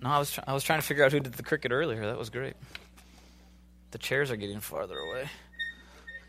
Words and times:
No, 0.00 0.10
I 0.10 0.18
was, 0.18 0.38
I 0.46 0.52
was 0.52 0.62
trying 0.62 0.80
to 0.80 0.86
figure 0.86 1.04
out 1.04 1.12
who 1.12 1.20
did 1.20 1.32
the 1.32 1.42
cricket 1.42 1.72
earlier. 1.72 2.06
That 2.06 2.18
was 2.18 2.30
great. 2.30 2.54
The 3.92 3.98
chairs 3.98 4.30
are 4.30 4.36
getting 4.36 4.60
farther 4.60 4.98
away. 4.98 5.28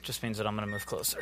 Just 0.04 0.24
means 0.24 0.38
that 0.38 0.48
I'm 0.48 0.56
to 0.66 0.72
move 0.72 0.86
closer. 0.86 1.20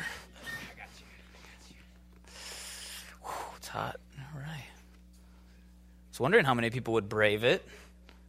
Whew, 3.24 3.32
it's 3.56 3.68
hot. 3.68 3.96
All 4.18 4.40
right. 4.40 4.46
I 4.48 6.08
was 6.10 6.20
wondering 6.20 6.44
how 6.44 6.54
many 6.54 6.70
people 6.70 6.94
would 6.94 7.08
brave 7.08 7.42
it. 7.42 7.66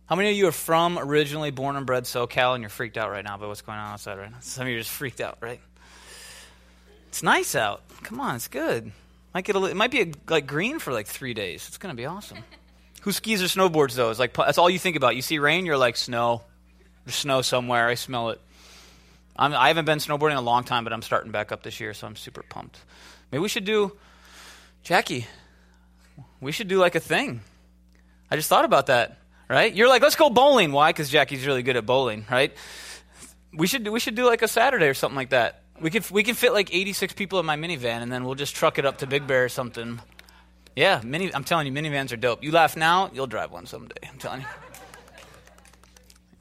How 0.07 0.15
many 0.15 0.31
of 0.31 0.37
you 0.37 0.47
are 0.47 0.53
from 0.53 0.97
originally 0.97 1.51
born 1.51 1.75
and 1.75 1.85
bred 1.85 2.05
SoCal 2.05 2.55
and 2.55 2.61
you're 2.61 2.69
freaked 2.69 2.97
out 2.97 3.11
right 3.11 3.23
now 3.23 3.37
by 3.37 3.45
what's 3.45 3.61
going 3.61 3.77
on 3.77 3.91
outside 3.91 4.17
right 4.17 4.31
now? 4.31 4.37
Some 4.39 4.63
of 4.63 4.69
you 4.69 4.77
are 4.77 4.79
just 4.79 4.89
freaked 4.89 5.21
out, 5.21 5.37
right? 5.41 5.59
It's 7.09 7.21
nice 7.21 7.55
out. 7.55 7.83
Come 8.03 8.19
on, 8.19 8.35
it's 8.35 8.47
good. 8.47 8.91
Might 9.33 9.43
get 9.45 9.55
a, 9.55 9.63
it 9.65 9.75
might 9.75 9.91
be 9.91 10.01
a, 10.01 10.11
like 10.29 10.47
green 10.47 10.79
for 10.79 10.93
like 10.93 11.07
three 11.07 11.33
days. 11.33 11.67
It's 11.67 11.77
to 11.77 11.93
be 11.93 12.05
awesome. 12.05 12.39
Who 13.01 13.11
skis 13.11 13.41
or 13.41 13.45
snowboards 13.45 13.95
though? 13.95 14.09
It's 14.09 14.19
like 14.19 14.33
that's 14.33 14.57
all 14.57 14.69
you 14.69 14.79
think 14.79 14.95
about. 14.95 15.15
You 15.15 15.21
see 15.21 15.39
rain, 15.39 15.65
you're 15.65 15.77
like 15.77 15.95
snow. 15.95 16.41
There's 17.05 17.15
snow 17.15 17.41
somewhere. 17.41 17.87
I 17.87 17.95
smell 17.95 18.29
it. 18.29 18.41
I'm, 19.37 19.53
I 19.53 19.67
haven't 19.67 19.85
been 19.85 19.99
snowboarding 19.99 20.31
in 20.31 20.37
a 20.37 20.41
long 20.41 20.63
time, 20.63 20.83
but 20.83 20.93
I'm 20.93 21.01
starting 21.01 21.31
back 21.31 21.51
up 21.51 21.63
this 21.63 21.79
year, 21.79 21.93
so 21.93 22.07
I'm 22.07 22.15
super 22.15 22.43
pumped. 22.43 22.79
Maybe 23.31 23.41
we 23.41 23.49
should 23.49 23.65
do, 23.65 23.95
Jackie. 24.83 25.27
We 26.41 26.51
should 26.51 26.67
do 26.67 26.79
like 26.79 26.95
a 26.95 26.99
thing. 26.99 27.41
I 28.31 28.35
just 28.35 28.49
thought 28.49 28.65
about 28.65 28.87
that. 28.87 29.17
Right? 29.49 29.73
You're 29.73 29.87
like, 29.87 30.01
let's 30.01 30.17
go 30.17 30.29
bowling. 30.29 30.73
Why? 30.73 30.89
Because 30.89 31.09
Jackie's 31.09 31.45
really 31.45 31.63
good 31.63 31.77
at 31.77 31.85
bowling. 31.85 32.25
Right? 32.29 32.53
We 33.53 33.67
should 33.67 33.87
we 33.87 33.99
should 33.99 34.15
do 34.15 34.25
like 34.25 34.41
a 34.41 34.47
Saturday 34.47 34.87
or 34.87 34.93
something 34.93 35.15
like 35.15 35.29
that. 35.29 35.61
We 35.79 35.89
could 35.89 36.09
we 36.11 36.23
can 36.23 36.35
fit 36.35 36.51
like 36.51 36.73
86 36.73 37.13
people 37.13 37.39
in 37.39 37.45
my 37.45 37.55
minivan, 37.55 38.01
and 38.01 38.11
then 38.11 38.25
we'll 38.25 38.35
just 38.35 38.55
truck 38.55 38.77
it 38.77 38.85
up 38.85 38.97
to 38.97 39.07
Big 39.07 39.25
Bear 39.27 39.45
or 39.45 39.49
something. 39.49 40.01
Yeah, 40.77 41.01
mini. 41.03 41.33
I'm 41.33 41.43
telling 41.43 41.65
you, 41.65 41.73
minivans 41.73 42.13
are 42.13 42.17
dope. 42.17 42.43
You 42.43 42.51
laugh 42.51 42.77
now, 42.77 43.09
you'll 43.11 43.25
drive 43.25 43.51
one 43.51 43.65
someday. 43.65 43.95
I'm 44.07 44.19
telling 44.19 44.41
you. 44.41 44.47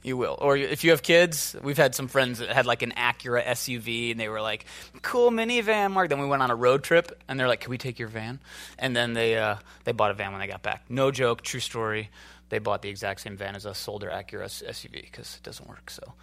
You 0.03 0.15
will. 0.15 0.37
Or 0.39 0.55
if 0.55 0.83
you 0.83 0.91
have 0.91 1.01
kids, 1.01 1.55
we've 1.63 1.75
had 1.75 1.95
some 1.95 2.07
friends 2.07 2.37
that 2.37 2.49
had 2.49 2.67
like 2.67 2.83
an 2.83 2.93
Acura 2.95 3.43
SUV 3.43 4.11
and 4.11 4.19
they 4.19 4.29
were 4.29 4.39
like, 4.39 4.65
cool 5.01 5.31
minivan, 5.31 5.91
Mark. 5.91 6.09
Then 6.09 6.19
we 6.19 6.27
went 6.27 6.43
on 6.43 6.51
a 6.51 6.55
road 6.55 6.83
trip 6.83 7.19
and 7.27 7.39
they're 7.39 7.47
like, 7.47 7.61
can 7.61 7.71
we 7.71 7.79
take 7.79 7.97
your 7.97 8.09
van? 8.09 8.39
And 8.77 8.95
then 8.95 9.13
they, 9.13 9.39
uh, 9.39 9.55
they 9.85 9.91
bought 9.91 10.11
a 10.11 10.13
van 10.13 10.33
when 10.33 10.39
they 10.39 10.47
got 10.47 10.61
back. 10.61 10.83
No 10.87 11.09
joke, 11.09 11.41
true 11.41 11.59
story. 11.59 12.11
They 12.49 12.59
bought 12.59 12.83
the 12.83 12.89
exact 12.89 13.21
same 13.21 13.37
van 13.37 13.55
as 13.55 13.65
us, 13.65 13.79
sold 13.79 14.03
their 14.03 14.11
Acura 14.11 14.45
SUV 14.45 15.01
because 15.01 15.37
it 15.37 15.43
doesn't 15.43 15.67
work. 15.67 15.89
So 15.89 16.13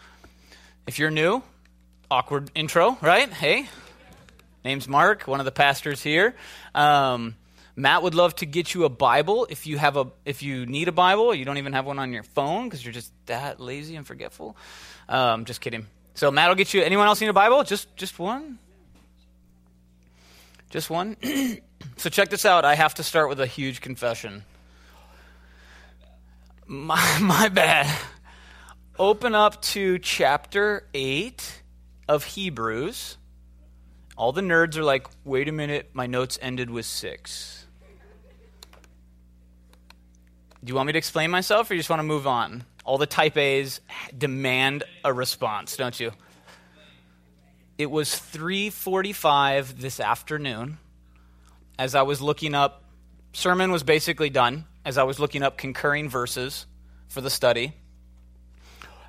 if 0.87 1.01
you're 1.01 1.11
new, 1.11 1.43
awkward 2.13 2.53
intro, 2.55 2.97
right? 3.03 3.29
Hey, 3.29 3.69
name's 4.65 4.87
Mark, 4.87 5.25
one 5.25 5.41
of 5.41 5.47
the 5.47 5.53
pastors 5.53 6.01
here. 6.01 6.37
Um, 6.77 7.35
Matt 7.77 8.03
would 8.03 8.15
love 8.15 8.37
to 8.37 8.47
get 8.47 8.73
you 8.73 8.85
a 8.85 8.89
Bible 8.89 9.47
if 9.51 9.67
you 9.67 9.79
have 9.79 9.97
a 9.97 10.07
if 10.25 10.43
you 10.43 10.65
need 10.67 10.89
a 10.89 10.93
Bible. 10.93 11.35
You 11.35 11.45
don't 11.45 11.59
even 11.59 11.73
have 11.73 11.87
one 11.87 11.99
on 11.99 12.13
your 12.13 12.23
phone 12.23 12.69
because 12.69 12.85
you're 12.85 12.93
just 12.93 13.13
that 13.27 13.59
lazy 13.59 13.97
and 13.97 14.07
forgetful. 14.07 14.57
Um, 15.09 15.45
just 15.45 15.61
kidding. 15.61 15.87
So 16.15 16.31
Matt 16.31 16.49
will 16.49 16.55
get 16.55 16.73
you. 16.73 16.83
Anyone 16.83 17.09
else 17.09 17.21
need 17.21 17.29
a 17.29 17.33
Bible? 17.33 17.65
Just 17.65 17.95
just 17.97 18.19
one. 18.19 18.59
Just 20.71 20.89
one. 20.89 21.17
so 21.97 22.11
check 22.11 22.31
this 22.31 22.45
out. 22.45 22.65
I 22.65 22.77
have 22.77 22.95
to 22.95 23.03
start 23.03 23.29
with 23.29 23.41
a 23.41 23.47
huge 23.47 23.81
confession. 23.81 24.45
My 26.67 27.19
my 27.21 27.49
bad. 27.49 27.93
Open 28.97 29.35
up 29.35 29.61
to 29.63 29.99
chapter 29.99 30.87
eight 30.95 31.63
of 32.09 32.23
Hebrews. 32.23 33.19
All 34.17 34.31
the 34.31 34.43
nerds 34.43 34.77
are 34.77 34.85
like, 34.85 35.09
wait 35.25 35.49
a 35.49 35.53
minute, 35.53 35.91
my 35.93 36.07
notes 36.07 36.39
ended 36.41 36.71
with 36.71 36.87
six. 36.87 37.64
Do 40.65 40.71
you 40.71 40.77
want 40.77 40.87
me 40.87 40.93
to 40.95 40.99
explain 40.99 41.31
myself 41.31 41.71
or 41.71 41.75
you 41.75 41.81
just 41.81 41.91
want 41.91 42.01
to 42.01 42.05
move 42.05 42.27
on? 42.27 42.65
All 42.87 42.97
the 42.97 43.07
type 43.07 43.37
A's 43.37 43.83
demand 44.17 44.83
a 45.05 45.13
response, 45.13 45.77
don't 45.77 45.99
you? 46.01 46.13
It 47.77 47.91
was 47.91 48.15
3:45 48.15 49.79
this 49.79 50.01
afternoon 50.01 50.79
as 51.79 51.95
I 51.95 52.03
was 52.03 52.23
looking 52.23 52.55
up 52.55 52.83
sermon 53.35 53.73
was 53.73 53.83
basically 53.83 54.31
done 54.31 54.65
as 54.87 54.97
I 54.97 55.03
was 55.03 55.19
looking 55.19 55.43
up 55.43 55.59
concurring 55.59 56.09
verses 56.09 56.67
for 57.09 57.21
the 57.21 57.31
study. 57.31 57.75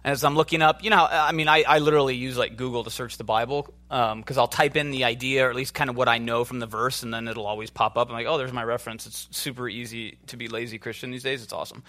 As 0.03 0.25
I'm 0.25 0.35
looking 0.35 0.61
up, 0.61 0.83
you 0.83 0.89
know, 0.89 1.07
I 1.09 1.31
mean, 1.31 1.47
I, 1.47 1.63
I 1.63 1.79
literally 1.79 2.15
use 2.15 2.37
like 2.37 2.57
Google 2.57 2.83
to 2.83 2.91
search 2.91 3.17
the 3.17 3.23
Bible 3.23 3.73
because 3.95 4.37
um, 4.37 4.41
I'll 4.41 4.47
type 4.47 4.75
in 4.75 4.91
the 4.91 5.05
idea 5.05 5.47
or 5.47 5.49
at 5.49 5.55
least 5.55 5.73
kind 5.73 5.89
of 5.89 5.95
what 5.95 6.09
I 6.09 6.17
know 6.17 6.43
from 6.43 6.59
the 6.59 6.65
verse, 6.65 7.01
and 7.03 7.13
then 7.13 7.29
it'll 7.29 7.45
always 7.45 7.69
pop 7.69 7.97
up. 7.97 8.09
I'm 8.09 8.13
like, 8.13 8.27
oh, 8.27 8.37
there's 8.37 8.51
my 8.51 8.63
reference. 8.63 9.07
It's 9.07 9.29
super 9.31 9.69
easy 9.69 10.17
to 10.27 10.37
be 10.37 10.49
lazy 10.49 10.79
Christian 10.79 11.11
these 11.11 11.23
days. 11.23 11.41
It's 11.41 11.53
awesome. 11.53 11.81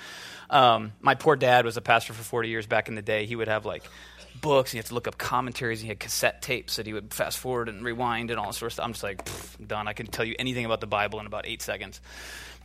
Um, 0.48 0.92
my 1.00 1.16
poor 1.16 1.34
dad 1.34 1.64
was 1.64 1.76
a 1.76 1.80
pastor 1.80 2.12
for 2.12 2.22
40 2.22 2.48
years 2.48 2.66
back 2.66 2.88
in 2.88 2.94
the 2.94 3.02
day. 3.02 3.26
He 3.26 3.34
would 3.34 3.48
have 3.48 3.66
like 3.66 3.82
books, 4.40 4.70
and 4.70 4.72
he 4.74 4.78
had 4.78 4.86
to 4.86 4.94
look 4.94 5.08
up 5.08 5.18
commentaries. 5.18 5.80
And 5.80 5.86
he 5.86 5.88
had 5.88 5.98
cassette 5.98 6.42
tapes 6.42 6.76
that 6.76 6.86
he 6.86 6.92
would 6.92 7.12
fast 7.12 7.38
forward 7.38 7.68
and 7.68 7.84
rewind 7.84 8.30
and 8.30 8.38
all 8.38 8.52
sorts 8.52 8.62
of 8.62 8.72
stuff. 8.74 8.84
I'm 8.84 8.92
just 8.92 9.02
like, 9.02 9.66
done. 9.66 9.88
I 9.88 9.92
can 9.92 10.06
tell 10.06 10.24
you 10.24 10.36
anything 10.38 10.64
about 10.64 10.80
the 10.80 10.86
Bible 10.86 11.18
in 11.18 11.26
about 11.26 11.46
eight 11.48 11.60
seconds. 11.60 12.00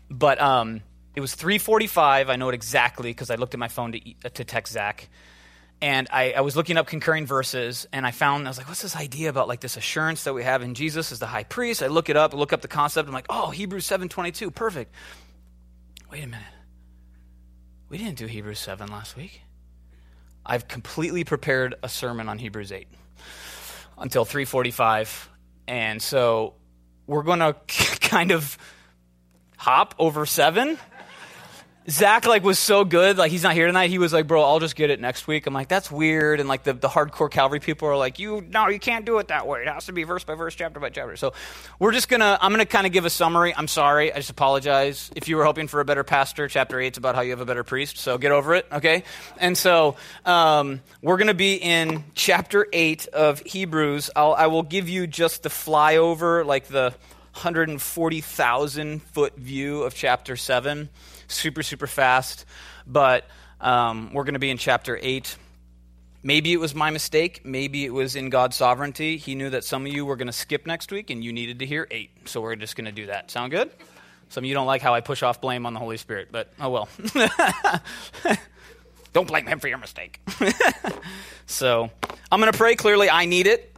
But 0.08 0.40
um, 0.40 0.82
it 1.16 1.22
was 1.22 1.36
3:45. 1.36 2.30
I 2.30 2.36
know 2.36 2.50
it 2.50 2.54
exactly 2.54 3.10
because 3.10 3.32
I 3.32 3.36
looked 3.36 3.56
at 3.56 3.60
my 3.60 3.70
phone 3.70 3.94
to, 3.94 4.30
to 4.30 4.44
text 4.44 4.74
Zach 4.74 5.10
and 5.82 6.08
I, 6.12 6.34
I, 6.34 6.42
was 6.42 6.56
looking 6.56 6.78
up 6.78 6.86
concurring 6.88 7.26
verses 7.26 7.88
and 7.92 8.06
i 8.06 8.12
found 8.12 8.48
i 8.48 8.50
was 8.50 8.58
like 8.58 8.68
what's 8.68 8.82
this 8.82 8.96
idea 8.96 9.30
about 9.30 9.48
like 9.48 9.62
this 9.62 9.78
assurance 9.78 10.24
that 10.26 10.34
we 10.34 10.44
have 10.44 10.62
in 10.62 10.76
jesus 10.76 11.12
as 11.12 11.20
the 11.20 11.26
high 11.26 11.44
priest? 11.44 11.82
I 11.82 11.88
look 11.88 12.10
it 12.10 12.18
up 12.18 12.34
I 12.34 12.38
look 12.38 12.54
up 12.54 12.62
the 12.62 12.68
concept. 12.68 13.08
I'm 13.08 13.14
like 13.14 13.26
oh 13.30 13.50
hebrews 13.50 13.88
7.22 13.88 14.54
perfect. 14.54 14.94
Wait 16.12 16.24
a 16.24 16.28
minute. 16.28 16.46
We 17.90 17.98
didn't 17.98 18.18
do 18.18 18.26
hebrews 18.26 18.60
7 18.60 18.90
last 18.90 19.16
week. 19.16 19.42
I've 20.46 20.68
completely 20.68 21.24
prepared 21.24 21.76
a 21.84 21.90
sermon 21.90 22.30
on 22.30 22.38
hebrews 22.38 22.72
8 22.72 22.88
until 23.98 24.26
3.45 24.26 25.28
and 25.68 26.02
so 26.02 26.56
we're 27.08 27.24
going 27.24 27.40
to 27.40 27.56
kind 28.02 28.32
of 28.32 28.58
hop 29.58 29.96
over 30.00 30.26
7 30.26 30.78
Zach 31.90 32.28
like 32.28 32.44
was 32.44 32.60
so 32.60 32.86
good, 32.86 33.18
like 33.18 33.32
he's 33.32 33.42
not 33.42 33.54
here 33.54 33.66
tonight. 33.66 33.90
He 33.90 33.98
was 33.98 34.14
like, 34.14 34.28
"Bro, 34.28 34.44
I'll 34.44 34.60
just 34.60 34.76
get 34.76 34.92
it 34.92 35.00
next 35.00 35.28
week." 35.28 35.48
I'm 35.48 35.54
like, 35.54 35.68
"That's 35.68 35.90
weird." 35.90 36.40
And 36.40 36.48
like 36.48 36.62
the, 36.62 36.74
the 36.74 36.88
hardcore 36.88 37.30
Calvary 37.30 37.60
people 37.60 37.88
are 37.88 37.98
like, 37.98 38.20
"You 38.20 38.46
no, 38.52 38.68
you 38.68 38.80
can't 38.80 39.04
do 39.04 39.18
it 39.18 39.30
that 39.30 39.48
way. 39.48 39.62
It 39.62 39.68
has 39.68 39.88
to 39.88 39.92
be 39.92 40.04
verse 40.04 40.24
by 40.24 40.36
verse, 40.36 40.54
chapter 40.54 40.80
by 40.80 40.92
chapter." 40.92 41.16
So 41.16 41.34
we're 41.80 41.92
just 41.92 42.08
gonna, 42.08 42.38
I'm 42.40 42.52
gonna 42.52 42.68
kind 42.68 42.86
of 42.86 42.94
give 42.94 43.06
a 43.06 43.10
summary. 43.10 43.56
I'm 43.56 43.68
sorry, 43.68 44.14
I 44.14 44.18
just 44.18 44.30
apologize. 44.30 45.10
If 45.16 45.28
you 45.28 45.38
were 45.38 45.44
hoping 45.44 45.68
for 45.68 45.80
a 45.80 45.86
better 45.86 46.04
pastor, 46.04 46.48
chapter 46.48 46.80
eight's 46.80 47.00
about 47.00 47.16
how 47.16 47.22
you 47.22 47.32
have 47.32 47.42
a 47.42 47.46
better 47.46 47.64
priest. 47.64 47.98
So 47.98 48.20
get 48.20 48.32
over 48.32 48.54
it, 48.54 48.68
okay? 48.72 49.04
And 49.40 49.58
so 49.58 49.96
um, 50.24 50.82
we're 51.02 51.18
gonna 51.18 51.34
be 51.34 51.56
in 51.56 52.04
chapter 52.14 52.68
eight 52.74 53.08
of 53.08 53.40
Hebrews. 53.40 54.12
I'll, 54.16 54.34
I 54.34 54.48
will 54.48 54.64
give 54.64 54.88
you 54.88 55.08
just 55.08 55.42
the 55.42 55.50
flyover, 55.50 56.46
like 56.46 56.68
the 56.68 56.94
140,000 57.34 59.02
foot 59.02 59.36
view 59.36 59.82
of 59.82 59.96
chapter 59.96 60.36
seven 60.36 60.90
super, 61.32 61.64
super 61.64 61.88
fast. 61.88 62.46
But 62.86 63.26
um, 63.60 64.14
we're 64.14 64.24
going 64.24 64.34
to 64.34 64.40
be 64.40 64.50
in 64.50 64.58
chapter 64.58 64.98
8. 65.02 65.36
Maybe 66.24 66.54
it 66.54 66.58
was 66.58 66.76
my 66.76 66.92
mistake. 66.92 67.42
Maybe 67.44 67.86
it 67.86 67.94
was 67.94 68.16
in 68.16 68.30
God's 68.30 68.56
sovereignty. 68.56 69.18
He 69.18 69.36
knew 69.36 69.50
that 69.50 69.64
some 69.64 69.86
of 69.86 69.92
you 69.92 70.06
were 70.06 70.16
going 70.16 70.28
to 70.28 70.34
skip 70.34 70.68
next 70.68 70.92
week 70.92 71.10
and 71.10 71.24
you 71.24 71.34
needed 71.34 71.60
to 71.60 71.66
hear 71.66 71.88
8. 71.90 72.28
So 72.30 72.42
we're 72.42 72.56
just 72.56 72.76
going 72.76 72.86
to 72.86 72.92
do 72.92 73.08
that. 73.08 73.32
Sound 73.32 73.52
good? 73.52 73.72
Some 74.30 74.44
of 74.44 74.48
you 74.48 74.54
don't 74.54 74.68
like 74.68 74.82
how 74.82 74.94
I 74.94 75.02
push 75.02 75.24
off 75.24 75.42
blame 75.42 75.66
on 75.66 75.74
the 75.74 75.80
Holy 75.80 75.98
Spirit, 75.98 76.30
but 76.32 76.54
oh 76.60 76.70
well. 76.70 76.90
don't 79.14 79.28
blame 79.28 79.46
him 79.46 79.60
for 79.60 79.68
your 79.68 79.78
mistake. 79.78 80.22
so 81.48 81.90
I'm 82.32 82.40
going 82.40 82.52
to 82.52 82.58
pray. 82.58 82.76
Clearly, 82.76 83.10
I 83.10 83.26
need 83.26 83.46
it, 83.46 83.76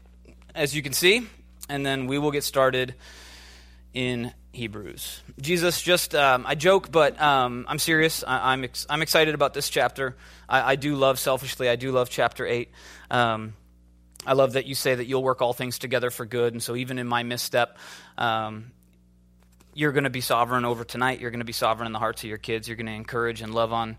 as 0.53 0.75
you 0.75 0.83
can 0.83 0.93
see. 0.93 1.27
And 1.69 1.83
then 1.83 2.05
we 2.05 2.19
will 2.19 2.29
get 2.29 2.43
started 2.43 2.93
in 3.93 4.33
Hebrews. 4.51 5.21
Jesus, 5.39 5.81
just, 5.81 6.15
um, 6.15 6.45
I 6.47 6.55
joke, 6.55 6.91
but 6.91 7.19
um, 7.21 7.65
I'm 7.67 7.79
serious. 7.79 8.23
I, 8.25 8.53
am 8.53 8.63
ex- 8.63 8.85
I'm 8.89 9.01
excited 9.01 9.35
about 9.35 9.53
this 9.53 9.69
chapter. 9.69 10.15
I, 10.47 10.73
I, 10.73 10.75
do 10.75 10.95
love, 10.95 11.19
selfishly, 11.19 11.69
I 11.69 11.75
do 11.75 11.91
love 11.91 12.09
chapter 12.09 12.45
8. 12.45 12.69
Um, 13.09 13.53
I 14.25 14.33
love 14.33 14.53
that 14.53 14.65
you 14.65 14.75
say 14.75 14.95
that 14.95 15.05
you'll 15.05 15.23
work 15.23 15.41
all 15.41 15.53
things 15.53 15.79
together 15.79 16.09
for 16.09 16.25
good. 16.25 16.53
And 16.53 16.63
so, 16.63 16.75
even 16.75 16.97
in 16.97 17.07
my 17.07 17.23
misstep, 17.23 17.77
um, 18.17 18.71
you're 19.73 19.91
going 19.91 20.05
to 20.05 20.09
be 20.09 20.21
sovereign 20.21 20.65
over 20.65 20.83
tonight. 20.83 21.19
You're 21.19 21.31
going 21.31 21.39
to 21.39 21.45
be 21.45 21.51
sovereign 21.51 21.87
in 21.87 21.93
the 21.93 21.99
hearts 21.99 22.23
of 22.23 22.29
your 22.29 22.37
kids. 22.37 22.67
You're 22.67 22.77
going 22.77 22.87
to 22.87 22.93
encourage 22.93 23.41
and 23.41 23.53
love 23.53 23.73
on 23.73 23.97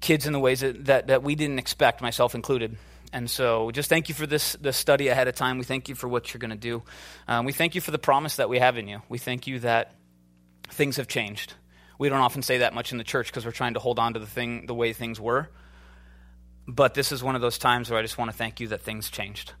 kids 0.00 0.26
in 0.26 0.32
the 0.32 0.40
ways 0.40 0.60
that, 0.60 0.84
that, 0.84 1.06
that 1.06 1.22
we 1.22 1.34
didn't 1.34 1.58
expect, 1.58 2.02
myself 2.02 2.34
included. 2.34 2.76
And 3.14 3.30
so 3.30 3.70
just 3.70 3.88
thank 3.88 4.08
you 4.08 4.14
for 4.14 4.26
this, 4.26 4.54
this 4.60 4.76
study 4.76 5.06
ahead 5.06 5.28
of 5.28 5.36
time. 5.36 5.58
We 5.58 5.64
thank 5.64 5.88
you 5.88 5.94
for 5.94 6.08
what 6.08 6.34
you're 6.34 6.40
going 6.40 6.50
to 6.50 6.56
do. 6.56 6.82
Um, 7.28 7.44
we 7.44 7.52
thank 7.52 7.76
you 7.76 7.80
for 7.80 7.92
the 7.92 7.98
promise 7.98 8.36
that 8.36 8.48
we 8.48 8.58
have 8.58 8.76
in 8.76 8.88
you. 8.88 9.02
We 9.08 9.18
thank 9.18 9.46
you 9.46 9.60
that 9.60 9.94
things 10.70 10.96
have 10.96 11.06
changed. 11.06 11.54
We 11.96 12.08
don't 12.08 12.18
often 12.18 12.42
say 12.42 12.58
that 12.58 12.74
much 12.74 12.90
in 12.90 12.98
the 12.98 13.04
church 13.04 13.28
because 13.28 13.46
we're 13.46 13.52
trying 13.52 13.74
to 13.74 13.80
hold 13.80 14.00
on 14.00 14.14
to 14.14 14.18
the 14.18 14.26
thing 14.26 14.66
the 14.66 14.74
way 14.74 14.92
things 14.92 15.20
were. 15.20 15.48
But 16.66 16.94
this 16.94 17.12
is 17.12 17.22
one 17.22 17.36
of 17.36 17.40
those 17.40 17.56
times 17.56 17.88
where 17.88 18.00
I 18.00 18.02
just 18.02 18.18
want 18.18 18.32
to 18.32 18.36
thank 18.36 18.58
you 18.58 18.66
that 18.68 18.80
things 18.80 19.08
changed. 19.08 19.52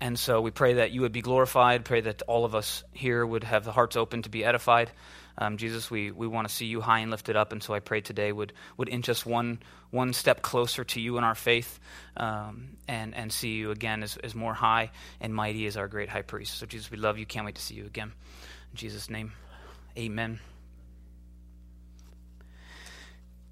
And 0.00 0.18
so 0.18 0.40
we 0.40 0.50
pray 0.50 0.74
that 0.74 0.90
you 0.90 1.02
would 1.02 1.12
be 1.12 1.22
glorified, 1.22 1.84
pray 1.84 2.00
that 2.00 2.22
all 2.22 2.44
of 2.44 2.56
us 2.56 2.82
here 2.90 3.24
would 3.24 3.44
have 3.44 3.64
the 3.64 3.72
hearts 3.72 3.94
open 3.94 4.22
to 4.22 4.30
be 4.30 4.44
edified. 4.44 4.90
Um, 5.38 5.56
Jesus, 5.56 5.90
we, 5.90 6.10
we 6.10 6.26
want 6.26 6.48
to 6.48 6.54
see 6.54 6.66
you 6.66 6.80
high 6.80 7.00
and 7.00 7.10
lifted 7.10 7.36
up, 7.36 7.52
and 7.52 7.62
so 7.62 7.74
I 7.74 7.80
pray 7.80 8.00
today 8.00 8.32
would, 8.32 8.52
would 8.76 8.88
inch 8.88 9.08
us 9.08 9.24
one, 9.24 9.60
one 9.90 10.12
step 10.12 10.42
closer 10.42 10.84
to 10.84 11.00
you 11.00 11.18
in 11.18 11.24
our 11.24 11.34
faith 11.34 11.78
um, 12.16 12.76
and, 12.88 13.14
and 13.14 13.32
see 13.32 13.54
you 13.54 13.70
again 13.70 14.02
as, 14.02 14.16
as 14.18 14.34
more 14.34 14.54
high 14.54 14.90
and 15.20 15.34
mighty 15.34 15.66
as 15.66 15.76
our 15.76 15.88
great 15.88 16.08
high 16.08 16.22
priest. 16.22 16.58
So, 16.58 16.66
Jesus, 16.66 16.90
we 16.90 16.96
love 16.96 17.18
you. 17.18 17.26
Can't 17.26 17.46
wait 17.46 17.54
to 17.54 17.62
see 17.62 17.74
you 17.74 17.86
again. 17.86 18.12
In 18.72 18.76
Jesus' 18.76 19.10
name, 19.10 19.32
amen. 19.96 20.40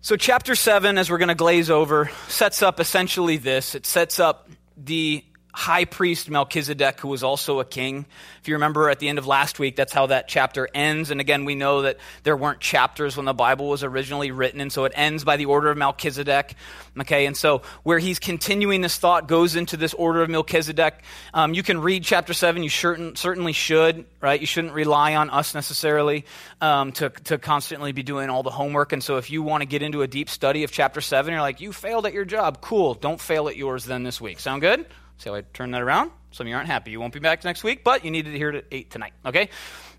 So, 0.01 0.17
chapter 0.17 0.55
7, 0.55 0.97
as 0.97 1.11
we're 1.11 1.19
going 1.19 1.29
to 1.29 1.35
glaze 1.35 1.71
over, 1.71 2.11
sets 2.29 2.63
up 2.63 2.81
essentially 2.81 3.37
this 3.37 3.75
it 3.75 3.85
sets 3.85 4.21
up 4.21 4.49
the 4.77 5.25
high 5.59 5.85
priest 5.85 6.31
Melchizedek, 6.31 7.01
who 7.01 7.09
was 7.09 7.25
also 7.25 7.59
a 7.59 7.65
king. 7.65 8.07
If 8.41 8.47
you 8.47 8.55
remember 8.55 8.89
at 8.91 9.01
the 9.01 9.09
end 9.09 9.19
of 9.19 9.27
last 9.27 9.59
week, 9.59 9.75
that's 9.75 9.93
how 9.93 10.07
that 10.07 10.29
chapter 10.29 10.69
ends. 10.73 11.11
And 11.11 11.21
again, 11.21 11.45
we 11.45 11.57
know 11.57 11.83
that 11.83 11.97
there 12.23 12.37
weren't 12.37 12.61
chapters 12.61 13.17
when 13.17 13.27
the 13.27 13.35
Bible 13.35 13.69
was 13.69 13.83
originally 13.83 14.31
written, 14.31 14.61
and 14.61 14.73
so 14.73 14.85
it 14.85 14.93
ends 14.95 15.25
by 15.25 15.37
the 15.37 15.47
order 15.47 15.69
of 15.69 15.77
Melchizedek. 15.77 16.55
Okay, 17.01 17.27
and 17.27 17.37
so 17.37 17.63
where 17.83 17.99
he's 17.99 18.21
continuing 18.21 18.83
this 18.83 18.99
thought 18.99 19.27
goes 19.27 19.57
into 19.57 19.77
this 19.77 19.95
order 19.95 20.23
of 20.23 20.31
Melchizedek. 20.31 21.03
Um, 21.35 21.55
you 21.55 21.65
can 21.65 21.81
read 21.81 22.05
chapter 22.05 22.35
7, 22.35 22.63
you 22.63 22.69
certain, 22.69 23.17
certainly 23.17 23.53
should, 23.53 24.05
right? 24.21 24.41
You 24.41 24.47
shouldn't 24.47 24.75
rely 24.75 25.17
on 25.17 25.29
us 25.29 25.57
necessarily 25.57 26.25
um, 26.61 26.93
to, 26.93 27.11
to 27.25 27.37
constantly 27.37 27.91
be 27.91 28.05
doing 28.05 28.31
all 28.31 28.45
the 28.45 28.51
homework. 28.51 28.93
And 28.93 29.03
so 29.03 29.17
if 29.17 29.29
you 29.29 29.43
want 29.43 29.63
to 29.63 29.67
get 29.67 29.83
into 29.83 30.03
a 30.03 30.07
deep 30.07 30.31
study 30.31 30.63
of 30.63 30.71
chapter 30.71 31.01
7, 31.01 31.33
you're 31.33 31.43
like, 31.43 31.61
you 31.61 31.73
failed 31.73 32.07
at 32.07 32.13
your 32.13 32.25
job. 32.25 32.61
Cool. 32.61 32.95
Don't 32.95 33.21
fail 33.21 33.49
at 33.49 33.57
yours 33.57 33.85
then 33.85 34.05
this 34.05 34.21
week. 34.21 34.39
Sound 34.39 34.61
good? 34.61 34.87
See 35.19 35.31
how 35.31 35.37
I 35.37 35.43
turn 35.53 35.73
that 35.73 35.83
around? 35.83 36.11
Some 36.31 36.47
of 36.47 36.49
you 36.49 36.57
aren't 36.57 36.69
happy. 36.69 36.91
You 36.91 37.01
won't 37.01 37.13
be 37.13 37.21
back 37.21 37.45
next 37.45 37.65
week, 37.65 37.83
but 37.83 38.05
you 38.05 38.11
needed 38.11 38.33
to 38.33 38.37
hear 38.37 38.51
it 38.51 38.55
at 38.57 38.65
8 38.71 38.91
tonight, 38.91 39.13
okay? 39.27 39.49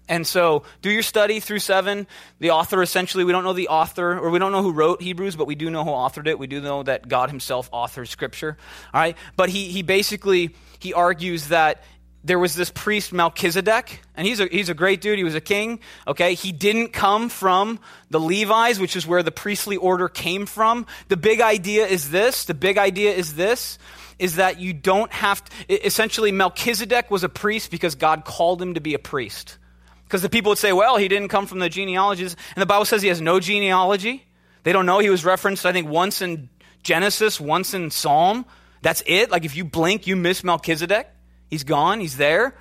And 0.07 0.25
so 0.25 0.63
do 0.81 0.89
your 0.89 1.03
study 1.03 1.39
through 1.39 1.59
7. 1.59 2.07
The 2.39 2.51
author, 2.51 2.81
essentially, 2.81 3.23
we 3.23 3.31
don't 3.31 3.43
know 3.43 3.53
the 3.53 3.67
author, 3.67 4.17
or 4.17 4.29
we 4.31 4.39
don't 4.39 4.51
know 4.51 4.63
who 4.63 4.71
wrote 4.71 5.01
Hebrews, 5.01 5.35
but 5.35 5.45
we 5.45 5.55
do 5.55 5.69
know 5.69 5.83
who 5.83 5.91
authored 5.91 6.27
it. 6.27 6.39
We 6.39 6.47
do 6.47 6.61
know 6.61 6.83
that 6.83 7.07
God 7.07 7.29
himself 7.29 7.69
authored 7.71 8.07
Scripture, 8.07 8.57
all 8.93 9.01
right? 9.01 9.17
But 9.35 9.49
he, 9.49 9.65
he 9.65 9.83
basically, 9.83 10.55
he 10.79 10.93
argues 10.93 11.49
that 11.49 11.83
there 12.23 12.39
was 12.39 12.55
this 12.55 12.69
priest 12.69 13.13
Melchizedek, 13.13 14.01
and 14.15 14.27
he's 14.27 14.39
a, 14.39 14.47
he's 14.47 14.69
a 14.69 14.73
great 14.73 14.99
dude. 14.99 15.17
He 15.17 15.23
was 15.23 15.35
a 15.35 15.41
king. 15.41 15.79
Okay, 16.07 16.33
he 16.33 16.51
didn't 16.51 16.89
come 16.89 17.29
from 17.29 17.79
the 18.09 18.19
Levites, 18.19 18.79
which 18.79 18.95
is 18.95 19.07
where 19.07 19.23
the 19.23 19.31
priestly 19.31 19.77
order 19.77 20.09
came 20.09 20.45
from. 20.45 20.85
The 21.07 21.17
big 21.17 21.39
idea 21.39 21.85
is 21.85 22.09
this. 22.09 22.45
The 22.45 22.53
big 22.53 22.77
idea 22.77 23.13
is 23.13 23.35
this: 23.35 23.77
is 24.19 24.35
that 24.35 24.59
you 24.59 24.73
don't 24.73 25.11
have 25.11 25.43
to, 25.43 25.85
essentially, 25.85 26.31
Melchizedek 26.31 27.09
was 27.09 27.23
a 27.23 27.29
priest 27.29 27.71
because 27.71 27.95
God 27.95 28.25
called 28.25 28.61
him 28.61 28.75
to 28.75 28.81
be 28.81 28.93
a 28.93 28.99
priest. 28.99 29.57
Because 30.03 30.21
the 30.21 30.29
people 30.29 30.51
would 30.51 30.57
say, 30.57 30.73
well, 30.73 30.97
he 30.97 31.07
didn't 31.07 31.29
come 31.29 31.47
from 31.47 31.59
the 31.59 31.69
genealogies. 31.69 32.35
And 32.55 32.61
the 32.61 32.65
Bible 32.65 32.85
says 32.85 33.01
he 33.01 33.07
has 33.07 33.21
no 33.21 33.39
genealogy. 33.39 34.25
They 34.63 34.73
don't 34.73 34.85
know. 34.85 34.99
He 34.99 35.09
was 35.09 35.23
referenced, 35.23 35.65
I 35.65 35.71
think, 35.71 35.87
once 35.87 36.21
in 36.21 36.49
Genesis, 36.83 37.39
once 37.39 37.73
in 37.73 37.91
Psalm. 37.91 38.45
That's 38.81 39.03
it. 39.05 39.31
Like 39.31 39.45
if 39.45 39.55
you 39.55 39.63
blink, 39.63 40.07
you 40.07 40.15
miss 40.15 40.43
Melchizedek. 40.43 41.07
He's 41.49 41.63
gone, 41.63 41.99
he's 41.99 42.17
there. 42.17 42.55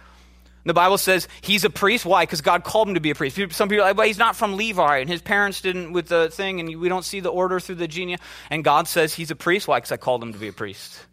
The 0.64 0.74
Bible 0.74 0.98
says 0.98 1.28
he's 1.40 1.64
a 1.64 1.70
priest. 1.70 2.04
Why? 2.04 2.24
Because 2.24 2.42
God 2.42 2.62
called 2.62 2.88
him 2.88 2.94
to 2.94 3.00
be 3.00 3.10
a 3.10 3.14
priest. 3.14 3.38
Some 3.52 3.68
people 3.68 3.84
are 3.84 3.88
like, 3.88 3.96
well, 3.96 4.06
he's 4.06 4.18
not 4.18 4.36
from 4.36 4.56
Levi, 4.56 4.98
and 4.98 5.08
his 5.08 5.22
parents 5.22 5.62
didn't 5.62 5.92
with 5.92 6.08
the 6.08 6.28
thing, 6.28 6.60
and 6.60 6.78
we 6.78 6.88
don't 6.90 7.04
see 7.04 7.20
the 7.20 7.30
order 7.30 7.58
through 7.58 7.76
the 7.76 7.88
genia. 7.88 8.18
And 8.50 8.62
God 8.62 8.86
says 8.86 9.14
he's 9.14 9.30
a 9.30 9.36
priest. 9.36 9.66
Why? 9.66 9.78
Because 9.78 9.92
I 9.92 9.96
called 9.96 10.22
him 10.22 10.34
to 10.34 10.38
be 10.38 10.48
a 10.48 10.52
priest. 10.52 11.06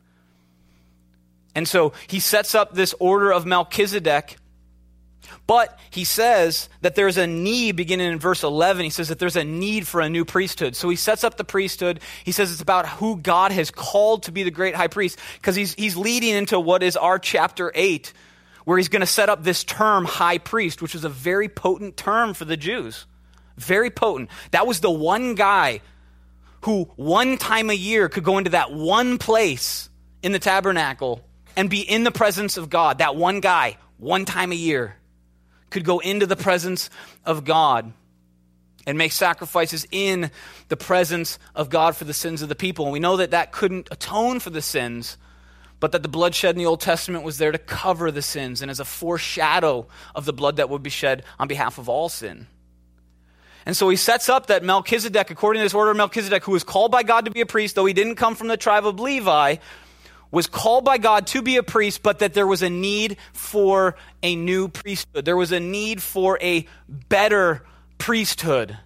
And 1.56 1.68
so 1.68 1.94
he 2.08 2.20
sets 2.20 2.54
up 2.54 2.74
this 2.74 2.94
order 3.00 3.32
of 3.32 3.46
Melchizedek. 3.46 4.38
But 5.48 5.78
he 5.92 6.04
says 6.04 6.70
that 6.82 6.96
there's 6.96 7.18
a 7.18 7.28
need, 7.28 7.76
beginning 7.76 8.12
in 8.12 8.20
verse 8.20 8.44
11, 8.44 8.84
he 8.84 8.90
says 8.90 9.10
that 9.10 9.20
there's 9.20 9.36
a 9.36 9.44
need 9.44 9.88
for 9.88 10.02
a 10.02 10.10
new 10.10 10.26
priesthood. 10.26 10.76
So 10.76 10.90
he 10.90 10.96
sets 10.96 11.24
up 11.24 11.38
the 11.38 11.44
priesthood. 11.44 12.00
He 12.24 12.32
says 12.32 12.52
it's 12.52 12.62
about 12.62 12.88
who 12.88 13.18
God 13.18 13.52
has 13.52 13.72
called 13.72 14.24
to 14.24 14.32
be 14.32 14.44
the 14.44 14.52
great 14.52 14.76
high 14.76 14.88
priest, 14.88 15.20
because 15.36 15.56
he's, 15.56 15.74
he's 15.76 15.96
leading 15.96 16.34
into 16.34 16.60
what 16.60 16.84
is 16.84 16.98
our 16.98 17.20
chapter 17.20 17.72
8, 17.76 18.12
where 18.66 18.78
he's 18.78 18.90
going 18.90 19.02
to 19.02 19.06
set 19.06 19.30
up 19.30 19.44
this 19.44 19.64
term, 19.64 20.06
high 20.06 20.40
priest, 20.40 20.82
which 20.82 20.94
was 20.94 21.06
a 21.06 21.10
very 21.10 21.48
potent 21.48 21.96
term 21.96 22.34
for 22.34 22.46
the 22.46 22.58
Jews. 22.58 23.06
Very 23.56 23.92
potent. 23.92 24.30
That 24.50 24.66
was 24.66 24.80
the 24.80 24.92
one 24.92 25.36
guy 25.36 25.82
who, 26.62 26.86
one 26.96 27.38
time 27.38 27.70
a 27.70 27.74
year, 27.74 28.10
could 28.10 28.24
go 28.24 28.40
into 28.40 28.50
that 28.52 28.74
one 28.74 29.20
place 29.20 29.90
in 30.24 30.32
the 30.32 30.40
tabernacle 30.40 31.22
and 31.56 31.70
be 31.70 31.82
in 31.82 32.04
the 32.04 32.12
presence 32.12 32.58
of 32.58 32.70
God. 32.70 33.00
That 33.00 33.16
one 33.16 33.40
guy, 33.40 33.78
one 33.98 34.26
time 34.26 34.52
a 34.52 34.56
year, 34.56 34.98
could 35.70 35.86
go 35.86 36.00
into 36.00 36.26
the 36.26 36.36
presence 36.36 36.90
of 37.26 37.44
God 37.44 37.92
and 38.88 38.98
make 38.98 39.12
sacrifices 39.12 39.88
in 39.92 40.32
the 40.68 40.78
presence 40.78 41.40
of 41.56 41.70
God 41.70 41.96
for 41.96 42.04
the 42.04 42.14
sins 42.14 42.42
of 42.42 42.50
the 42.50 42.56
people. 42.56 42.86
And 42.86 42.94
we 42.94 43.00
know 43.00 43.18
that 43.18 43.32
that 43.32 43.52
couldn't 43.52 43.88
atone 43.92 44.40
for 44.40 44.52
the 44.52 44.62
sins, 44.62 45.18
but 45.80 45.92
that 45.92 46.04
the 46.04 46.10
blood 46.10 46.36
shed 46.36 46.56
in 46.56 46.60
the 46.60 46.68
Old 46.68 46.82
Testament 46.82 47.24
was 47.24 47.38
there 47.38 47.52
to 47.52 47.58
cover 47.58 48.12
the 48.12 48.22
sins 48.22 48.62
and 48.62 48.70
as 48.70 48.80
a 48.80 48.86
foreshadow 48.86 49.88
of 50.14 50.26
the 50.26 50.34
blood 50.34 50.58
that 50.58 50.70
would 50.70 50.84
be 50.84 50.90
shed 50.90 51.24
on 51.40 51.48
behalf 51.48 51.78
of 51.78 51.90
all 51.90 52.10
sin. 52.10 52.48
And 53.66 53.76
so 53.76 53.90
he 53.90 53.96
sets 53.96 54.30
up 54.30 54.48
that 54.48 54.64
Melchizedek, 54.64 55.32
according 55.32 55.60
to 55.60 55.64
this 55.66 55.74
order 55.74 55.90
of 55.90 55.98
Melchizedek, 55.98 56.44
who 56.44 56.52
was 56.52 56.64
called 56.64 56.92
by 56.92 57.02
God 57.02 57.26
to 57.26 57.32
be 57.32 57.42
a 57.42 57.48
priest, 57.48 57.74
though 57.74 57.86
he 57.86 57.94
didn't 57.94 58.16
come 58.16 58.36
from 58.36 58.48
the 58.48 58.58
tribe 58.58 58.86
of 58.86 59.00
Levi, 59.00 59.56
was 60.32 60.48
called 60.48 60.86
by 60.86 60.98
God 60.98 61.28
to 61.28 61.42
be 61.42 61.58
a 61.58 61.64
priest, 61.64 62.04
but 62.04 62.20
that 62.20 62.34
there 62.34 62.48
was 62.48 62.62
a 62.62 62.70
need 62.70 63.18
for 63.34 63.96
a 64.22 64.36
new 64.36 64.68
priesthood. 64.68 65.26
There 65.26 65.38
was 65.38 65.52
a 65.52 65.60
need 65.60 66.02
for 66.02 66.38
a 66.42 66.68
better 66.88 67.66
priesthood. 67.98 68.78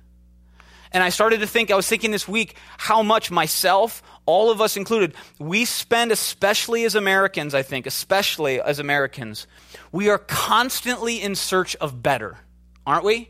And 0.92 1.04
I 1.04 1.10
started 1.10 1.42
to 1.42 1.48
think, 1.48 1.70
I 1.70 1.76
was 1.76 1.88
thinking 1.88 2.12
this 2.12 2.28
week, 2.28 2.56
how 2.78 3.04
much 3.04 3.30
myself, 3.30 4.02
all 4.26 4.50
of 4.50 4.60
us 4.60 4.76
included, 4.76 5.14
we 5.38 5.66
spend, 5.66 6.12
especially 6.12 6.84
as 6.84 6.96
Americans, 6.96 7.54
I 7.54 7.62
think, 7.62 7.86
especially 7.86 8.60
as 8.60 8.80
Americans, 8.80 9.46
we 9.92 10.10
are 10.10 10.18
constantly 10.18 11.22
in 11.22 11.36
search 11.36 11.76
of 11.76 12.02
better, 12.02 12.38
aren't 12.88 13.04
we? 13.04 13.30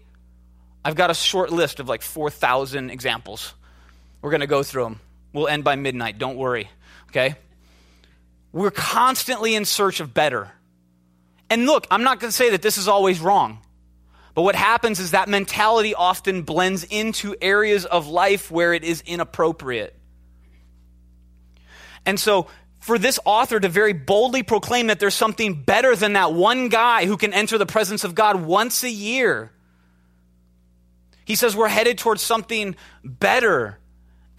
I've 0.85 0.95
got 0.95 1.11
a 1.11 1.13
short 1.13 1.51
list 1.51 1.81
of 1.81 1.89
like 1.89 2.01
4,000 2.01 2.89
examples. 2.89 3.53
We're 4.21 4.31
going 4.31 4.41
to 4.41 4.47
go 4.47 4.63
through 4.63 4.83
them. 4.83 4.99
We'll 5.33 5.49
end 5.49 5.65
by 5.65 5.75
midnight, 5.75 6.17
don't 6.17 6.37
worry, 6.37 6.69
okay? 7.09 7.35
We're 8.51 8.71
constantly 8.71 9.55
in 9.55 9.65
search 9.65 9.99
of 9.99 10.13
better. 10.13 10.51
And 11.49 11.65
look, 11.65 11.87
I'm 11.91 12.03
not 12.03 12.19
going 12.19 12.29
to 12.29 12.35
say 12.35 12.51
that 12.51 12.61
this 12.61 12.77
is 12.77 12.87
always 12.87 13.19
wrong. 13.19 13.59
But 14.35 14.43
what 14.43 14.55
happens 14.55 14.99
is 14.99 15.11
that 15.11 15.27
mentality 15.27 15.93
often 15.93 16.43
blends 16.43 16.83
into 16.83 17.35
areas 17.41 17.85
of 17.85 18.07
life 18.07 18.49
where 18.49 18.73
it 18.73 18.83
is 18.83 19.01
inappropriate. 19.05 19.95
And 22.05 22.19
so, 22.19 22.47
for 22.79 22.97
this 22.97 23.19
author 23.25 23.59
to 23.59 23.67
very 23.67 23.93
boldly 23.93 24.43
proclaim 24.43 24.87
that 24.87 24.99
there's 24.99 25.13
something 25.13 25.61
better 25.63 25.95
than 25.95 26.13
that 26.13 26.33
one 26.33 26.69
guy 26.69 27.05
who 27.05 27.17
can 27.17 27.33
enter 27.33 27.57
the 27.57 27.65
presence 27.65 28.03
of 28.03 28.15
God 28.15 28.41
once 28.41 28.83
a 28.83 28.89
year, 28.89 29.51
he 31.25 31.35
says 31.35 31.55
we're 31.55 31.67
headed 31.67 31.97
towards 31.97 32.21
something 32.21 32.75
better. 33.03 33.77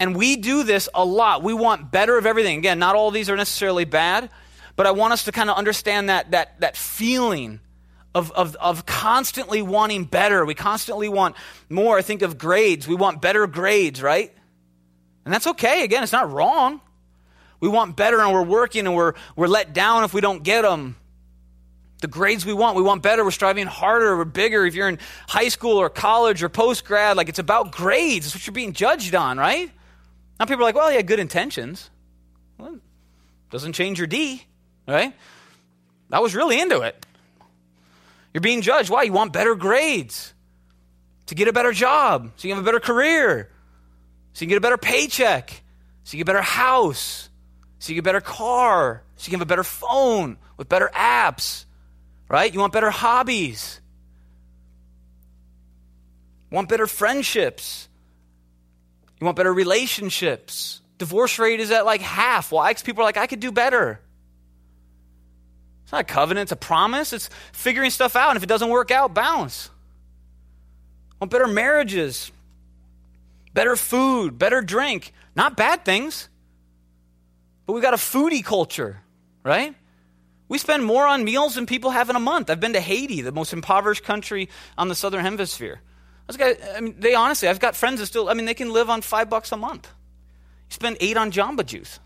And 0.01 0.15
we 0.15 0.35
do 0.35 0.63
this 0.63 0.89
a 0.95 1.05
lot. 1.05 1.43
We 1.43 1.53
want 1.53 1.91
better 1.91 2.17
of 2.17 2.25
everything. 2.25 2.57
Again, 2.57 2.79
not 2.79 2.95
all 2.95 3.09
of 3.09 3.13
these 3.13 3.29
are 3.29 3.35
necessarily 3.35 3.85
bad, 3.85 4.31
but 4.75 4.87
I 4.87 4.91
want 4.91 5.13
us 5.13 5.25
to 5.25 5.31
kind 5.31 5.47
of 5.47 5.57
understand 5.57 6.09
that, 6.09 6.31
that, 6.31 6.59
that 6.61 6.75
feeling 6.75 7.59
of, 8.15 8.31
of, 8.31 8.55
of 8.55 8.87
constantly 8.87 9.61
wanting 9.61 10.05
better. 10.05 10.43
We 10.43 10.55
constantly 10.55 11.07
want 11.07 11.35
more. 11.69 11.99
I 11.99 12.01
think 12.01 12.23
of 12.23 12.39
grades. 12.39 12.87
We 12.87 12.95
want 12.95 13.21
better 13.21 13.45
grades, 13.45 14.01
right? 14.01 14.33
And 15.23 15.31
that's 15.31 15.45
okay. 15.45 15.83
Again, 15.83 16.01
it's 16.01 16.11
not 16.11 16.31
wrong. 16.31 16.81
We 17.59 17.69
want 17.69 17.95
better 17.95 18.21
and 18.21 18.33
we're 18.33 18.41
working 18.41 18.87
and 18.87 18.95
we're, 18.95 19.13
we're 19.35 19.45
let 19.45 19.71
down 19.71 20.03
if 20.03 20.15
we 20.15 20.21
don't 20.21 20.41
get 20.41 20.63
them. 20.63 20.95
The 21.99 22.07
grades 22.07 22.43
we 22.43 22.53
want, 22.53 22.75
we 22.75 22.81
want 22.81 23.03
better. 23.03 23.23
We're 23.23 23.29
striving 23.29 23.67
harder. 23.67 24.17
We're 24.17 24.25
bigger. 24.25 24.65
If 24.65 24.73
you're 24.73 24.89
in 24.89 24.97
high 25.29 25.49
school 25.49 25.77
or 25.77 25.91
college 25.91 26.41
or 26.41 26.49
post 26.49 26.85
grad, 26.85 27.17
like 27.17 27.29
it's 27.29 27.37
about 27.37 27.71
grades. 27.71 28.25
It's 28.25 28.33
what 28.33 28.47
you're 28.47 28.51
being 28.51 28.73
judged 28.73 29.13
on, 29.13 29.37
right? 29.37 29.71
Now 30.41 30.45
people 30.45 30.63
are 30.63 30.69
like, 30.69 30.73
well, 30.73 30.89
he 30.89 30.95
had 30.95 31.05
good 31.05 31.19
intentions. 31.19 31.91
Well, 32.57 32.79
doesn't 33.51 33.73
change 33.73 33.99
your 33.99 34.07
D, 34.07 34.43
right? 34.87 35.13
I 36.11 36.19
was 36.19 36.33
really 36.33 36.59
into 36.59 36.81
it. 36.81 37.05
You're 38.33 38.41
being 38.41 38.63
judged. 38.63 38.89
Why? 38.89 39.03
You 39.03 39.13
want 39.13 39.33
better 39.33 39.53
grades 39.53 40.33
to 41.27 41.35
get 41.35 41.47
a 41.47 41.53
better 41.53 41.71
job, 41.71 42.31
so 42.37 42.47
you 42.47 42.55
have 42.55 42.63
a 42.63 42.65
better 42.65 42.79
career, 42.79 43.51
so 44.33 44.41
you 44.41 44.47
can 44.47 44.49
get 44.49 44.57
a 44.57 44.61
better 44.61 44.79
paycheck, 44.79 45.61
so 46.05 46.17
you 46.17 46.23
get 46.23 46.31
a 46.31 46.33
better 46.33 46.41
house, 46.41 47.29
so 47.77 47.89
you 47.89 47.97
get 47.97 47.99
a 47.99 48.09
better 48.09 48.21
car, 48.21 49.03
so 49.17 49.27
you 49.27 49.29
can 49.29 49.41
have 49.41 49.47
a 49.47 49.47
better 49.47 49.63
phone 49.63 50.37
with 50.57 50.67
better 50.67 50.89
apps, 50.95 51.65
right? 52.29 52.51
You 52.51 52.61
want 52.61 52.73
better 52.73 52.89
hobbies, 52.89 53.79
want 56.49 56.67
better 56.67 56.87
friendships, 56.87 57.89
you 59.21 59.25
want 59.25 59.37
better 59.37 59.53
relationships. 59.53 60.81
Divorce 60.97 61.37
rate 61.37 61.59
is 61.59 61.69
at 61.69 61.85
like 61.85 62.01
half. 62.01 62.51
Why? 62.51 62.71
Because 62.71 62.81
people 62.81 63.03
are 63.03 63.05
like, 63.05 63.17
I 63.17 63.27
could 63.27 63.39
do 63.39 63.51
better. 63.51 64.01
It's 65.83 65.91
not 65.91 66.01
a 66.01 66.05
covenant, 66.05 66.45
it's 66.45 66.51
a 66.51 66.55
promise. 66.55 67.13
It's 67.13 67.29
figuring 67.53 67.91
stuff 67.91 68.15
out. 68.15 68.31
And 68.31 68.37
if 68.37 68.43
it 68.43 68.49
doesn't 68.49 68.69
work 68.69 68.89
out, 68.89 69.13
bounce. 69.13 69.69
want 71.19 71.31
better 71.31 71.47
marriages, 71.47 72.31
better 73.53 73.75
food, 73.75 74.39
better 74.39 74.61
drink. 74.61 75.13
Not 75.35 75.55
bad 75.55 75.85
things. 75.85 76.27
But 77.67 77.73
we've 77.73 77.83
got 77.83 77.93
a 77.93 77.97
foodie 77.97 78.43
culture, 78.43 79.01
right? 79.43 79.75
We 80.47 80.57
spend 80.57 80.83
more 80.83 81.05
on 81.05 81.23
meals 81.23 81.55
than 81.55 81.67
people 81.67 81.91
have 81.91 82.09
in 82.09 82.15
a 82.15 82.19
month. 82.19 82.49
I've 82.49 82.59
been 82.59 82.73
to 82.73 82.81
Haiti, 82.81 83.21
the 83.21 83.31
most 83.31 83.53
impoverished 83.53 84.03
country 84.03 84.49
on 84.79 84.87
the 84.87 84.95
southern 84.95 85.23
hemisphere. 85.23 85.79
I, 86.39 86.55
I 86.75 86.81
mean, 86.81 86.95
they 86.99 87.15
honestly, 87.15 87.47
I've 87.47 87.59
got 87.59 87.75
friends 87.75 87.99
that 87.99 88.05
still, 88.05 88.29
I 88.29 88.33
mean, 88.33 88.45
they 88.45 88.53
can 88.53 88.71
live 88.71 88.89
on 88.89 89.01
five 89.01 89.29
bucks 89.29 89.51
a 89.51 89.57
month. 89.57 89.87
You 90.69 90.73
spend 90.73 90.97
eight 90.99 91.17
on 91.17 91.31
Jamba 91.31 91.65
Juice. 91.65 91.99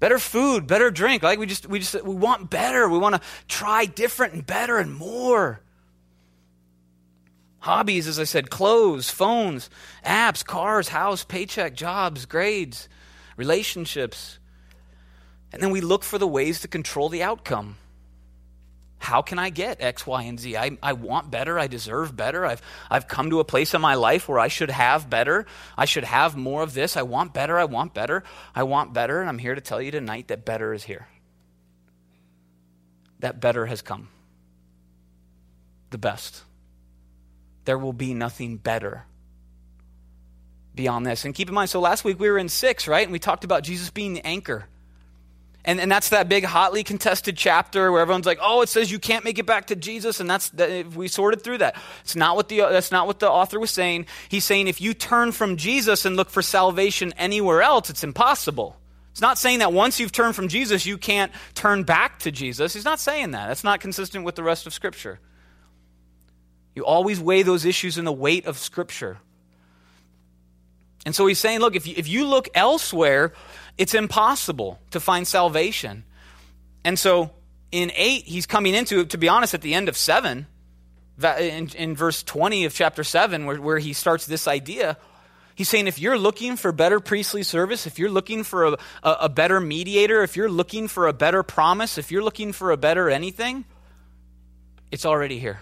Better 0.00 0.18
food, 0.18 0.66
better 0.66 0.90
drink. 0.90 1.22
Like 1.22 1.38
we 1.38 1.46
just, 1.46 1.66
we 1.66 1.78
just, 1.78 2.02
we 2.04 2.14
want 2.14 2.50
better. 2.50 2.88
We 2.88 2.98
want 2.98 3.16
to 3.16 3.20
try 3.48 3.84
different 3.84 4.32
and 4.32 4.46
better 4.46 4.78
and 4.78 4.94
more. 4.94 5.60
Hobbies, 7.60 8.08
as 8.08 8.18
I 8.18 8.24
said, 8.24 8.48
clothes, 8.48 9.10
phones, 9.10 9.68
apps, 10.04 10.44
cars, 10.44 10.88
house, 10.88 11.24
paycheck, 11.24 11.74
jobs, 11.74 12.24
grades, 12.24 12.88
relationships. 13.36 14.38
And 15.52 15.62
then 15.62 15.70
we 15.70 15.82
look 15.82 16.02
for 16.02 16.16
the 16.16 16.26
ways 16.26 16.60
to 16.60 16.68
control 16.68 17.10
the 17.10 17.22
outcome. 17.22 17.76
How 19.00 19.22
can 19.22 19.38
I 19.38 19.50
get 19.50 19.80
X, 19.80 20.06
Y, 20.06 20.22
and 20.22 20.38
Z? 20.38 20.56
I, 20.56 20.78
I 20.82 20.92
want 20.92 21.30
better. 21.30 21.58
I 21.58 21.66
deserve 21.66 22.14
better. 22.14 22.46
I've, 22.46 22.62
I've 22.88 23.08
come 23.08 23.30
to 23.30 23.40
a 23.40 23.44
place 23.44 23.74
in 23.74 23.80
my 23.80 23.94
life 23.94 24.28
where 24.28 24.38
I 24.38 24.48
should 24.48 24.70
have 24.70 25.10
better. 25.10 25.46
I 25.76 25.86
should 25.86 26.04
have 26.04 26.36
more 26.36 26.62
of 26.62 26.74
this. 26.74 26.96
I 26.96 27.02
want 27.02 27.34
better. 27.34 27.58
I 27.58 27.64
want 27.64 27.94
better. 27.94 28.22
I 28.54 28.62
want 28.62 28.92
better. 28.92 29.20
And 29.20 29.28
I'm 29.28 29.38
here 29.38 29.54
to 29.54 29.60
tell 29.60 29.82
you 29.82 29.90
tonight 29.90 30.28
that 30.28 30.44
better 30.44 30.72
is 30.72 30.84
here. 30.84 31.08
That 33.18 33.40
better 33.40 33.66
has 33.66 33.82
come. 33.82 34.08
The 35.90 35.98
best 35.98 36.44
there 37.64 37.78
will 37.78 37.92
be 37.92 38.14
nothing 38.14 38.56
better 38.56 39.04
beyond 40.74 41.06
this. 41.06 41.24
And 41.24 41.34
keep 41.34 41.48
in 41.48 41.54
mind, 41.54 41.70
so 41.70 41.80
last 41.80 42.04
week 42.04 42.18
we 42.18 42.30
were 42.30 42.38
in 42.38 42.48
six, 42.48 42.88
right? 42.88 43.04
And 43.04 43.12
we 43.12 43.18
talked 43.18 43.44
about 43.44 43.62
Jesus 43.62 43.90
being 43.90 44.14
the 44.14 44.26
anchor. 44.26 44.66
And, 45.64 45.78
and 45.78 45.92
that's 45.92 46.08
that 46.08 46.28
big, 46.28 46.44
hotly 46.44 46.82
contested 46.82 47.36
chapter 47.36 47.92
where 47.92 48.00
everyone's 48.00 48.24
like, 48.24 48.38
oh, 48.40 48.62
it 48.62 48.70
says 48.70 48.90
you 48.90 48.98
can't 48.98 49.24
make 49.24 49.38
it 49.38 49.44
back 49.44 49.66
to 49.66 49.76
Jesus. 49.76 50.18
And 50.18 50.28
that's, 50.28 50.48
that, 50.50 50.86
we 50.94 51.06
sorted 51.06 51.42
through 51.42 51.58
that. 51.58 51.76
It's 52.02 52.16
not 52.16 52.34
what 52.34 52.48
the, 52.48 52.60
that's 52.60 52.90
not 52.90 53.06
what 53.06 53.18
the 53.18 53.30
author 53.30 53.60
was 53.60 53.70
saying. 53.70 54.06
He's 54.30 54.44
saying 54.44 54.68
if 54.68 54.80
you 54.80 54.94
turn 54.94 55.32
from 55.32 55.56
Jesus 55.56 56.06
and 56.06 56.16
look 56.16 56.30
for 56.30 56.40
salvation 56.40 57.12
anywhere 57.18 57.60
else, 57.60 57.90
it's 57.90 58.02
impossible. 58.02 58.76
It's 59.10 59.20
not 59.20 59.36
saying 59.36 59.58
that 59.58 59.72
once 59.72 60.00
you've 60.00 60.12
turned 60.12 60.34
from 60.34 60.48
Jesus, 60.48 60.86
you 60.86 60.96
can't 60.96 61.30
turn 61.54 61.82
back 61.82 62.20
to 62.20 62.30
Jesus. 62.30 62.72
He's 62.72 62.84
not 62.84 62.98
saying 62.98 63.32
that. 63.32 63.48
That's 63.48 63.64
not 63.64 63.80
consistent 63.80 64.24
with 64.24 64.36
the 64.36 64.42
rest 64.42 64.66
of 64.66 64.72
Scripture. 64.72 65.20
You 66.74 66.86
always 66.86 67.20
weigh 67.20 67.42
those 67.42 67.66
issues 67.66 67.98
in 67.98 68.06
the 68.06 68.12
weight 68.12 68.46
of 68.46 68.56
Scripture. 68.56 69.18
And 71.04 71.14
so 71.14 71.26
he's 71.26 71.38
saying, 71.38 71.60
look, 71.60 71.76
if 71.76 71.86
you, 71.86 71.94
if 71.96 72.08
you 72.08 72.26
look 72.26 72.48
elsewhere, 72.54 73.32
it's 73.80 73.94
impossible 73.94 74.78
to 74.90 75.00
find 75.00 75.26
salvation. 75.26 76.04
And 76.84 76.98
so 76.98 77.30
in 77.72 77.90
8, 77.94 78.24
he's 78.24 78.44
coming 78.44 78.74
into, 78.74 79.06
to 79.06 79.16
be 79.16 79.26
honest, 79.26 79.54
at 79.54 79.62
the 79.62 79.72
end 79.72 79.88
of 79.88 79.96
7, 79.96 80.46
in, 81.38 81.68
in 81.70 81.96
verse 81.96 82.22
20 82.22 82.66
of 82.66 82.74
chapter 82.74 83.02
7, 83.02 83.46
where, 83.46 83.58
where 83.58 83.78
he 83.78 83.94
starts 83.94 84.26
this 84.26 84.46
idea, 84.46 84.98
he's 85.54 85.70
saying 85.70 85.86
if 85.86 85.98
you're 85.98 86.18
looking 86.18 86.56
for 86.56 86.72
better 86.72 87.00
priestly 87.00 87.42
service, 87.42 87.86
if 87.86 87.98
you're 87.98 88.10
looking 88.10 88.44
for 88.44 88.66
a, 88.66 88.72
a, 89.02 89.10
a 89.22 89.28
better 89.30 89.60
mediator, 89.60 90.22
if 90.22 90.36
you're 90.36 90.50
looking 90.50 90.86
for 90.86 91.08
a 91.08 91.14
better 91.14 91.42
promise, 91.42 91.96
if 91.96 92.12
you're 92.12 92.22
looking 92.22 92.52
for 92.52 92.72
a 92.72 92.76
better 92.76 93.08
anything, 93.08 93.64
it's 94.90 95.06
already 95.06 95.38
here. 95.38 95.60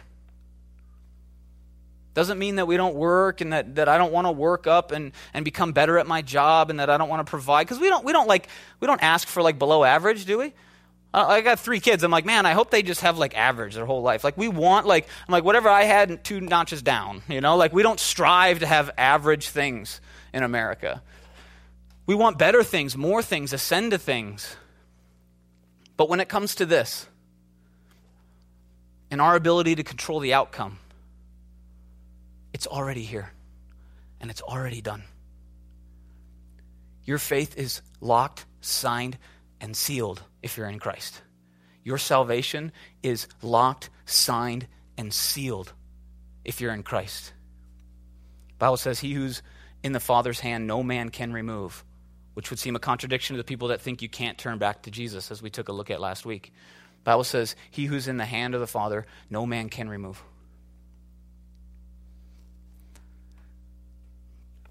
Doesn't 2.18 2.40
mean 2.40 2.56
that 2.56 2.66
we 2.66 2.76
don't 2.76 2.96
work 2.96 3.40
and 3.40 3.52
that, 3.52 3.76
that 3.76 3.88
I 3.88 3.96
don't 3.96 4.12
want 4.12 4.26
to 4.26 4.32
work 4.32 4.66
up 4.66 4.90
and, 4.90 5.12
and 5.32 5.44
become 5.44 5.70
better 5.70 6.00
at 6.00 6.06
my 6.08 6.20
job 6.20 6.68
and 6.68 6.80
that 6.80 6.90
I 6.90 6.96
don't 6.96 7.08
want 7.08 7.24
to 7.24 7.30
provide. 7.30 7.62
Because 7.62 7.78
we 7.78 7.88
don't, 7.88 8.04
we 8.04 8.10
don't 8.10 8.26
like, 8.26 8.48
we 8.80 8.88
don't 8.88 9.00
ask 9.00 9.28
for 9.28 9.40
like 9.40 9.56
below 9.56 9.84
average, 9.84 10.24
do 10.24 10.36
we? 10.36 10.52
I 11.14 11.42
got 11.42 11.60
three 11.60 11.78
kids. 11.78 12.02
I'm 12.02 12.10
like, 12.10 12.24
man, 12.24 12.44
I 12.44 12.54
hope 12.54 12.72
they 12.72 12.82
just 12.82 13.02
have 13.02 13.18
like 13.18 13.36
average 13.36 13.76
their 13.76 13.86
whole 13.86 14.02
life. 14.02 14.24
Like 14.24 14.36
we 14.36 14.48
want 14.48 14.84
like, 14.84 15.06
I'm 15.28 15.30
like, 15.30 15.44
whatever 15.44 15.68
I 15.68 15.84
had, 15.84 16.24
two 16.24 16.40
notches 16.40 16.82
down, 16.82 17.22
you 17.28 17.40
know? 17.40 17.56
Like 17.56 17.72
we 17.72 17.84
don't 17.84 18.00
strive 18.00 18.58
to 18.58 18.66
have 18.66 18.90
average 18.98 19.50
things 19.50 20.00
in 20.34 20.42
America. 20.42 21.00
We 22.06 22.16
want 22.16 22.36
better 22.36 22.64
things, 22.64 22.96
more 22.96 23.22
things, 23.22 23.52
ascend 23.52 23.92
to 23.92 23.98
things. 23.98 24.56
But 25.96 26.08
when 26.08 26.18
it 26.18 26.28
comes 26.28 26.56
to 26.56 26.66
this, 26.66 27.06
and 29.08 29.20
our 29.20 29.36
ability 29.36 29.76
to 29.76 29.84
control 29.84 30.18
the 30.18 30.34
outcome, 30.34 30.80
it's 32.58 32.66
already 32.66 33.04
here, 33.04 33.30
and 34.20 34.32
it's 34.32 34.42
already 34.42 34.80
done. 34.80 35.04
Your 37.04 37.18
faith 37.18 37.56
is 37.56 37.82
locked, 38.00 38.46
signed, 38.60 39.16
and 39.60 39.76
sealed 39.76 40.20
if 40.42 40.56
you're 40.56 40.68
in 40.68 40.80
Christ. 40.80 41.22
Your 41.84 41.98
salvation 41.98 42.72
is 43.00 43.28
locked, 43.42 43.90
signed, 44.06 44.66
and 44.96 45.14
sealed 45.14 45.72
if 46.44 46.60
you're 46.60 46.74
in 46.74 46.82
Christ. 46.82 47.32
The 48.48 48.58
Bible 48.58 48.76
says, 48.76 48.98
He 48.98 49.12
who's 49.12 49.40
in 49.84 49.92
the 49.92 50.00
Father's 50.00 50.40
hand, 50.40 50.66
no 50.66 50.82
man 50.82 51.10
can 51.10 51.32
remove, 51.32 51.84
which 52.34 52.50
would 52.50 52.58
seem 52.58 52.74
a 52.74 52.80
contradiction 52.80 53.36
to 53.36 53.40
the 53.40 53.46
people 53.46 53.68
that 53.68 53.82
think 53.82 54.02
you 54.02 54.08
can't 54.08 54.36
turn 54.36 54.58
back 54.58 54.82
to 54.82 54.90
Jesus, 54.90 55.30
as 55.30 55.40
we 55.40 55.48
took 55.48 55.68
a 55.68 55.72
look 55.72 55.92
at 55.92 56.00
last 56.00 56.26
week. 56.26 56.52
The 57.04 57.04
Bible 57.04 57.22
says, 57.22 57.54
He 57.70 57.84
who's 57.84 58.08
in 58.08 58.16
the 58.16 58.24
hand 58.24 58.56
of 58.56 58.60
the 58.60 58.66
Father, 58.66 59.06
no 59.30 59.46
man 59.46 59.68
can 59.68 59.88
remove. 59.88 60.20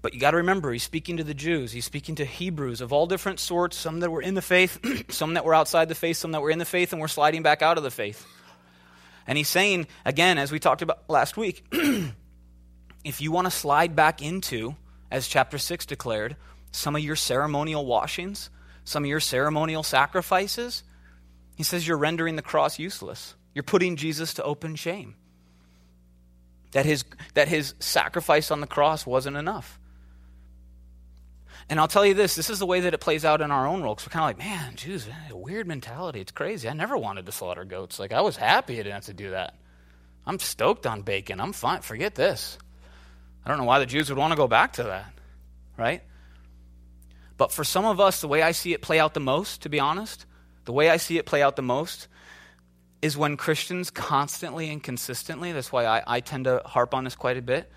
But 0.00 0.14
you 0.14 0.20
got 0.20 0.30
to 0.30 0.36
remember, 0.38 0.72
he's 0.72 0.84
speaking 0.84 1.16
to 1.16 1.24
the 1.24 1.34
Jews. 1.34 1.72
He's 1.72 1.84
speaking 1.84 2.14
to 2.16 2.24
Hebrews 2.24 2.80
of 2.80 2.92
all 2.92 3.06
different 3.06 3.40
sorts, 3.40 3.76
some 3.76 4.00
that 4.00 4.10
were 4.10 4.22
in 4.22 4.34
the 4.34 4.42
faith, 4.42 4.78
some 5.10 5.34
that 5.34 5.44
were 5.44 5.54
outside 5.54 5.88
the 5.88 5.94
faith, 5.94 6.16
some 6.16 6.32
that 6.32 6.40
were 6.40 6.50
in 6.50 6.58
the 6.58 6.64
faith 6.64 6.92
and 6.92 7.00
were 7.00 7.08
sliding 7.08 7.42
back 7.42 7.62
out 7.62 7.78
of 7.78 7.84
the 7.84 7.90
faith. 7.90 8.24
And 9.26 9.36
he's 9.36 9.48
saying, 9.48 9.88
again, 10.04 10.38
as 10.38 10.52
we 10.52 10.58
talked 10.58 10.82
about 10.82 11.10
last 11.10 11.36
week, 11.36 11.66
if 13.04 13.20
you 13.20 13.32
want 13.32 13.46
to 13.46 13.50
slide 13.50 13.96
back 13.96 14.22
into, 14.22 14.76
as 15.10 15.26
chapter 15.26 15.58
6 15.58 15.84
declared, 15.86 16.36
some 16.70 16.94
of 16.94 17.02
your 17.02 17.16
ceremonial 17.16 17.84
washings, 17.84 18.50
some 18.84 19.04
of 19.04 19.10
your 19.10 19.20
ceremonial 19.20 19.82
sacrifices, 19.82 20.82
he 21.56 21.62
says 21.62 21.86
you're 21.86 21.98
rendering 21.98 22.36
the 22.36 22.42
cross 22.42 22.78
useless. 22.78 23.34
You're 23.52 23.64
putting 23.64 23.96
Jesus 23.96 24.34
to 24.34 24.44
open 24.44 24.76
shame. 24.76 25.16
That 26.70 26.86
his, 26.86 27.04
that 27.34 27.48
his 27.48 27.74
sacrifice 27.80 28.50
on 28.50 28.60
the 28.60 28.66
cross 28.66 29.04
wasn't 29.04 29.36
enough. 29.36 29.77
And 31.70 31.78
I'll 31.78 31.88
tell 31.88 32.06
you 32.06 32.14
this 32.14 32.34
this 32.34 32.50
is 32.50 32.58
the 32.58 32.66
way 32.66 32.80
that 32.80 32.94
it 32.94 32.98
plays 32.98 33.24
out 33.24 33.40
in 33.40 33.50
our 33.50 33.66
own 33.66 33.82
world. 33.82 33.98
Because 33.98 34.08
we're 34.08 34.20
kind 34.20 34.30
of 34.30 34.38
like, 34.38 34.46
man, 34.46 34.76
Jews, 34.76 35.06
man, 35.06 35.30
a 35.30 35.36
weird 35.36 35.66
mentality. 35.66 36.20
It's 36.20 36.32
crazy. 36.32 36.68
I 36.68 36.72
never 36.72 36.96
wanted 36.96 37.26
to 37.26 37.32
slaughter 37.32 37.64
goats. 37.64 37.98
Like, 37.98 38.12
I 38.12 38.22
was 38.22 38.36
happy 38.36 38.74
I 38.74 38.78
didn't 38.78 38.94
have 38.94 39.04
to 39.06 39.14
do 39.14 39.30
that. 39.30 39.54
I'm 40.26 40.38
stoked 40.38 40.86
on 40.86 41.02
bacon. 41.02 41.40
I'm 41.40 41.52
fine. 41.52 41.82
Forget 41.82 42.14
this. 42.14 42.58
I 43.44 43.48
don't 43.48 43.58
know 43.58 43.64
why 43.64 43.78
the 43.78 43.86
Jews 43.86 44.08
would 44.08 44.18
want 44.18 44.32
to 44.32 44.36
go 44.36 44.48
back 44.48 44.74
to 44.74 44.84
that, 44.84 45.12
right? 45.76 46.02
But 47.36 47.52
for 47.52 47.64
some 47.64 47.84
of 47.84 48.00
us, 48.00 48.20
the 48.20 48.28
way 48.28 48.42
I 48.42 48.52
see 48.52 48.72
it 48.72 48.82
play 48.82 48.98
out 48.98 49.14
the 49.14 49.20
most, 49.20 49.62
to 49.62 49.68
be 49.68 49.80
honest, 49.80 50.26
the 50.64 50.72
way 50.72 50.90
I 50.90 50.96
see 50.96 51.18
it 51.18 51.24
play 51.24 51.42
out 51.42 51.56
the 51.56 51.62
most 51.62 52.08
is 53.00 53.16
when 53.16 53.36
Christians 53.36 53.90
constantly 53.90 54.70
and 54.70 54.82
consistently, 54.82 55.52
that's 55.52 55.70
why 55.70 55.86
I, 55.86 56.02
I 56.06 56.20
tend 56.20 56.44
to 56.44 56.62
harp 56.66 56.94
on 56.94 57.04
this 57.04 57.14
quite 57.14 57.36
a 57.36 57.42
bit, 57.42 57.70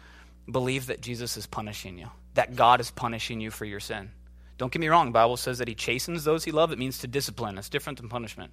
believe 0.49 0.87
that 0.87 0.99
Jesus 0.99 1.37
is 1.37 1.45
punishing 1.45 1.97
you 1.97 2.09
that 2.33 2.55
God 2.55 2.79
is 2.79 2.91
punishing 2.91 3.41
you 3.41 3.51
for 3.51 3.65
your 3.65 3.79
sin. 3.79 4.11
Don't 4.57 4.71
get 4.71 4.79
me 4.79 4.87
wrong, 4.87 5.11
Bible 5.11 5.37
says 5.37 5.57
that 5.57 5.67
he 5.67 5.75
chastens 5.75 6.23
those 6.23 6.43
he 6.43 6.51
loves. 6.51 6.71
It 6.71 6.79
means 6.79 6.99
to 6.99 7.07
discipline. 7.07 7.57
It's 7.57 7.69
different 7.69 7.99
than 7.99 8.09
punishment. 8.09 8.51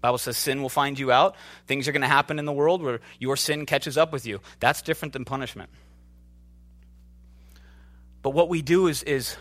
Bible 0.00 0.18
says 0.18 0.36
sin 0.36 0.62
will 0.62 0.68
find 0.68 0.98
you 0.98 1.12
out. 1.12 1.36
Things 1.66 1.88
are 1.88 1.92
going 1.92 2.02
to 2.02 2.08
happen 2.08 2.38
in 2.38 2.44
the 2.44 2.52
world 2.52 2.82
where 2.82 3.00
your 3.18 3.36
sin 3.36 3.66
catches 3.66 3.98
up 3.98 4.12
with 4.12 4.26
you. 4.26 4.40
That's 4.60 4.82
different 4.82 5.12
than 5.12 5.24
punishment. 5.24 5.70
But 8.22 8.30
what 8.30 8.48
we 8.48 8.62
do 8.62 8.86
is, 8.86 9.02
is 9.02 9.36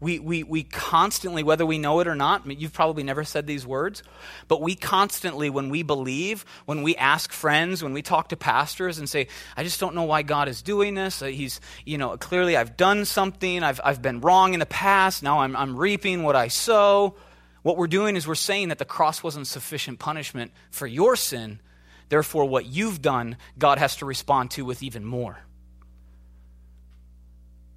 we, 0.00 0.18
we, 0.18 0.42
we 0.42 0.62
constantly, 0.62 1.42
whether 1.42 1.66
we 1.66 1.76
know 1.78 2.00
it 2.00 2.08
or 2.08 2.14
not, 2.14 2.50
you've 2.50 2.72
probably 2.72 3.02
never 3.02 3.22
said 3.22 3.46
these 3.46 3.66
words, 3.66 4.02
but 4.48 4.62
we 4.62 4.74
constantly, 4.74 5.50
when 5.50 5.68
we 5.68 5.82
believe, 5.82 6.46
when 6.64 6.82
we 6.82 6.96
ask 6.96 7.32
friends, 7.32 7.82
when 7.82 7.92
we 7.92 8.00
talk 8.00 8.30
to 8.30 8.36
pastors 8.36 8.98
and 8.98 9.08
say, 9.08 9.28
I 9.58 9.62
just 9.62 9.78
don't 9.78 9.94
know 9.94 10.04
why 10.04 10.22
God 10.22 10.48
is 10.48 10.62
doing 10.62 10.94
this. 10.94 11.20
Uh, 11.20 11.26
he's, 11.26 11.60
you 11.84 11.98
know, 11.98 12.16
clearly 12.16 12.56
I've 12.56 12.78
done 12.78 13.04
something. 13.04 13.62
I've, 13.62 13.80
I've 13.84 14.00
been 14.00 14.22
wrong 14.22 14.54
in 14.54 14.60
the 14.60 14.66
past. 14.66 15.22
Now 15.22 15.40
I'm, 15.40 15.54
I'm 15.54 15.76
reaping 15.76 16.22
what 16.22 16.34
I 16.34 16.48
sow. 16.48 17.16
What 17.62 17.76
we're 17.76 17.86
doing 17.86 18.16
is 18.16 18.26
we're 18.26 18.36
saying 18.36 18.68
that 18.68 18.78
the 18.78 18.86
cross 18.86 19.22
wasn't 19.22 19.46
sufficient 19.46 19.98
punishment 19.98 20.52
for 20.70 20.86
your 20.86 21.14
sin. 21.14 21.60
Therefore, 22.08 22.46
what 22.46 22.64
you've 22.64 23.02
done, 23.02 23.36
God 23.58 23.78
has 23.78 23.96
to 23.96 24.06
respond 24.06 24.50
to 24.52 24.64
with 24.64 24.82
even 24.82 25.04
more. 25.04 25.40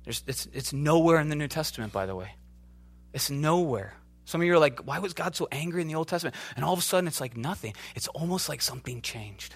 There's, 0.03 0.23
it's, 0.27 0.47
it's 0.53 0.73
nowhere 0.73 1.19
in 1.19 1.29
the 1.29 1.35
New 1.35 1.47
Testament, 1.47 1.93
by 1.93 2.05
the 2.05 2.15
way. 2.15 2.35
It's 3.13 3.29
nowhere. 3.29 3.95
Some 4.25 4.41
of 4.41 4.47
you 4.47 4.53
are 4.53 4.59
like, 4.59 4.79
why 4.81 4.99
was 4.99 5.13
God 5.13 5.35
so 5.35 5.47
angry 5.51 5.81
in 5.81 5.87
the 5.87 5.95
Old 5.95 6.07
Testament? 6.07 6.35
And 6.55 6.63
all 6.63 6.73
of 6.73 6.79
a 6.79 6.81
sudden, 6.81 7.07
it's 7.07 7.21
like 7.21 7.35
nothing. 7.35 7.73
It's 7.95 8.07
almost 8.09 8.49
like 8.49 8.61
something 8.61 9.01
changed. 9.01 9.55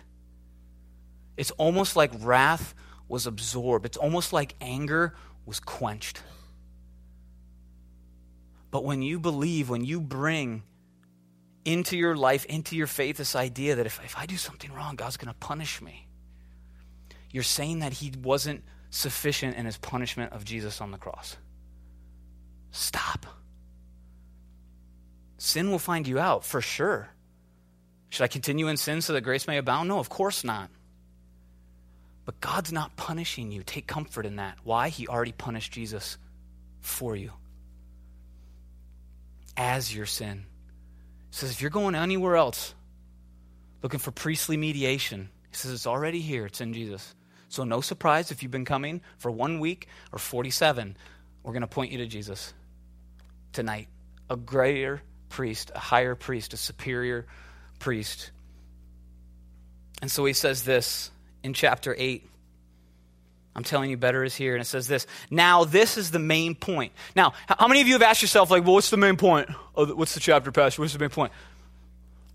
It's 1.38 1.52
almost 1.52 1.96
like 1.96 2.12
wrath 2.20 2.74
was 3.08 3.26
absorbed, 3.26 3.86
it's 3.86 3.98
almost 3.98 4.34
like 4.34 4.56
anger 4.60 5.16
was 5.46 5.60
quenched. 5.62 6.22
But 8.70 8.84
when 8.84 9.02
you 9.02 9.18
believe, 9.18 9.70
when 9.70 9.86
you 9.86 10.02
bring 10.02 10.64
into 11.64 11.98
your 11.98 12.18
life, 12.18 12.44
into 12.46 12.76
your 12.76 12.88
faith, 12.88 13.18
this 13.18 13.36
idea 13.36 13.76
that 13.76 13.86
if, 13.86 14.02
if 14.04 14.18
I 14.18 14.26
do 14.26 14.36
something 14.36 14.74
wrong, 14.74 14.98
God's 14.98 15.16
going 15.16 15.34
to 15.34 15.40
punish 15.40 15.82
me, 15.82 16.08
you're 17.32 17.44
saying 17.44 17.80
that 17.80 17.94
He 17.94 18.12
wasn't 18.22 18.64
sufficient 18.90 19.56
in 19.58 19.66
His 19.66 19.78
punishment 19.78 20.34
of 20.34 20.46
Jesus 20.46 20.82
on 20.82 20.92
the 20.92 20.98
cross. 20.98 21.38
Stop. 22.72 23.26
Sin 25.38 25.70
will 25.70 25.80
find 25.80 26.08
you 26.08 26.20
out, 26.20 26.44
for 26.44 26.62
sure. 26.62 27.10
Should 28.10 28.24
I 28.24 28.28
continue 28.28 28.68
in 28.68 28.78
sin 28.78 29.02
so 29.02 29.14
that 29.14 29.22
grace 29.22 29.48
may 29.48 29.58
abound? 29.58 29.90
No, 29.90 30.00
of 30.00 30.10
course 30.10 30.44
not. 30.44 30.70
But 32.26 32.42
God's 32.42 32.72
not 32.72 32.96
punishing 32.96 33.52
you. 33.52 33.64
Take 33.64 33.88
comfort 33.88 34.26
in 34.26 34.38
that. 34.38 34.58
Why? 34.64 34.90
He 34.90 35.08
already 35.08 35.32
punished 35.32 35.72
Jesus 35.72 36.18
for 36.82 37.16
you 37.16 37.32
as 39.56 39.94
your 39.94 40.06
sin. 40.06 40.46
He 41.30 41.36
says, 41.36 41.52
if 41.52 41.62
you're 41.62 41.70
going 41.70 41.96
anywhere 41.96 42.36
else 42.36 42.74
looking 43.82 44.00
for 44.00 44.12
priestly 44.12 44.58
mediation, 44.58 45.30
he 45.50 45.56
says 45.56 45.72
it's 45.72 45.88
already 45.88 46.20
here. 46.20 46.46
It's 46.46 46.62
in 46.62 46.74
Jesus. 46.74 47.16
So, 47.50 47.64
no 47.64 47.82
surprise 47.82 48.32
if 48.32 48.44
you've 48.44 48.52
been 48.52 48.66
coming 48.66 49.02
for 49.18 49.32
one 49.32 49.60
week 49.60 49.88
or 50.12 50.20
47, 50.20 50.98
we're 51.44 51.54
going 51.54 51.62
to 51.62 51.68
point 51.68 51.92
you 51.92 52.00
to 52.00 52.08
Jesus 52.08 52.54
tonight. 53.54 53.88
A 54.30 54.36
greater 54.36 55.02
priest, 55.30 55.72
a 55.74 55.80
higher 55.80 56.16
priest, 56.16 56.54
a 56.54 56.58
superior 56.58 57.26
priest. 57.80 58.32
And 60.02 60.12
so 60.12 60.26
he 60.26 60.34
says 60.34 60.64
this 60.64 61.12
in 61.44 61.54
chapter 61.54 61.96
8. 61.98 62.28
I'm 63.56 63.64
telling 63.64 63.90
you, 63.90 63.98
better 63.98 64.24
is 64.24 64.36
here. 64.36 64.54
And 64.54 64.62
it 64.62 64.66
says 64.66 64.88
this. 64.88 65.08
Now, 65.32 65.64
this 65.64 65.98
is 65.98 66.12
the 66.12 66.20
main 66.20 66.54
point. 66.54 66.94
Now, 67.16 67.34
how 67.48 67.68
many 67.68 67.82
of 67.82 67.88
you 67.88 67.94
have 67.94 68.04
asked 68.04 68.22
yourself, 68.22 68.52
like, 68.52 68.64
well, 68.64 68.74
what's 68.74 68.92
the 68.92 68.98
main 68.98 69.18
point? 69.18 69.50
Oh, 69.76 69.88
what's 69.96 70.14
the 70.14 70.20
chapter, 70.20 70.52
Pastor? 70.52 70.82
What's 70.82 70.94
the 70.94 71.00
main 71.00 71.10
point? 71.10 71.32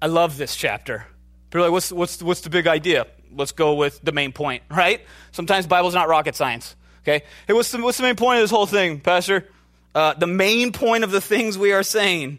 I 0.00 0.06
love 0.06 0.36
this 0.36 0.56
chapter. 0.56 1.06
People 1.50 1.60
are 1.60 1.64
like, 1.68 1.72
what's, 1.72 1.92
what's, 1.92 2.22
what's 2.22 2.40
the 2.40 2.50
big 2.50 2.66
idea? 2.66 3.06
Let's 3.36 3.52
go 3.52 3.74
with 3.74 4.00
the 4.02 4.12
main 4.12 4.32
point, 4.32 4.62
right? 4.70 5.00
Sometimes 5.32 5.66
Bible's 5.66 5.94
not 5.94 6.08
rocket 6.08 6.34
science, 6.34 6.76
okay? 7.02 7.24
Hey, 7.46 7.54
what's 7.54 7.70
the, 7.70 7.82
what's 7.82 7.98
the 7.98 8.04
main 8.04 8.16
point 8.16 8.38
of 8.38 8.44
this 8.44 8.50
whole 8.50 8.66
thing, 8.66 9.00
Pastor? 9.00 9.48
Uh, 9.94 10.14
the 10.14 10.26
main 10.26 10.72
point 10.72 11.04
of 11.04 11.10
the 11.10 11.20
things 11.20 11.58
we 11.58 11.72
are 11.72 11.82
saying. 11.82 12.38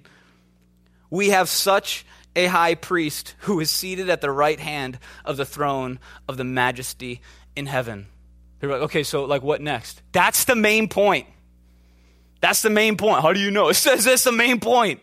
We 1.10 1.30
have 1.30 1.48
such 1.48 2.06
a 2.36 2.48
high 2.48 2.76
priest 2.76 3.36
who 3.40 3.60
is 3.60 3.70
seated 3.70 4.10
at 4.10 4.22
the 4.22 4.32
right 4.32 4.60
hand 4.60 4.98
of 5.24 5.38
the 5.38 5.46
throne 5.46 6.00
of 6.28 6.38
the 6.38 6.44
majesty 6.44 7.22
in 7.56 7.68
heaven. 7.68 8.08
They're 8.60 8.72
like, 8.72 8.82
okay, 8.84 9.04
so 9.04 9.26
like 9.26 9.44
what 9.44 9.62
next? 9.62 10.02
That's 10.12 10.46
the 10.46 10.56
main 10.56 10.88
point. 10.88 11.28
That's 12.42 12.62
the 12.62 12.70
main 12.70 12.98
point. 12.98 13.22
How 13.22 13.34
do 13.34 13.40
you 13.40 13.52
know? 13.52 13.70
It 13.70 13.76
says 13.76 14.06
that's 14.06 14.24
the 14.24 14.32
main 14.32 14.60
point. 14.60 15.02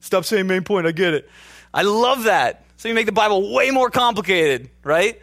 Stop 0.00 0.24
saying 0.24 0.46
main 0.46 0.64
point. 0.64 0.86
I 0.86 0.92
get 0.92 1.14
it. 1.14 1.28
I 1.72 1.82
love 1.82 2.24
that. 2.24 2.65
So 2.76 2.88
you 2.88 2.94
make 2.94 3.06
the 3.06 3.12
Bible 3.12 3.54
way 3.54 3.70
more 3.70 3.90
complicated, 3.90 4.70
right? 4.82 5.20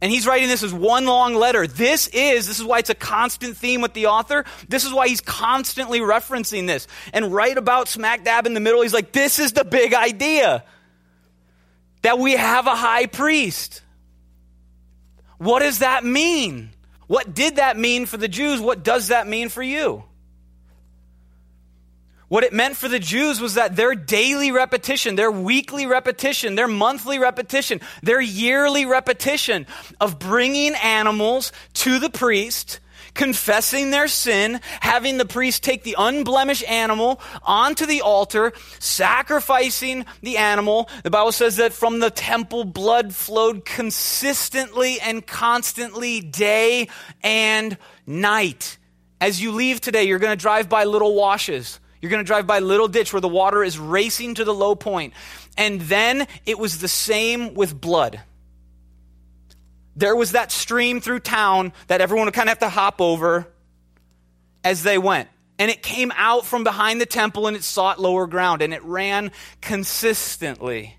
And 0.00 0.10
he's 0.10 0.26
writing 0.26 0.48
this 0.48 0.64
as 0.64 0.74
one 0.74 1.06
long 1.06 1.34
letter. 1.34 1.66
This 1.66 2.08
is, 2.08 2.48
this 2.48 2.58
is 2.58 2.64
why 2.64 2.80
it's 2.80 2.90
a 2.90 2.94
constant 2.94 3.56
theme 3.56 3.80
with 3.82 3.92
the 3.92 4.06
author. 4.06 4.44
This 4.68 4.84
is 4.84 4.92
why 4.92 5.06
he's 5.06 5.20
constantly 5.20 6.00
referencing 6.00 6.66
this. 6.66 6.88
And 7.12 7.32
right 7.32 7.56
about 7.56 7.86
smack 7.86 8.24
dab 8.24 8.46
in 8.46 8.54
the 8.54 8.60
middle, 8.60 8.82
he's 8.82 8.92
like, 8.92 9.12
this 9.12 9.38
is 9.38 9.52
the 9.52 9.64
big 9.64 9.94
idea 9.94 10.64
that 12.02 12.18
we 12.18 12.32
have 12.32 12.66
a 12.66 12.74
high 12.74 13.06
priest. 13.06 13.82
What 15.38 15.60
does 15.60 15.80
that 15.80 16.04
mean? 16.04 16.70
What 17.06 17.32
did 17.32 17.56
that 17.56 17.76
mean 17.76 18.06
for 18.06 18.16
the 18.16 18.28
Jews? 18.28 18.60
What 18.60 18.82
does 18.82 19.08
that 19.08 19.28
mean 19.28 19.50
for 19.50 19.62
you? 19.62 20.02
What 22.32 22.44
it 22.44 22.54
meant 22.54 22.78
for 22.78 22.88
the 22.88 22.98
Jews 22.98 23.42
was 23.42 23.56
that 23.56 23.76
their 23.76 23.94
daily 23.94 24.52
repetition, 24.52 25.16
their 25.16 25.30
weekly 25.30 25.84
repetition, 25.84 26.54
their 26.54 26.66
monthly 26.66 27.18
repetition, 27.18 27.82
their 28.02 28.22
yearly 28.22 28.86
repetition 28.86 29.66
of 30.00 30.18
bringing 30.18 30.74
animals 30.76 31.52
to 31.74 31.98
the 31.98 32.08
priest, 32.08 32.80
confessing 33.12 33.90
their 33.90 34.08
sin, 34.08 34.62
having 34.80 35.18
the 35.18 35.26
priest 35.26 35.62
take 35.62 35.82
the 35.82 35.94
unblemished 35.98 36.64
animal 36.70 37.20
onto 37.42 37.84
the 37.84 38.00
altar, 38.00 38.54
sacrificing 38.78 40.06
the 40.22 40.38
animal. 40.38 40.88
The 41.02 41.10
Bible 41.10 41.32
says 41.32 41.56
that 41.56 41.74
from 41.74 42.00
the 42.00 42.08
temple, 42.08 42.64
blood 42.64 43.14
flowed 43.14 43.66
consistently 43.66 44.98
and 45.00 45.26
constantly, 45.26 46.22
day 46.22 46.88
and 47.22 47.76
night. 48.06 48.78
As 49.20 49.42
you 49.42 49.52
leave 49.52 49.82
today, 49.82 50.04
you're 50.04 50.18
going 50.18 50.34
to 50.34 50.42
drive 50.42 50.70
by 50.70 50.84
little 50.84 51.14
washes 51.14 51.78
you're 52.02 52.10
going 52.10 52.22
to 52.22 52.26
drive 52.26 52.48
by 52.48 52.58
a 52.58 52.60
little 52.60 52.88
ditch 52.88 53.12
where 53.12 53.20
the 53.20 53.28
water 53.28 53.62
is 53.62 53.78
racing 53.78 54.34
to 54.34 54.44
the 54.44 54.52
low 54.52 54.74
point. 54.74 55.14
And 55.56 55.80
then 55.82 56.26
it 56.44 56.58
was 56.58 56.78
the 56.78 56.88
same 56.88 57.54
with 57.54 57.80
blood. 57.80 58.20
There 59.94 60.16
was 60.16 60.32
that 60.32 60.50
stream 60.50 61.00
through 61.00 61.20
town 61.20 61.72
that 61.86 62.00
everyone 62.00 62.26
would 62.26 62.34
kind 62.34 62.48
of 62.48 62.50
have 62.50 62.58
to 62.58 62.68
hop 62.68 63.00
over 63.00 63.46
as 64.64 64.82
they 64.82 64.98
went. 64.98 65.28
And 65.60 65.70
it 65.70 65.80
came 65.80 66.12
out 66.16 66.44
from 66.44 66.64
behind 66.64 67.00
the 67.00 67.06
temple 67.06 67.46
and 67.46 67.56
it 67.56 67.62
sought 67.62 68.00
lower 68.00 68.26
ground 68.26 68.62
and 68.62 68.74
it 68.74 68.82
ran 68.82 69.30
consistently. 69.60 70.96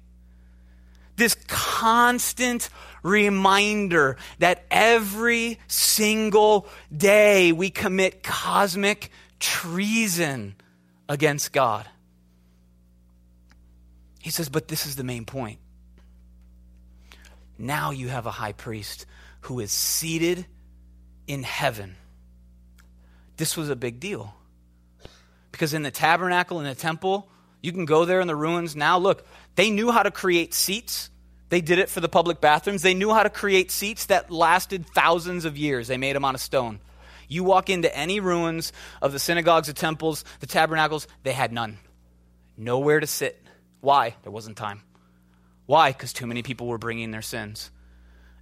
This 1.17 1.35
constant 1.47 2.69
reminder 3.01 4.15
that 4.39 4.63
every 4.71 5.59
single 5.67 6.69
day 6.95 7.51
we 7.51 7.69
commit 7.69 8.23
cosmic 8.23 9.11
treason 9.41 10.55
against 11.13 11.53
God. 11.53 11.87
He 14.19 14.31
says, 14.31 14.49
but 14.49 14.67
this 14.67 14.87
is 14.87 14.95
the 14.95 15.03
main 15.03 15.25
point. 15.25 15.59
Now 17.55 17.91
you 17.91 18.07
have 18.07 18.25
a 18.25 18.31
high 18.31 18.53
priest 18.53 19.05
who 19.41 19.59
is 19.59 19.71
seated 19.71 20.47
in 21.27 21.43
heaven. 21.43 21.95
This 23.37 23.55
was 23.55 23.69
a 23.69 23.75
big 23.75 23.99
deal. 23.99 24.33
Because 25.51 25.75
in 25.75 25.83
the 25.83 25.91
tabernacle, 25.91 26.59
in 26.59 26.65
the 26.65 26.73
temple, 26.73 27.29
you 27.61 27.71
can 27.71 27.85
go 27.85 28.05
there 28.05 28.19
in 28.19 28.27
the 28.27 28.35
ruins 28.35 28.75
now. 28.75 28.97
Look, 28.97 29.23
they 29.53 29.69
knew 29.69 29.91
how 29.91 30.01
to 30.01 30.09
create 30.09 30.55
seats. 30.55 31.11
They 31.49 31.61
did 31.61 31.77
it 31.77 31.89
for 31.89 31.99
the 31.99 32.09
public 32.09 32.41
bathrooms. 32.41 32.81
They 32.81 32.95
knew 32.95 33.13
how 33.13 33.21
to 33.21 33.29
create 33.29 33.69
seats 33.69 34.07
that 34.07 34.31
lasted 34.31 34.87
thousands 34.87 35.45
of 35.45 35.57
years. 35.57 35.87
They 35.87 35.97
made 35.97 36.15
them 36.15 36.25
out 36.25 36.33
of 36.33 36.41
stone. 36.41 36.79
You 37.33 37.43
walk 37.43 37.71
into 37.71 37.93
any 37.97 38.19
ruins 38.19 38.71
of 39.01 39.11
the 39.11 39.17
synagogues, 39.17 39.65
the 39.65 39.73
temples, 39.73 40.23
the 40.39 40.45
tabernacles, 40.45 41.07
they 41.23 41.31
had 41.31 41.51
none. 41.51 41.79
Nowhere 42.57 42.99
to 42.99 43.07
sit. 43.07 43.43
Why? 43.81 44.15
There 44.21 44.31
wasn't 44.31 44.55
time. 44.55 44.83
Why? 45.65 45.91
Because 45.91 46.13
too 46.13 46.27
many 46.27 46.43
people 46.43 46.67
were 46.67 46.77
bringing 46.77 47.09
their 47.09 47.23
sins. 47.23 47.71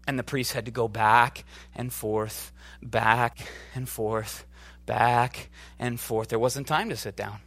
And 0.06 0.20
the 0.20 0.24
priests 0.24 0.52
had 0.52 0.66
to 0.66 0.72
go 0.72 0.90
back 0.90 1.46
and 1.74 1.94
forth, 1.94 2.52
back 2.84 3.40
and 3.76 3.88
forth, 3.88 4.46
back 4.86 5.50
and 5.80 5.98
forth. 5.98 6.28
There 6.28 6.38
wasn't 6.38 6.68
time 6.68 6.90
to 6.90 6.98
sit 6.98 7.16
down. 7.16 7.40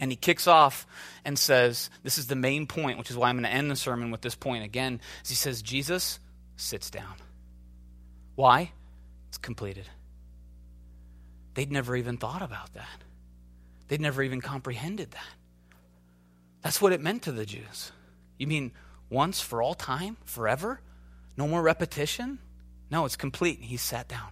And 0.00 0.12
he 0.12 0.16
kicks 0.16 0.46
off 0.46 0.86
and 1.24 1.38
says, 1.38 1.88
This 2.02 2.18
is 2.18 2.26
the 2.26 2.36
main 2.36 2.66
point, 2.66 2.98
which 2.98 3.10
is 3.10 3.16
why 3.16 3.30
I'm 3.30 3.36
going 3.36 3.44
to 3.44 3.56
end 3.56 3.70
the 3.70 3.76
sermon 3.76 4.10
with 4.10 4.20
this 4.20 4.34
point 4.34 4.64
again. 4.64 5.00
he 5.26 5.34
says, 5.34 5.62
Jesus 5.62 6.18
sits 6.56 6.90
down. 6.90 7.14
Why? 8.34 8.72
Completed. 9.42 9.88
They'd 11.54 11.70
never 11.70 11.96
even 11.96 12.16
thought 12.16 12.42
about 12.42 12.72
that. 12.74 13.04
They'd 13.88 14.00
never 14.00 14.22
even 14.22 14.40
comprehended 14.40 15.10
that. 15.10 15.34
That's 16.62 16.80
what 16.80 16.92
it 16.92 17.00
meant 17.00 17.22
to 17.24 17.32
the 17.32 17.44
Jews. 17.44 17.92
You 18.38 18.46
mean 18.46 18.72
once 19.10 19.40
for 19.40 19.60
all 19.60 19.74
time, 19.74 20.16
forever? 20.24 20.80
No 21.36 21.46
more 21.46 21.60
repetition? 21.60 22.38
No, 22.90 23.04
it's 23.04 23.16
complete. 23.16 23.58
And 23.58 23.66
He 23.66 23.76
sat 23.76 24.08
down. 24.08 24.28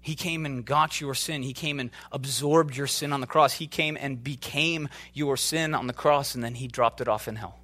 He 0.00 0.14
came 0.14 0.46
and 0.46 0.64
got 0.64 1.02
your 1.02 1.14
sin. 1.14 1.42
He 1.42 1.52
came 1.52 1.78
and 1.78 1.90
absorbed 2.10 2.74
your 2.74 2.86
sin 2.86 3.12
on 3.12 3.20
the 3.20 3.26
cross. 3.26 3.52
He 3.52 3.66
came 3.66 3.98
and 4.00 4.24
became 4.24 4.88
your 5.12 5.36
sin 5.36 5.74
on 5.74 5.86
the 5.86 5.92
cross, 5.92 6.34
and 6.34 6.42
then 6.42 6.54
he 6.54 6.66
dropped 6.66 7.02
it 7.02 7.08
off 7.08 7.28
in 7.28 7.36
hell. 7.36 7.60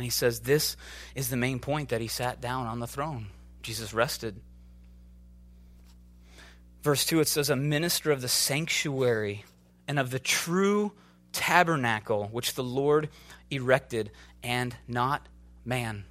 And 0.00 0.04
he 0.06 0.10
says 0.10 0.40
this 0.40 0.78
is 1.14 1.28
the 1.28 1.36
main 1.36 1.58
point 1.58 1.90
that 1.90 2.00
he 2.00 2.08
sat 2.08 2.40
down 2.40 2.66
on 2.66 2.80
the 2.80 2.86
throne. 2.86 3.26
Jesus 3.60 3.92
rested. 3.92 4.40
Verse 6.82 7.04
2 7.04 7.20
it 7.20 7.28
says, 7.28 7.50
A 7.50 7.56
minister 7.56 8.10
of 8.10 8.22
the 8.22 8.26
sanctuary 8.26 9.44
and 9.86 9.98
of 9.98 10.10
the 10.10 10.18
true 10.18 10.92
tabernacle 11.34 12.30
which 12.32 12.54
the 12.54 12.64
Lord 12.64 13.10
erected, 13.50 14.10
and 14.42 14.74
not 14.88 15.28
man. 15.66 16.06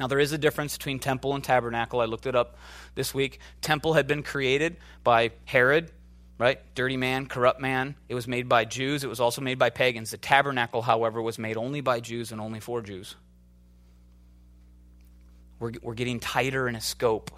Now, 0.00 0.06
there 0.06 0.18
is 0.18 0.32
a 0.32 0.38
difference 0.38 0.78
between 0.78 1.00
temple 1.00 1.34
and 1.34 1.44
tabernacle. 1.44 2.00
I 2.00 2.06
looked 2.06 2.24
it 2.24 2.34
up 2.34 2.56
this 2.94 3.12
week. 3.12 3.40
Temple 3.60 3.92
had 3.92 4.06
been 4.06 4.22
created 4.22 4.78
by 5.02 5.32
Herod 5.44 5.92
right? 6.38 6.58
Dirty 6.74 6.96
man, 6.96 7.26
corrupt 7.26 7.60
man. 7.60 7.94
It 8.08 8.14
was 8.14 8.26
made 8.26 8.48
by 8.48 8.64
Jews, 8.64 9.04
it 9.04 9.08
was 9.08 9.20
also 9.20 9.40
made 9.40 9.58
by 9.58 9.70
pagans. 9.70 10.10
The 10.10 10.16
tabernacle, 10.16 10.82
however, 10.82 11.22
was 11.22 11.38
made 11.38 11.56
only 11.56 11.80
by 11.80 12.00
Jews 12.00 12.32
and 12.32 12.40
only 12.40 12.60
for 12.60 12.82
Jews. 12.82 13.16
We're, 15.58 15.72
we're 15.82 15.94
getting 15.94 16.20
tighter 16.20 16.68
in 16.68 16.76
a 16.76 16.80
scope 16.80 17.30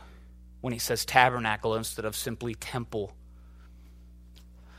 when 0.61 0.73
he 0.73 0.79
says 0.79 1.05
tabernacle 1.05 1.77
instead 1.77 2.05
of 2.05 2.17
simply 2.17 2.55
temple. 2.55 3.13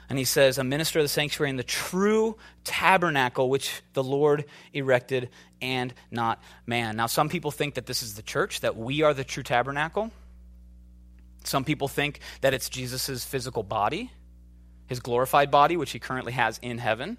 And 0.09 0.17
he 0.17 0.25
says, 0.25 0.57
a 0.57 0.63
minister 0.63 0.99
of 0.99 1.03
the 1.03 1.09
sanctuary 1.09 1.49
in 1.49 1.57
the 1.57 1.63
true 1.63 2.37
tabernacle 2.63 3.49
which 3.49 3.81
the 3.93 4.03
Lord 4.03 4.45
erected 4.73 5.29
and 5.61 5.93
not 6.11 6.41
man. 6.65 6.95
Now, 6.95 7.07
some 7.07 7.29
people 7.29 7.51
think 7.51 7.75
that 7.75 7.85
this 7.85 8.01
is 8.01 8.15
the 8.15 8.21
church, 8.21 8.61
that 8.61 8.77
we 8.77 9.01
are 9.01 9.13
the 9.13 9.25
true 9.25 9.43
tabernacle. 9.43 10.11
Some 11.47 11.63
people 11.63 11.87
think 11.87 12.19
that 12.41 12.53
it's 12.53 12.69
Jesus' 12.69 13.23
physical 13.23 13.63
body, 13.63 14.11
his 14.87 14.99
glorified 14.99 15.49
body, 15.49 15.77
which 15.77 15.91
he 15.91 15.99
currently 15.99 16.33
has 16.33 16.59
in 16.61 16.77
heaven, 16.77 17.17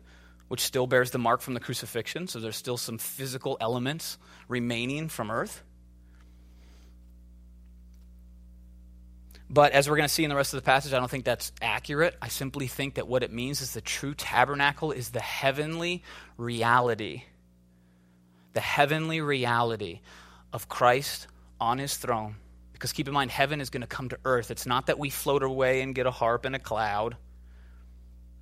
which 0.49 0.61
still 0.61 0.87
bears 0.87 1.11
the 1.11 1.19
mark 1.19 1.41
from 1.41 1.55
the 1.55 1.61
crucifixion. 1.61 2.29
So 2.29 2.39
there's 2.39 2.57
still 2.57 2.77
some 2.77 2.99
physical 2.99 3.57
elements 3.61 4.19
remaining 4.47 5.09
from 5.09 5.31
earth. 5.31 5.63
But 9.51 9.73
as 9.73 9.89
we're 9.89 9.97
going 9.97 10.09
to 10.09 10.13
see 10.13 10.25
in 10.25 10.31
the 10.31 10.37
rest 10.37 10.53
of 10.53 10.59
the 10.59 10.65
passage, 10.65 10.93
I 10.93 10.99
don't 10.99 11.11
think 11.11 11.25
that's 11.25 11.53
accurate. 11.63 12.15
I 12.21 12.29
simply 12.29 12.67
think 12.67 12.97
that 12.97 13.09
what 13.09 13.23
it 13.23 13.33
means 13.33 13.63
is 13.63 13.73
the 13.73 13.81
true 13.81 14.13
tabernacle 14.13 14.93
is 14.93 15.09
the 15.09 15.21
heavenly 15.21 16.03
reality. 16.37 17.23
The 18.53 18.61
heavenly 18.61 19.23
reality 19.23 20.01
of 20.53 20.69
Christ 20.69 21.29
on 21.59 21.79
his 21.79 21.97
throne 21.97 22.37
because 22.79 22.93
keep 22.93 23.09
in 23.09 23.15
mind, 23.15 23.33
heaven 23.33 23.61
is 23.61 23.71
going 23.71 23.81
to 23.81 23.89
come 23.89 24.09
to 24.11 24.19
earth. 24.25 24.53
It's 24.53 24.67
not 24.67 24.87
that 24.87 24.99
we 24.99 25.11
float 25.11 25.43
away 25.43 25.83
and 25.83 25.95
get 25.95 26.07
a 26.07 26.13
harp 26.13 26.45
and 26.45 26.55
a 26.55 26.61
cloud 26.61 27.17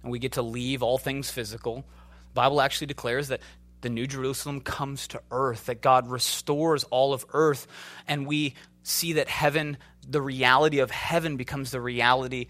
and 0.07 0.13
we 0.13 0.21
get 0.21 0.33
to 0.33 0.43
leave 0.43 0.85
all 0.85 0.99
things 0.99 1.31
physical. 1.31 1.85
The 2.29 2.35
Bible 2.35 2.61
actually 2.61 2.87
declares 2.87 3.27
that 3.29 3.41
the 3.81 3.89
New 3.89 4.07
Jerusalem 4.07 4.61
comes 4.61 5.09
to 5.09 5.21
earth, 5.33 5.67
that 5.67 5.81
God 5.81 6.09
restores 6.09 6.85
all 6.85 7.13
of 7.13 7.27
earth, 7.33 7.67
and 8.07 8.25
we 8.25 8.55
see 8.85 9.15
that 9.15 9.29
heaven, 9.29 9.79
the 10.09 10.23
reality 10.23 10.79
of 10.79 10.93
heaven, 10.93 11.37
becomes 11.37 11.73
the 11.73 11.81
reality 11.81 12.47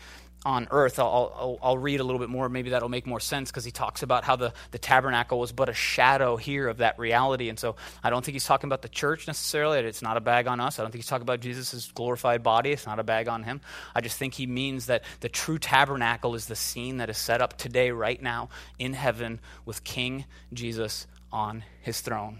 on 0.46 0.68
earth. 0.70 1.00
I'll, 1.00 1.34
I'll, 1.36 1.58
I'll, 1.60 1.78
read 1.78 1.98
a 1.98 2.04
little 2.04 2.20
bit 2.20 2.28
more. 2.28 2.48
Maybe 2.48 2.70
that'll 2.70 2.88
make 2.88 3.04
more 3.04 3.18
sense 3.18 3.50
because 3.50 3.64
he 3.64 3.72
talks 3.72 4.04
about 4.04 4.22
how 4.22 4.36
the, 4.36 4.52
the 4.70 4.78
tabernacle 4.78 5.40
was 5.40 5.50
but 5.50 5.68
a 5.68 5.74
shadow 5.74 6.36
here 6.36 6.68
of 6.68 6.76
that 6.76 7.00
reality. 7.00 7.48
And 7.48 7.58
so 7.58 7.74
I 8.02 8.10
don't 8.10 8.24
think 8.24 8.34
he's 8.34 8.44
talking 8.44 8.68
about 8.68 8.80
the 8.80 8.88
church 8.88 9.26
necessarily. 9.26 9.80
It's 9.80 10.02
not 10.02 10.16
a 10.16 10.20
bag 10.20 10.46
on 10.46 10.60
us. 10.60 10.78
I 10.78 10.82
don't 10.82 10.92
think 10.92 11.02
he's 11.02 11.08
talking 11.08 11.24
about 11.24 11.40
Jesus' 11.40 11.90
glorified 11.90 12.44
body. 12.44 12.70
It's 12.70 12.86
not 12.86 13.00
a 13.00 13.02
bag 13.02 13.26
on 13.26 13.42
him. 13.42 13.60
I 13.92 14.00
just 14.00 14.18
think 14.18 14.34
he 14.34 14.46
means 14.46 14.86
that 14.86 15.02
the 15.18 15.28
true 15.28 15.58
tabernacle 15.58 16.36
is 16.36 16.46
the 16.46 16.54
scene 16.54 16.98
that 16.98 17.10
is 17.10 17.18
set 17.18 17.42
up 17.42 17.58
today, 17.58 17.90
right 17.90 18.22
now, 18.22 18.48
in 18.78 18.92
heaven 18.92 19.40
with 19.64 19.82
King 19.82 20.26
Jesus 20.52 21.08
on 21.32 21.64
his 21.80 22.00
throne. 22.00 22.38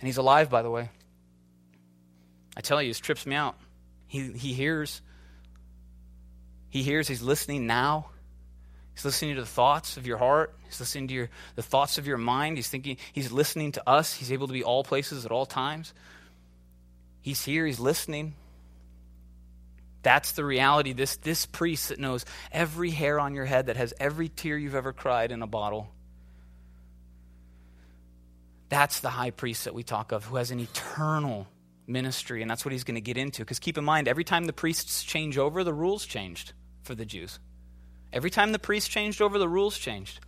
And 0.00 0.08
he's 0.08 0.16
alive, 0.16 0.50
by 0.50 0.62
the 0.62 0.70
way. 0.70 0.90
I 2.56 2.62
tell 2.62 2.82
you, 2.82 2.90
this 2.90 2.98
trips 2.98 3.26
me 3.26 3.36
out. 3.36 3.56
He, 4.08 4.32
he 4.32 4.54
hears 4.54 5.02
he 6.74 6.82
hears, 6.82 7.06
He's 7.06 7.22
listening 7.22 7.68
now. 7.68 8.10
He's 8.94 9.04
listening 9.04 9.36
to 9.36 9.42
the 9.42 9.46
thoughts 9.46 9.96
of 9.96 10.08
your 10.08 10.18
heart. 10.18 10.56
He's 10.64 10.80
listening 10.80 11.06
to 11.06 11.14
your, 11.14 11.30
the 11.54 11.62
thoughts 11.62 11.98
of 11.98 12.06
your 12.08 12.18
mind. 12.18 12.56
He's 12.56 12.66
thinking, 12.66 12.96
He's 13.12 13.30
listening 13.30 13.70
to 13.72 13.88
us. 13.88 14.12
He's 14.12 14.32
able 14.32 14.48
to 14.48 14.52
be 14.52 14.64
all 14.64 14.82
places 14.82 15.24
at 15.24 15.30
all 15.30 15.46
times. 15.46 15.94
He's 17.20 17.44
here, 17.44 17.64
He's 17.64 17.78
listening. 17.78 18.34
That's 20.02 20.32
the 20.32 20.44
reality. 20.44 20.92
This, 20.92 21.14
this 21.18 21.46
priest 21.46 21.90
that 21.90 22.00
knows 22.00 22.24
every 22.50 22.90
hair 22.90 23.20
on 23.20 23.34
your 23.34 23.44
head, 23.44 23.66
that 23.66 23.76
has 23.76 23.94
every 24.00 24.28
tear 24.28 24.58
you've 24.58 24.74
ever 24.74 24.92
cried 24.92 25.30
in 25.30 25.42
a 25.42 25.46
bottle. 25.46 25.92
That's 28.68 28.98
the 28.98 29.10
high 29.10 29.30
priest 29.30 29.66
that 29.66 29.74
we 29.74 29.84
talk 29.84 30.10
of, 30.10 30.24
who 30.24 30.34
has 30.36 30.50
an 30.50 30.58
eternal 30.58 31.46
ministry, 31.86 32.42
and 32.42 32.50
that's 32.50 32.64
what 32.64 32.72
he's 32.72 32.82
going 32.82 32.96
to 32.96 33.00
get 33.00 33.16
into. 33.16 33.42
Because 33.42 33.60
keep 33.60 33.78
in 33.78 33.84
mind, 33.84 34.08
every 34.08 34.24
time 34.24 34.46
the 34.46 34.52
priests 34.52 35.04
change 35.04 35.38
over, 35.38 35.62
the 35.62 35.72
rules 35.72 36.04
changed 36.04 36.52
for 36.84 36.94
the 36.94 37.04
Jews. 37.04 37.38
Every 38.12 38.30
time 38.30 38.52
the 38.52 38.58
priests 38.58 38.88
changed 38.88 39.20
over, 39.20 39.38
the 39.38 39.48
rules 39.48 39.76
changed. 39.76 40.20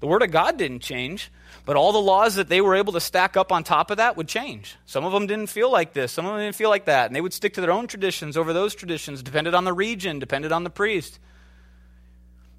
The 0.00 0.06
Word 0.06 0.22
of 0.22 0.30
God 0.30 0.56
didn't 0.56 0.80
change, 0.80 1.30
but 1.66 1.76
all 1.76 1.92
the 1.92 1.98
laws 1.98 2.36
that 2.36 2.48
they 2.48 2.60
were 2.60 2.74
able 2.74 2.94
to 2.94 3.00
stack 3.00 3.36
up 3.36 3.52
on 3.52 3.64
top 3.64 3.90
of 3.90 3.98
that 3.98 4.16
would 4.16 4.28
change. 4.28 4.76
Some 4.86 5.04
of 5.04 5.12
them 5.12 5.26
didn't 5.26 5.48
feel 5.48 5.70
like 5.70 5.92
this, 5.92 6.10
some 6.10 6.24
of 6.24 6.32
them 6.32 6.40
didn't 6.40 6.56
feel 6.56 6.70
like 6.70 6.86
that, 6.86 7.06
and 7.06 7.14
they 7.14 7.20
would 7.20 7.34
stick 7.34 7.54
to 7.54 7.60
their 7.60 7.70
own 7.70 7.86
traditions 7.86 8.36
over 8.36 8.52
those 8.52 8.74
traditions, 8.74 9.22
depended 9.22 9.54
on 9.54 9.64
the 9.64 9.72
region, 9.72 10.18
depended 10.18 10.52
on 10.52 10.64
the 10.64 10.70
priest. 10.70 11.18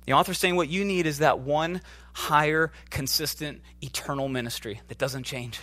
The 0.05 0.13
author's 0.13 0.37
saying 0.37 0.55
what 0.55 0.69
you 0.69 0.85
need 0.85 1.07
is 1.07 1.19
that 1.19 1.39
one 1.39 1.81
higher, 2.13 2.71
consistent, 2.89 3.61
eternal 3.81 4.27
ministry 4.27 4.81
that 4.87 4.97
doesn't 4.97 5.23
change. 5.23 5.59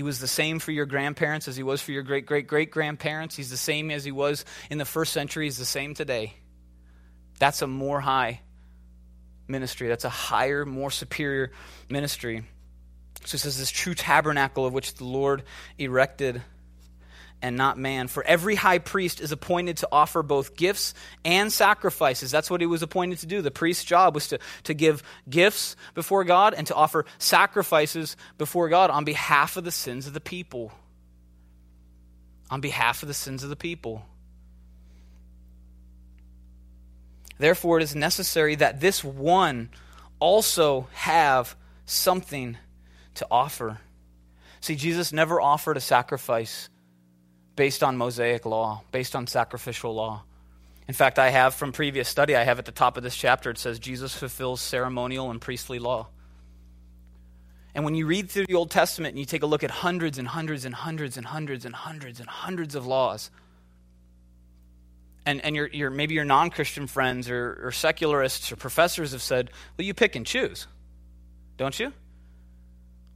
He 0.00 0.02
was 0.02 0.18
the 0.18 0.26
same 0.26 0.60
for 0.60 0.72
your 0.72 0.86
grandparents 0.86 1.46
as 1.46 1.58
he 1.58 1.62
was 1.62 1.82
for 1.82 1.92
your 1.92 2.02
great 2.02 2.24
great 2.24 2.46
great 2.46 2.70
grandparents. 2.70 3.36
He's 3.36 3.50
the 3.50 3.58
same 3.58 3.90
as 3.90 4.02
he 4.02 4.12
was 4.12 4.46
in 4.70 4.78
the 4.78 4.86
first 4.86 5.12
century. 5.12 5.44
He's 5.44 5.58
the 5.58 5.66
same 5.66 5.92
today. 5.92 6.32
That's 7.38 7.60
a 7.60 7.66
more 7.66 8.00
high 8.00 8.40
ministry. 9.46 9.88
That's 9.88 10.06
a 10.06 10.08
higher, 10.08 10.64
more 10.64 10.90
superior 10.90 11.52
ministry. 11.90 12.46
So 13.26 13.34
it 13.34 13.40
says 13.40 13.58
this 13.58 13.70
true 13.70 13.92
tabernacle 13.92 14.64
of 14.64 14.72
which 14.72 14.94
the 14.94 15.04
Lord 15.04 15.42
erected 15.76 16.40
and 17.42 17.56
not 17.56 17.78
man. 17.78 18.08
For 18.08 18.22
every 18.24 18.54
high 18.54 18.78
priest 18.78 19.20
is 19.20 19.32
appointed 19.32 19.78
to 19.78 19.88
offer 19.90 20.22
both 20.22 20.56
gifts 20.56 20.94
and 21.24 21.52
sacrifices. 21.52 22.30
That's 22.30 22.50
what 22.50 22.60
he 22.60 22.66
was 22.66 22.82
appointed 22.82 23.18
to 23.18 23.26
do. 23.26 23.42
The 23.42 23.50
priest's 23.50 23.84
job 23.84 24.14
was 24.14 24.28
to, 24.28 24.38
to 24.64 24.74
give 24.74 25.02
gifts 25.28 25.76
before 25.94 26.24
God 26.24 26.54
and 26.54 26.66
to 26.66 26.74
offer 26.74 27.06
sacrifices 27.18 28.16
before 28.38 28.68
God 28.68 28.90
on 28.90 29.04
behalf 29.04 29.56
of 29.56 29.64
the 29.64 29.70
sins 29.70 30.06
of 30.06 30.14
the 30.14 30.20
people. 30.20 30.72
On 32.50 32.60
behalf 32.60 33.02
of 33.02 33.08
the 33.08 33.14
sins 33.14 33.42
of 33.42 33.50
the 33.50 33.56
people. 33.56 34.04
Therefore, 37.38 37.78
it 37.80 37.82
is 37.82 37.94
necessary 37.94 38.56
that 38.56 38.80
this 38.80 39.02
one 39.02 39.70
also 40.18 40.88
have 40.92 41.56
something 41.86 42.58
to 43.14 43.26
offer. 43.30 43.78
See, 44.60 44.76
Jesus 44.76 45.12
never 45.12 45.40
offered 45.40 45.76
a 45.76 45.80
sacrifice 45.80 46.68
based 47.56 47.82
on 47.82 47.96
Mosaic 47.96 48.46
law, 48.46 48.82
based 48.92 49.14
on 49.16 49.26
sacrificial 49.26 49.94
law. 49.94 50.22
In 50.88 50.94
fact, 50.94 51.18
I 51.18 51.30
have 51.30 51.54
from 51.54 51.72
previous 51.72 52.08
study, 52.08 52.34
I 52.34 52.42
have 52.42 52.58
at 52.58 52.64
the 52.64 52.72
top 52.72 52.96
of 52.96 53.02
this 53.02 53.16
chapter, 53.16 53.50
it 53.50 53.58
says 53.58 53.78
Jesus 53.78 54.14
fulfills 54.14 54.60
ceremonial 54.60 55.30
and 55.30 55.40
priestly 55.40 55.78
law. 55.78 56.08
And 57.74 57.84
when 57.84 57.94
you 57.94 58.06
read 58.06 58.30
through 58.30 58.46
the 58.46 58.54
Old 58.54 58.70
Testament 58.70 59.12
and 59.12 59.18
you 59.18 59.24
take 59.24 59.42
a 59.42 59.46
look 59.46 59.62
at 59.62 59.70
hundreds 59.70 60.18
and 60.18 60.26
hundreds 60.26 60.64
and 60.64 60.74
hundreds 60.74 61.16
and 61.16 61.26
hundreds 61.26 61.64
and 61.64 61.74
hundreds 61.74 62.18
and 62.18 62.28
hundreds 62.28 62.74
of 62.74 62.86
laws, 62.86 63.30
and, 65.26 65.44
and 65.44 65.54
your, 65.54 65.90
maybe 65.90 66.14
your 66.14 66.24
non 66.24 66.50
Christian 66.50 66.86
friends 66.86 67.30
or, 67.30 67.60
or 67.62 67.72
secularists 67.72 68.50
or 68.50 68.56
professors 68.56 69.12
have 69.12 69.22
said, 69.22 69.50
well, 69.76 69.86
you 69.86 69.94
pick 69.94 70.16
and 70.16 70.26
choose, 70.26 70.66
don't 71.56 71.78
you? 71.78 71.92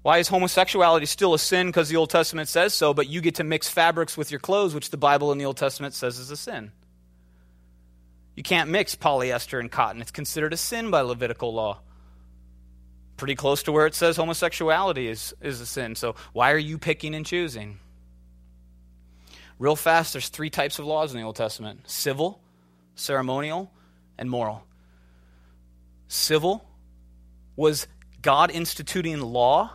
Why 0.05 0.19
is 0.19 0.29
homosexuality 0.29 1.07
still 1.07 1.33
a 1.33 1.39
sin? 1.39 1.69
Because 1.69 1.89
the 1.89 1.97
Old 1.97 2.11
Testament 2.11 2.51
says 2.51 2.75
so, 2.75 2.93
but 2.93 3.09
you 3.09 3.23
get 3.23 3.37
to 3.37 3.45
mix 3.45 3.71
fabrics 3.71 4.19
with 4.19 4.31
your 4.31 4.39
clothes, 4.39 4.75
which 4.75 4.91
the 4.91 4.99
Bible 4.99 5.33
in 5.33 5.39
the 5.39 5.47
Old 5.47 5.57
Testament 5.57 5.95
says 5.95 6.19
is 6.19 6.31
a 6.31 6.37
sin. 6.37 6.73
You 8.37 8.43
can't 8.43 8.69
mix 8.69 8.95
polyester 8.95 9.59
and 9.59 9.73
cotton. 9.73 10.03
It's 10.03 10.11
considered 10.11 10.53
a 10.53 10.59
sin 10.59 10.91
by 10.91 11.01
Levitical 11.01 11.55
law. 11.55 11.81
Pretty 13.17 13.35
close 13.35 13.63
to 13.63 13.73
where 13.73 13.87
it 13.87 13.95
says 13.95 14.19
homosexuality 14.19 15.09
is, 15.09 15.35
is 15.41 15.63
a 15.63 15.67
sin. 15.67 15.95
So 15.95 16.17
why 16.35 16.53
are 16.53 16.59
you 16.59 16.77
picking 16.77 17.15
and 17.15 17.25
choosing? 17.25 17.79
Real 19.59 19.75
fast, 19.75 20.13
there's 20.13 20.29
three 20.29 20.51
types 20.51 20.79
of 20.79 20.85
laws 20.85 21.15
in 21.15 21.19
the 21.19 21.25
Old 21.25 21.37
Testament 21.37 21.89
civil, 21.89 22.43
ceremonial, 22.95 23.73
and 24.19 24.29
moral. 24.29 24.67
Civil 26.09 26.63
was 27.57 27.87
God 28.21 28.51
instituting 28.51 29.19
law 29.23 29.71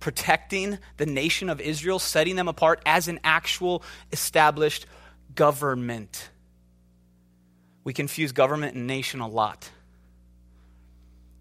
protecting 0.00 0.78
the 0.96 1.06
nation 1.06 1.48
of 1.48 1.60
Israel, 1.60 1.98
setting 1.98 2.36
them 2.36 2.48
apart 2.48 2.82
as 2.84 3.08
an 3.08 3.20
actual 3.22 3.82
established 4.12 4.86
government. 5.34 6.30
We 7.84 7.92
confuse 7.92 8.32
government 8.32 8.74
and 8.74 8.86
nation 8.86 9.20
a 9.20 9.28
lot. 9.28 9.70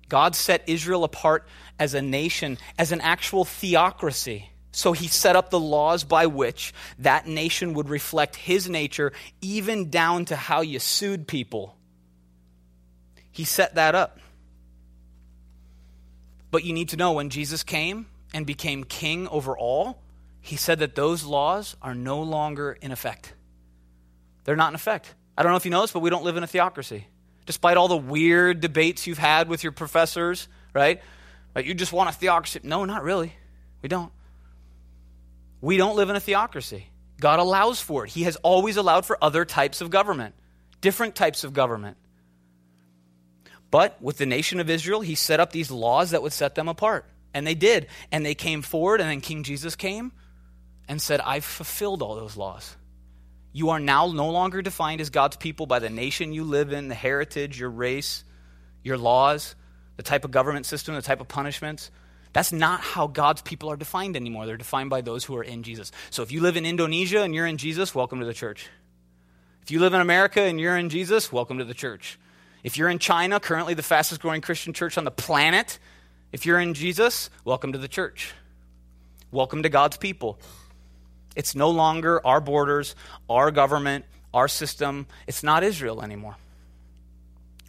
God 0.08 0.36
set 0.36 0.68
Israel 0.68 1.04
apart 1.04 1.48
as 1.78 1.94
a 1.94 2.02
nation, 2.02 2.58
as 2.78 2.92
an 2.92 3.02
actual 3.02 3.46
theocracy. 3.46 4.50
So 4.72 4.92
he 4.92 5.08
set 5.08 5.36
up 5.36 5.50
the 5.50 5.60
laws 5.60 6.04
by 6.04 6.28
which 6.28 6.74
that 7.00 7.28
nation 7.28 7.74
would 7.74 7.90
reflect 7.90 8.36
his 8.36 8.70
nature, 8.70 9.14
even 9.42 9.90
down 9.90 10.26
to 10.26 10.36
how 10.36 10.62
you 10.62 10.80
sued 10.80 11.28
people. 11.28 11.76
He 13.32 13.46
set 13.46 13.76
that 13.76 13.96
up. 13.96 14.20
But 16.52 16.64
you 16.64 16.74
need 16.74 16.90
to 16.90 16.98
know 16.98 17.14
when 17.14 17.30
Jesus 17.30 17.64
came, 17.64 18.08
and 18.34 18.46
became 18.46 18.84
king 18.84 19.28
over 19.28 19.58
all, 19.58 20.02
he 20.42 20.56
said 20.56 20.80
that 20.80 20.96
those 20.96 21.24
laws 21.24 21.76
are 21.82 21.96
no 21.96 22.22
longer 22.22 22.78
in 22.82 22.92
effect. 22.92 23.34
They're 24.44 24.56
not 24.56 24.70
in 24.70 24.76
effect. 24.76 25.14
I 25.38 25.44
don't 25.44 25.52
know 25.52 25.58
if 25.58 25.66
you 25.66 25.72
know 25.72 25.82
this, 25.82 25.92
but 25.92 26.00
we 26.02 26.10
don't 26.10 26.24
live 26.24 26.38
in 26.38 26.44
a 26.44 26.48
theocracy. 26.48 27.06
despite 27.50 27.78
all 27.78 27.88
the 27.88 27.98
weird 27.98 28.62
debates 28.62 29.08
you've 29.08 29.18
had 29.18 29.50
with 29.50 29.64
your 29.64 29.72
professors, 29.72 30.48
right? 30.72 31.02
Like 31.56 31.66
you 31.66 31.74
just 31.74 31.92
want 31.92 32.08
a 32.08 32.14
theocracy. 32.14 32.60
No, 32.62 32.86
not 32.86 33.02
really. 33.02 33.34
We 33.82 33.90
don't. 33.90 34.12
We 35.60 35.76
don't 35.78 35.96
live 35.96 36.12
in 36.12 36.16
a 36.16 36.20
theocracy. 36.20 36.86
God 37.20 37.40
allows 37.40 37.82
for 37.82 38.06
it. 38.06 38.12
He 38.12 38.22
has 38.22 38.36
always 38.36 38.78
allowed 38.78 39.04
for 39.04 39.18
other 39.20 39.46
types 39.46 39.82
of 39.82 39.90
government, 39.90 40.36
different 40.80 41.16
types 41.16 41.44
of 41.44 41.54
government. 41.54 41.98
But 43.72 44.00
with 44.00 44.18
the 44.18 44.28
nation 44.28 44.60
of 44.60 44.70
Israel, 44.70 45.02
he 45.02 45.16
set 45.16 45.40
up 45.40 45.52
these 45.52 45.72
laws 45.72 46.12
that 46.12 46.22
would 46.22 46.34
set 46.34 46.54
them 46.54 46.68
apart. 46.68 47.06
And 47.34 47.46
they 47.46 47.56
did. 47.56 47.88
And 48.12 48.26
they 48.26 48.36
came 48.36 48.62
forward, 48.62 49.02
and 49.02 49.10
then 49.10 49.22
King 49.22 49.44
Jesus 49.44 49.76
came 49.76 50.12
and 50.88 51.02
said, 51.02 51.22
I've 51.22 51.46
fulfilled 51.46 52.02
all 52.02 52.16
those 52.16 52.36
laws. 52.36 52.76
You 53.52 53.70
are 53.72 53.80
now 53.80 54.08
no 54.08 54.30
longer 54.30 54.62
defined 54.62 55.02
as 55.02 55.10
God's 55.10 55.38
people 55.38 55.66
by 55.66 55.80
the 55.80 55.90
nation 55.90 56.34
you 56.34 56.44
live 56.44 56.72
in, 56.72 56.88
the 56.88 56.96
heritage, 56.96 57.60
your 57.60 57.70
race, 57.70 58.24
your 58.84 58.98
laws, 58.98 59.56
the 59.98 60.04
type 60.04 60.24
of 60.24 60.32
government 60.32 60.66
system, 60.66 60.96
the 60.96 61.02
type 61.02 61.22
of 61.22 61.28
punishments. 61.28 61.92
That's 62.32 62.52
not 62.52 62.80
how 62.82 63.08
God's 63.08 63.42
people 63.42 63.72
are 63.72 63.76
defined 63.76 64.16
anymore. 64.16 64.46
They're 64.46 64.58
defined 64.58 64.92
by 64.92 65.02
those 65.02 65.26
who 65.26 65.36
are 65.36 65.44
in 65.44 65.64
Jesus. 65.64 65.92
So 66.12 66.22
if 66.22 66.32
you 66.32 66.42
live 66.42 66.58
in 66.58 66.66
Indonesia 66.66 67.22
and 67.22 67.34
you're 67.34 67.48
in 67.48 67.58
Jesus, 67.58 67.96
welcome 67.96 68.20
to 68.20 68.26
the 68.26 68.34
church. 68.34 68.68
If 69.64 69.72
you 69.72 69.80
live 69.80 69.94
in 69.94 70.02
America 70.02 70.42
and 70.42 70.60
you're 70.60 70.78
in 70.78 70.90
Jesus, 70.90 71.32
welcome 71.32 71.58
to 71.58 71.66
the 71.66 71.74
church. 71.74 72.20
If 72.64 72.78
you're 72.78 72.90
in 72.90 73.00
China, 73.00 73.40
currently 73.40 73.74
the 73.74 73.84
fastest 73.84 74.22
growing 74.22 74.42
Christian 74.42 74.74
church 74.74 74.98
on 74.98 75.06
the 75.06 75.12
planet, 75.12 75.80
if 76.32 76.46
you're 76.46 76.60
in 76.60 76.74
Jesus, 76.74 77.30
welcome 77.44 77.74
to 77.74 77.80
the 77.80 77.88
church. 77.88 78.34
Welcome 79.32 79.64
to 79.64 79.70
God's 79.70 79.98
people. 79.98 80.40
It's 81.36 81.56
no 81.56 81.70
longer 81.70 82.26
our 82.26 82.42
borders, 82.42 82.96
our 83.30 83.52
government, 83.52 84.06
our 84.34 84.48
system. 84.48 85.08
It's 85.28 85.44
not 85.44 85.64
Israel 85.64 86.02
anymore. 86.02 86.36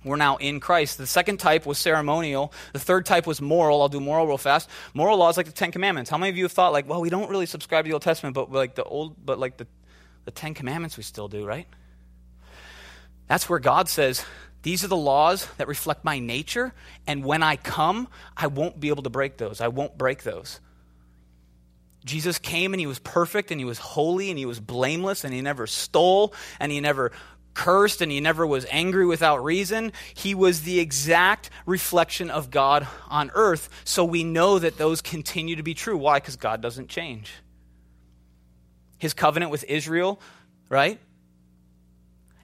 We're 0.03 0.17
now 0.17 0.37
in 0.37 0.61
Christ. 0.61 0.97
The 0.97 1.07
second 1.07 1.39
type 1.39 1.67
was 1.67 1.79
ceremonial. 1.79 2.53
The 2.73 2.79
third 2.79 3.05
type 3.05 3.27
was 3.27 3.41
moral. 3.41 3.83
I'll 3.83 3.91
do 3.91 4.01
moral 4.01 4.27
real 4.27 4.39
fast. 4.39 4.69
Moral 4.95 5.19
law 5.19 5.29
is 5.29 5.37
like 5.37 5.47
the 5.47 5.53
Ten 5.53 5.73
Commandments. 5.73 6.11
How 6.11 6.17
many 6.17 6.31
of 6.31 6.37
you 6.39 6.45
have 6.45 6.53
thought 6.53 6.73
like, 6.73 6.89
well, 6.89 7.03
we 7.03 7.11
don't 7.11 7.29
really 7.29 7.47
subscribe 7.47 7.85
to 7.85 7.89
the 7.89 7.93
Old 7.93 8.03
Testament, 8.03 8.35
but 8.35 8.51
like 8.51 8.75
the 8.75 8.85
old, 8.85 9.15
but 9.25 9.39
like 9.39 9.59
the, 9.59 9.67
the 10.25 10.31
Ten 10.31 10.55
Commandments 10.55 10.97
we 10.97 11.03
still 11.03 11.29
do, 11.29 11.45
right? 11.45 11.67
That's 13.27 13.49
where 13.49 13.59
God 13.59 13.89
says, 13.89 14.25
these 14.63 14.85
are 14.85 14.89
the 14.89 14.97
laws 14.97 15.49
that 15.57 15.69
reflect 15.69 16.05
my 16.05 16.19
nature, 16.19 16.75
and 17.07 17.25
when 17.25 17.43
I 17.43 17.57
come, 17.57 18.09
I 18.37 18.49
won't 18.49 18.79
be 18.79 18.89
able 18.89 19.03
to 19.05 19.11
break 19.11 19.39
those. 19.39 19.61
I 19.61 19.69
won't 19.69 19.97
break 19.97 20.23
those. 20.23 20.61
Jesus 22.05 22.39
came 22.39 22.73
and 22.73 22.81
he 22.81 22.87
was 22.87 22.99
perfect 22.99 23.51
and 23.51 23.61
he 23.61 23.65
was 23.65 23.79
holy 23.79 24.31
and 24.31 24.39
he 24.39 24.47
was 24.47 24.59
blameless 24.59 25.25
and 25.25 25.35
he 25.35 25.43
never 25.43 25.67
stole 25.67 26.35
and 26.59 26.73
he 26.73 26.81
never 26.81 27.13
cursed 27.53 28.01
and 28.01 28.11
he 28.11 28.21
never 28.21 28.47
was 28.47 28.67
angry 28.71 29.07
without 29.07 29.45
reason. 29.45 29.93
He 30.15 30.35
was 30.35 30.63
the 30.63 30.81
exact 30.81 31.51
reflection 31.67 32.31
of 32.31 32.51
God 32.51 32.87
on 33.09 33.31
earth. 33.35 33.69
So 33.85 34.05
we 34.05 34.25
know 34.25 34.59
that 34.59 34.79
those 34.79 35.03
continue 35.03 35.57
to 35.57 35.63
be 35.63 35.75
true. 35.75 35.97
Why? 35.97 36.19
Because 36.19 36.37
God 36.37 36.63
doesn't 36.63 36.89
change. 36.89 37.33
His 38.99 39.13
covenant 39.13 39.51
with 39.51 39.65
Israel, 39.65 40.21
right? 40.69 40.99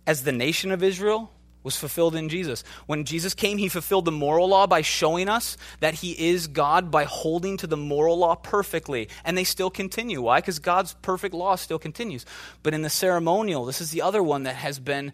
As 0.07 0.23
the 0.23 0.33
nation 0.33 0.71
of 0.71 0.83
Israel, 0.83 1.31
was 1.67 1.77
fulfilled 1.77 2.15
in 2.15 2.29
Jesus. 2.29 2.63
When 2.87 3.05
Jesus 3.05 3.35
came, 3.35 3.59
he 3.59 3.69
fulfilled 3.69 4.05
the 4.05 4.13
moral 4.13 4.49
law 4.49 4.69
by 4.69 4.83
showing 4.83 5.29
us 5.29 5.59
that 5.81 5.95
he 5.95 6.13
is 6.13 6.47
God 6.47 6.93
by 6.93 7.05
holding 7.05 7.57
to 7.57 7.67
the 7.67 7.77
moral 7.77 8.17
law 8.17 8.37
perfectly. 8.37 9.09
And 9.25 9.37
they 9.37 9.43
still 9.43 9.69
continue. 9.69 10.23
Why? 10.23 10.39
Because 10.39 10.61
God's 10.61 10.95
perfect 11.03 11.35
law 11.35 11.57
still 11.57 11.81
continues. 11.81 12.25
But 12.63 12.73
in 12.73 12.83
the 12.83 12.89
ceremonial, 12.89 13.65
this 13.65 13.81
is 13.81 13.91
the 13.91 14.03
other 14.03 14.23
one 14.23 14.45
that 14.45 14.55
has 14.55 14.79
been 14.79 15.13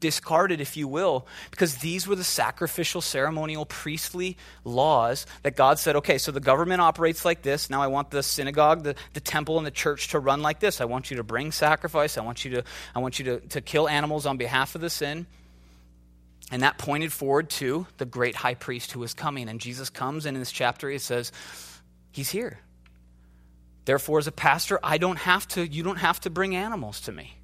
discarded, 0.00 0.62
if 0.62 0.74
you 0.74 0.88
will, 0.88 1.26
because 1.50 1.76
these 1.76 2.08
were 2.08 2.16
the 2.16 2.24
sacrificial, 2.24 3.02
ceremonial, 3.02 3.66
priestly 3.66 4.38
laws 4.64 5.26
that 5.42 5.54
God 5.54 5.78
said, 5.78 5.96
okay, 5.96 6.16
so 6.16 6.32
the 6.32 6.40
government 6.40 6.80
operates 6.80 7.26
like 7.26 7.42
this. 7.42 7.68
Now 7.68 7.82
I 7.82 7.88
want 7.88 8.10
the 8.10 8.22
synagogue, 8.22 8.84
the, 8.84 8.94
the 9.12 9.20
temple, 9.20 9.58
and 9.58 9.66
the 9.66 9.70
church 9.70 10.08
to 10.08 10.18
run 10.18 10.40
like 10.40 10.60
this. 10.60 10.80
I 10.80 10.86
want 10.86 11.10
you 11.10 11.18
to 11.18 11.22
bring 11.22 11.52
sacrifice. 11.52 12.16
I 12.16 12.22
want 12.22 12.42
you 12.46 12.52
to, 12.52 12.64
I 12.94 13.00
want 13.00 13.18
you 13.18 13.26
to, 13.26 13.40
to 13.48 13.60
kill 13.60 13.86
animals 13.86 14.24
on 14.24 14.38
behalf 14.38 14.74
of 14.74 14.80
the 14.80 14.88
sin. 14.88 15.26
And 16.50 16.62
that 16.62 16.78
pointed 16.78 17.12
forward 17.12 17.50
to 17.50 17.86
the 17.98 18.04
great 18.04 18.34
high 18.34 18.54
priest 18.54 18.92
who 18.92 19.00
was 19.00 19.14
coming. 19.14 19.48
And 19.48 19.60
Jesus 19.60 19.88
comes, 19.88 20.26
and 20.26 20.36
in 20.36 20.40
this 20.40 20.52
chapter, 20.52 20.90
he 20.90 20.98
says, 20.98 21.32
He's 22.12 22.30
here. 22.30 22.58
Therefore, 23.84 24.18
as 24.18 24.26
a 24.26 24.32
pastor, 24.32 24.78
I 24.82 24.98
don't 24.98 25.18
have 25.18 25.46
to, 25.48 25.66
you 25.66 25.82
don't 25.82 25.98
have 25.98 26.20
to 26.20 26.30
bring 26.30 26.56
animals 26.56 27.00
to 27.02 27.12
me. 27.12 27.36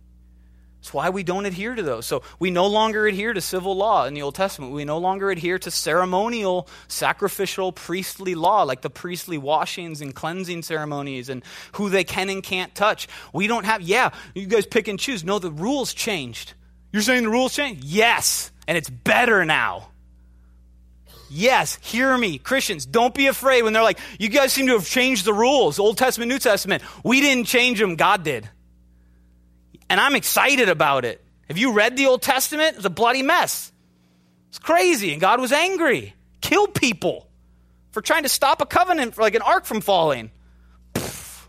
That's 0.81 0.95
why 0.95 1.11
we 1.11 1.25
don't 1.25 1.47
adhere 1.47 1.75
to 1.75 1.83
those. 1.83 2.07
So 2.07 2.23
we 2.39 2.53
no 2.53 2.67
longer 2.67 3.09
adhere 3.09 3.33
to 3.33 3.41
civil 3.41 3.77
law 3.77 4.05
in 4.05 4.15
the 4.15 4.23
Old 4.23 4.37
Testament. 4.37 4.73
We 4.73 4.85
no 4.85 4.99
longer 4.99 5.31
adhere 5.31 5.59
to 5.59 5.71
ceremonial, 5.71 6.69
sacrificial, 6.87 7.73
priestly 7.73 8.37
law, 8.37 8.63
like 8.63 8.83
the 8.83 8.91
priestly 8.91 9.39
washings 9.39 10.01
and 10.01 10.15
cleansing 10.15 10.63
ceremonies 10.63 11.29
and 11.29 11.43
who 11.73 11.89
they 11.89 12.05
can 12.05 12.31
and 12.31 12.41
can't 12.43 12.73
touch. 12.75 13.09
We 13.33 13.49
don't 13.49 13.65
have, 13.65 13.83
yeah, 13.83 14.11
you 14.35 14.47
guys 14.47 14.67
pick 14.67 14.87
and 14.87 14.97
choose. 14.97 15.25
No, 15.25 15.41
the 15.41 15.51
rules 15.51 15.93
changed. 15.93 16.55
You're 16.97 17.03
saying 17.03 17.25
the 17.25 17.31
rules 17.31 17.55
change? 17.55 17.85
Yes 17.85 18.51
and 18.67 18.77
it's 18.77 18.91
better 18.91 19.45
now. 19.45 19.89
Yes, 21.29 21.79
hear 21.83 22.17
me. 22.17 22.39
Christians, 22.39 22.87
don't 22.87 23.15
be 23.15 23.27
afraid 23.27 23.63
when 23.63 23.73
they're 23.73 23.83
like, 23.83 23.99
you 24.19 24.29
guys 24.29 24.53
seem 24.53 24.67
to 24.69 24.75
have 24.75 24.87
changed 24.87 25.25
the 25.25 25.35
rules, 25.35 25.79
Old 25.79 25.99
Testament, 25.99 26.29
New 26.29 26.39
Testament. 26.39 26.83
We 27.05 27.21
didn't 27.21 27.47
change 27.47 27.81
them, 27.81 27.97
God 27.97 28.23
did. 28.23 28.49
And 29.91 30.01
I'm 30.01 30.15
excited 30.15 30.69
about 30.69 31.05
it. 31.05 31.25
Have 31.49 31.59
you 31.59 31.73
read 31.73 31.97
the 31.97 32.07
Old 32.07 32.23
Testament? 32.23 32.77
It's 32.77 32.85
a 32.85 32.91
bloody 32.91 33.23
mess. 33.23 33.73
It's 34.49 34.59
crazy, 34.59 35.13
and 35.13 35.21
God 35.21 35.41
was 35.41 35.53
angry. 35.53 36.15
Killed 36.41 36.75
people 36.75 37.29
for 37.91 38.01
trying 38.01 38.23
to 38.23 38.29
stop 38.29 38.61
a 38.61 38.67
covenant, 38.67 39.19
like 39.19 39.35
an 39.35 39.43
ark 39.43 39.65
from 39.65 39.81
falling. 39.81 40.31
Pfft. 40.95 41.47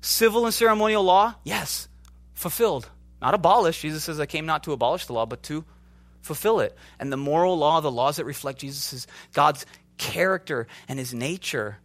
Civil 0.00 0.44
and 0.44 0.54
ceremonial 0.54 1.02
law, 1.02 1.34
yes, 1.44 1.88
fulfilled. 2.34 2.88
Not 3.20 3.34
abolish. 3.34 3.80
Jesus 3.80 4.04
says, 4.04 4.20
I 4.20 4.26
came 4.26 4.46
not 4.46 4.64
to 4.64 4.72
abolish 4.72 5.06
the 5.06 5.12
law, 5.12 5.26
but 5.26 5.42
to 5.44 5.64
fulfill 6.20 6.60
it. 6.60 6.76
And 6.98 7.12
the 7.12 7.16
moral 7.16 7.56
law, 7.56 7.80
the 7.80 7.90
laws 7.90 8.16
that 8.16 8.24
reflect 8.24 8.60
Jesus' 8.60 9.06
God's 9.32 9.64
character 9.96 10.66
and 10.88 10.98
his 10.98 11.14
nature, 11.14 11.78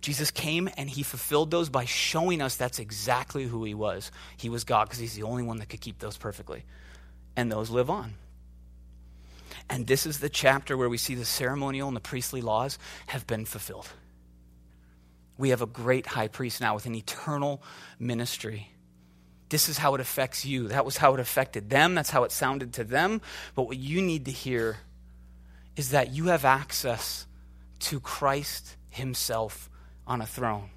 Jesus 0.00 0.30
came 0.30 0.68
and 0.76 0.88
he 0.88 1.02
fulfilled 1.02 1.50
those 1.50 1.68
by 1.68 1.84
showing 1.84 2.40
us 2.40 2.56
that's 2.56 2.78
exactly 2.78 3.44
who 3.44 3.64
he 3.64 3.74
was. 3.74 4.12
He 4.36 4.48
was 4.48 4.64
God 4.64 4.84
because 4.84 5.00
he's 5.00 5.14
the 5.14 5.24
only 5.24 5.42
one 5.42 5.58
that 5.58 5.68
could 5.68 5.80
keep 5.80 5.98
those 5.98 6.16
perfectly. 6.16 6.64
And 7.36 7.50
those 7.50 7.70
live 7.70 7.90
on. 7.90 8.14
And 9.68 9.86
this 9.86 10.06
is 10.06 10.20
the 10.20 10.28
chapter 10.28 10.76
where 10.76 10.88
we 10.88 10.98
see 10.98 11.14
the 11.14 11.24
ceremonial 11.24 11.88
and 11.88 11.96
the 11.96 12.00
priestly 12.00 12.40
laws 12.40 12.78
have 13.08 13.26
been 13.26 13.44
fulfilled. 13.44 13.88
We 15.38 15.50
have 15.50 15.60
a 15.60 15.66
great 15.66 16.06
high 16.06 16.28
priest 16.28 16.60
now 16.60 16.74
with 16.74 16.86
an 16.86 16.94
eternal 16.94 17.62
ministry 17.98 18.70
this 19.48 19.68
is 19.68 19.78
how 19.78 19.94
it 19.94 20.00
affects 20.00 20.44
you. 20.44 20.68
That 20.68 20.84
was 20.84 20.96
how 20.96 21.14
it 21.14 21.20
affected 21.20 21.70
them. 21.70 21.94
That's 21.94 22.10
how 22.10 22.24
it 22.24 22.32
sounded 22.32 22.74
to 22.74 22.84
them. 22.84 23.20
But 23.54 23.64
what 23.64 23.78
you 23.78 24.02
need 24.02 24.24
to 24.24 24.32
hear 24.32 24.78
is 25.76 25.90
that 25.90 26.12
you 26.12 26.26
have 26.26 26.44
access 26.44 27.26
to 27.78 28.00
Christ 28.00 28.76
Himself 28.88 29.70
on 30.06 30.20
a 30.20 30.26
throne. 30.26 30.70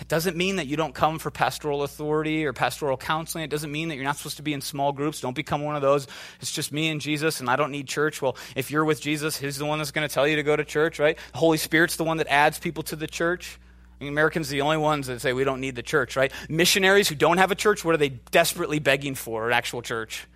It 0.00 0.08
doesn't 0.08 0.36
mean 0.36 0.56
that 0.56 0.66
you 0.66 0.76
don't 0.76 0.94
come 0.94 1.18
for 1.18 1.30
pastoral 1.30 1.82
authority 1.82 2.44
or 2.46 2.52
pastoral 2.52 2.96
counseling. 2.96 3.44
It 3.44 3.50
doesn't 3.50 3.70
mean 3.70 3.88
that 3.88 3.94
you're 3.94 4.04
not 4.04 4.16
supposed 4.16 4.38
to 4.38 4.42
be 4.42 4.52
in 4.52 4.60
small 4.60 4.92
groups. 4.92 5.20
Don't 5.20 5.36
become 5.36 5.62
one 5.62 5.76
of 5.76 5.82
those. 5.82 6.06
It's 6.40 6.50
just 6.50 6.72
me 6.72 6.88
and 6.88 7.00
Jesus, 7.00 7.40
and 7.40 7.48
I 7.48 7.56
don't 7.56 7.70
need 7.70 7.86
church. 7.86 8.20
Well, 8.20 8.36
if 8.56 8.70
you're 8.70 8.84
with 8.84 9.00
Jesus, 9.00 9.36
He's 9.36 9.56
the 9.56 9.66
one 9.66 9.78
that's 9.78 9.92
going 9.92 10.06
to 10.06 10.12
tell 10.12 10.26
you 10.26 10.36
to 10.36 10.42
go 10.42 10.56
to 10.56 10.64
church, 10.64 10.98
right? 10.98 11.16
The 11.32 11.38
Holy 11.38 11.58
Spirit's 11.58 11.96
the 11.96 12.04
one 12.04 12.16
that 12.16 12.26
adds 12.28 12.58
people 12.58 12.82
to 12.84 12.96
the 12.96 13.06
church. 13.06 13.58
Americans 14.08 14.48
are 14.48 14.52
the 14.52 14.60
only 14.60 14.76
ones 14.76 15.06
that 15.06 15.20
say 15.20 15.32
we 15.32 15.44
don't 15.44 15.60
need 15.60 15.76
the 15.76 15.82
church, 15.82 16.16
right? 16.16 16.32
Missionaries 16.48 17.08
who 17.08 17.14
don't 17.14 17.38
have 17.38 17.50
a 17.50 17.54
church, 17.54 17.84
what 17.84 17.94
are 17.94 17.98
they 17.98 18.10
desperately 18.10 18.78
begging 18.78 19.14
for? 19.14 19.46
An 19.46 19.52
actual 19.52 19.82
church. 19.82 20.26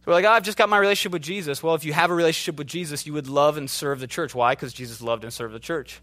So 0.00 0.10
we're 0.10 0.14
like, 0.14 0.24
oh, 0.24 0.30
I've 0.30 0.42
just 0.42 0.58
got 0.58 0.68
my 0.68 0.78
relationship 0.78 1.12
with 1.12 1.22
Jesus. 1.22 1.62
Well, 1.62 1.74
if 1.74 1.84
you 1.84 1.92
have 1.92 2.10
a 2.10 2.14
relationship 2.14 2.56
with 2.56 2.66
Jesus, 2.66 3.06
you 3.06 3.12
would 3.12 3.28
love 3.28 3.56
and 3.56 3.68
serve 3.68 4.00
the 4.00 4.06
church. 4.06 4.34
Why? 4.34 4.52
Because 4.52 4.72
Jesus 4.72 5.02
loved 5.02 5.24
and 5.24 5.32
served 5.32 5.54
the 5.54 5.60
church. 5.60 6.00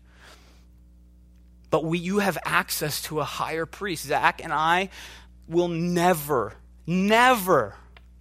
But 1.70 1.84
we, 1.84 1.98
you 1.98 2.20
have 2.20 2.38
access 2.46 3.02
to 3.04 3.20
a 3.20 3.24
higher 3.24 3.66
priest. 3.66 4.06
Zach 4.06 4.44
and 4.44 4.54
I 4.54 4.90
will 5.48 5.68
never, 5.68 6.54
never 6.88 7.76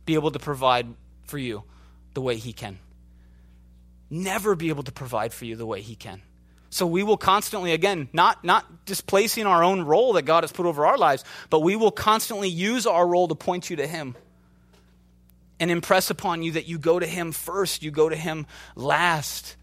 be 0.07 0.15
able 0.15 0.31
to 0.31 0.39
provide 0.39 0.87
for 1.25 1.39
you 1.39 1.65
the 2.15 2.21
way 2.21 2.37
he 2.37 2.53
can. 2.53 2.79
Never 4.11 4.55
be 4.55 4.69
able 4.69 4.83
to 4.85 4.93
provide 4.93 5.33
for 5.33 5.45
you 5.45 5.57
the 5.57 5.67
way 5.67 5.81
he 5.81 5.97
can. 5.97 6.23
So 6.75 6.89
we 6.89 7.05
will 7.05 7.17
constantly, 7.17 7.71
again, 7.71 8.09
not, 8.13 8.43
not 8.43 8.85
displacing 8.85 9.47
our 9.47 9.63
own 9.63 9.83
role 9.83 10.15
that 10.15 10.23
God 10.23 10.43
has 10.43 10.51
put 10.51 10.67
over 10.67 10.85
our 10.85 10.99
lives, 10.99 11.23
but 11.49 11.61
we 11.61 11.77
will 11.77 11.93
constantly 11.93 12.49
use 12.49 12.85
our 12.85 13.07
role 13.07 13.29
to 13.29 13.37
point 13.37 13.71
you 13.71 13.77
to 13.77 13.87
Him 13.87 14.17
and 15.61 15.71
impress 15.71 16.11
upon 16.11 16.43
you 16.43 16.51
that 16.51 16.67
you 16.67 16.81
go 16.81 16.99
to 16.99 17.07
Him 17.07 17.31
first, 17.31 17.85
you 17.85 17.93
go 17.93 18.09
to 18.09 18.17
Him 18.17 18.49
last, 18.75 19.55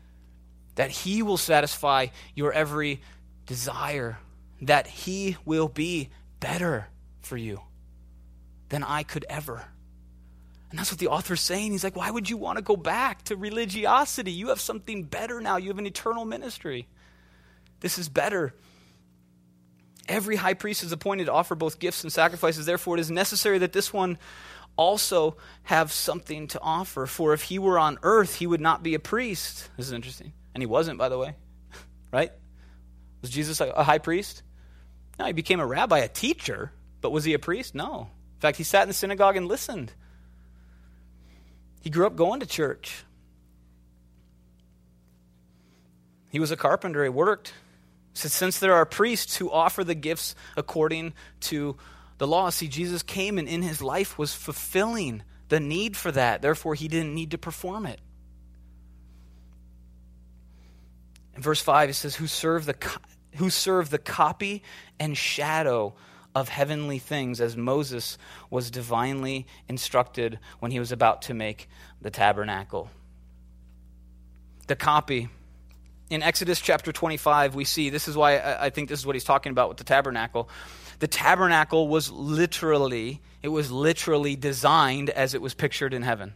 that 0.76 0.89
He 0.89 1.21
will 1.21 1.36
satisfy 1.36 2.08
your 2.34 2.54
every 2.54 3.02
desire, 3.45 4.17
that 4.62 4.88
He 4.88 5.36
will 5.43 5.67
be 5.67 6.12
better 6.39 6.88
for 7.19 7.36
you 7.36 7.60
than 8.69 8.86
I 8.86 9.04
could 9.04 9.26
ever. 9.30 9.65
And 10.69 10.80
that's 10.80 10.93
what 10.93 11.00
the 11.00 11.10
author's 11.10 11.41
saying. 11.41 11.74
He's 11.74 11.84
like, 11.84 11.97
why 11.97 12.10
would 12.10 12.30
you 12.30 12.38
want 12.38 12.58
to 12.58 12.63
go 12.63 12.78
back 12.78 13.24
to 13.24 13.36
religiosity? 13.36 14.32
You 14.32 14.47
have 14.47 14.62
something 14.62 15.04
better 15.04 15.41
now. 15.41 15.58
You 15.58 15.67
have 15.67 15.78
an 15.78 15.86
eternal 15.86 16.24
ministry. 16.24 16.88
This 17.81 17.97
is 17.97 18.07
better. 18.07 18.53
Every 20.07 20.35
high 20.35 20.53
priest 20.53 20.83
is 20.83 20.91
appointed 20.91 21.25
to 21.25 21.33
offer 21.33 21.55
both 21.55 21.79
gifts 21.79 22.03
and 22.03 22.11
sacrifices. 22.11 22.65
Therefore, 22.65 22.97
it 22.97 23.01
is 23.01 23.11
necessary 23.11 23.59
that 23.59 23.73
this 23.73 23.91
one 23.91 24.17
also 24.77 25.37
have 25.63 25.91
something 25.91 26.47
to 26.47 26.61
offer. 26.61 27.05
For 27.05 27.33
if 27.33 27.43
he 27.43 27.59
were 27.59 27.77
on 27.77 27.99
earth, 28.03 28.35
he 28.35 28.47
would 28.47 28.61
not 28.61 28.83
be 28.83 28.93
a 28.93 28.99
priest. 28.99 29.69
This 29.77 29.87
is 29.87 29.93
interesting. 29.93 30.33
And 30.53 30.61
he 30.61 30.65
wasn't, 30.65 30.97
by 30.97 31.09
the 31.09 31.17
way. 31.17 31.35
right? 32.11 32.31
Was 33.21 33.29
Jesus 33.29 33.61
a 33.61 33.83
high 33.83 33.99
priest? 33.99 34.43
No, 35.19 35.25
he 35.25 35.33
became 35.33 35.59
a 35.59 35.67
rabbi, 35.67 35.99
a 35.99 36.07
teacher. 36.07 36.71
But 37.01 37.11
was 37.11 37.23
he 37.23 37.33
a 37.33 37.39
priest? 37.39 37.75
No. 37.75 38.09
In 38.35 38.39
fact, 38.39 38.57
he 38.57 38.63
sat 38.63 38.83
in 38.83 38.87
the 38.87 38.93
synagogue 38.93 39.35
and 39.35 39.47
listened. 39.47 39.93
He 41.81 41.89
grew 41.89 42.05
up 42.05 42.15
going 42.15 42.39
to 42.39 42.45
church. 42.45 43.03
He 46.29 46.39
was 46.39 46.51
a 46.51 46.57
carpenter, 46.57 47.03
he 47.03 47.09
worked. 47.09 47.53
So 48.13 48.28
since 48.30 48.60
there 48.60 48.74
are 48.74 48.86
priests 48.86 49.38
who 49.38 49.52
offer 49.52 49.84
the 49.84 49.95
gifts 49.95 50.36
according 50.58 51.13
to 51.41 51.78
the 52.17 52.28
law, 52.28 52.50
see, 52.50 52.67
Jesus 52.67 53.04
came 53.04 53.38
and 53.38 53.47
in 53.47 53.62
his 53.62 53.82
life 53.82 54.17
was 54.17 54.34
fulfilling 54.34 55.24
the 55.50 55.60
need 55.60 55.97
for 55.97 56.12
that. 56.12 56.41
Therefore, 56.41 56.76
he 56.76 56.88
didn't 56.88 57.15
need 57.15 57.32
to 57.32 57.38
perform 57.38 57.86
it. 57.86 58.00
In 61.36 61.41
verse 61.41 61.62
5, 61.62 61.89
he 61.89 61.93
says, 61.93 62.15
Who 62.15 62.28
serve 62.28 62.65
the, 62.65 62.76
who 63.36 63.50
serve 63.50 63.89
the 63.89 63.97
copy 63.97 64.63
and 65.00 65.17
shadow 65.17 65.93
of 66.34 66.50
heavenly 66.50 67.00
things, 67.00 67.41
as 67.41 67.58
Moses 67.58 68.17
was 68.50 68.71
divinely 68.71 69.45
instructed 69.67 70.39
when 70.60 70.71
he 70.71 70.80
was 70.80 70.91
about 70.91 71.24
to 71.24 71.34
make 71.34 71.67
the 72.02 72.10
tabernacle. 72.10 72.89
The 74.67 74.76
copy. 74.76 75.30
In 76.12 76.21
Exodus 76.24 76.60
chapter 76.60 76.91
25, 76.91 77.56
we 77.56 77.63
see 77.63 77.89
this 77.89 78.10
is 78.10 78.17
why 78.17 78.38
I 78.38 78.69
think 78.69 78.89
this 78.89 79.00
is 79.00 79.06
what 79.06 79.15
he's 79.15 79.24
talking 79.24 79.54
about 79.54 79.69
with 79.69 79.78
the 79.78 79.86
tabernacle. 79.86 80.50
The 81.00 81.08
tabernacle 81.08 81.88
was 81.88 82.12
literally, 82.12 83.21
it 83.41 83.47
was 83.47 83.71
literally 83.71 84.36
designed 84.36 85.10
as 85.10 85.36
it 85.36 85.41
was 85.41 85.54
pictured 85.54 85.93
in 85.93 86.02
heaven. 86.02 86.34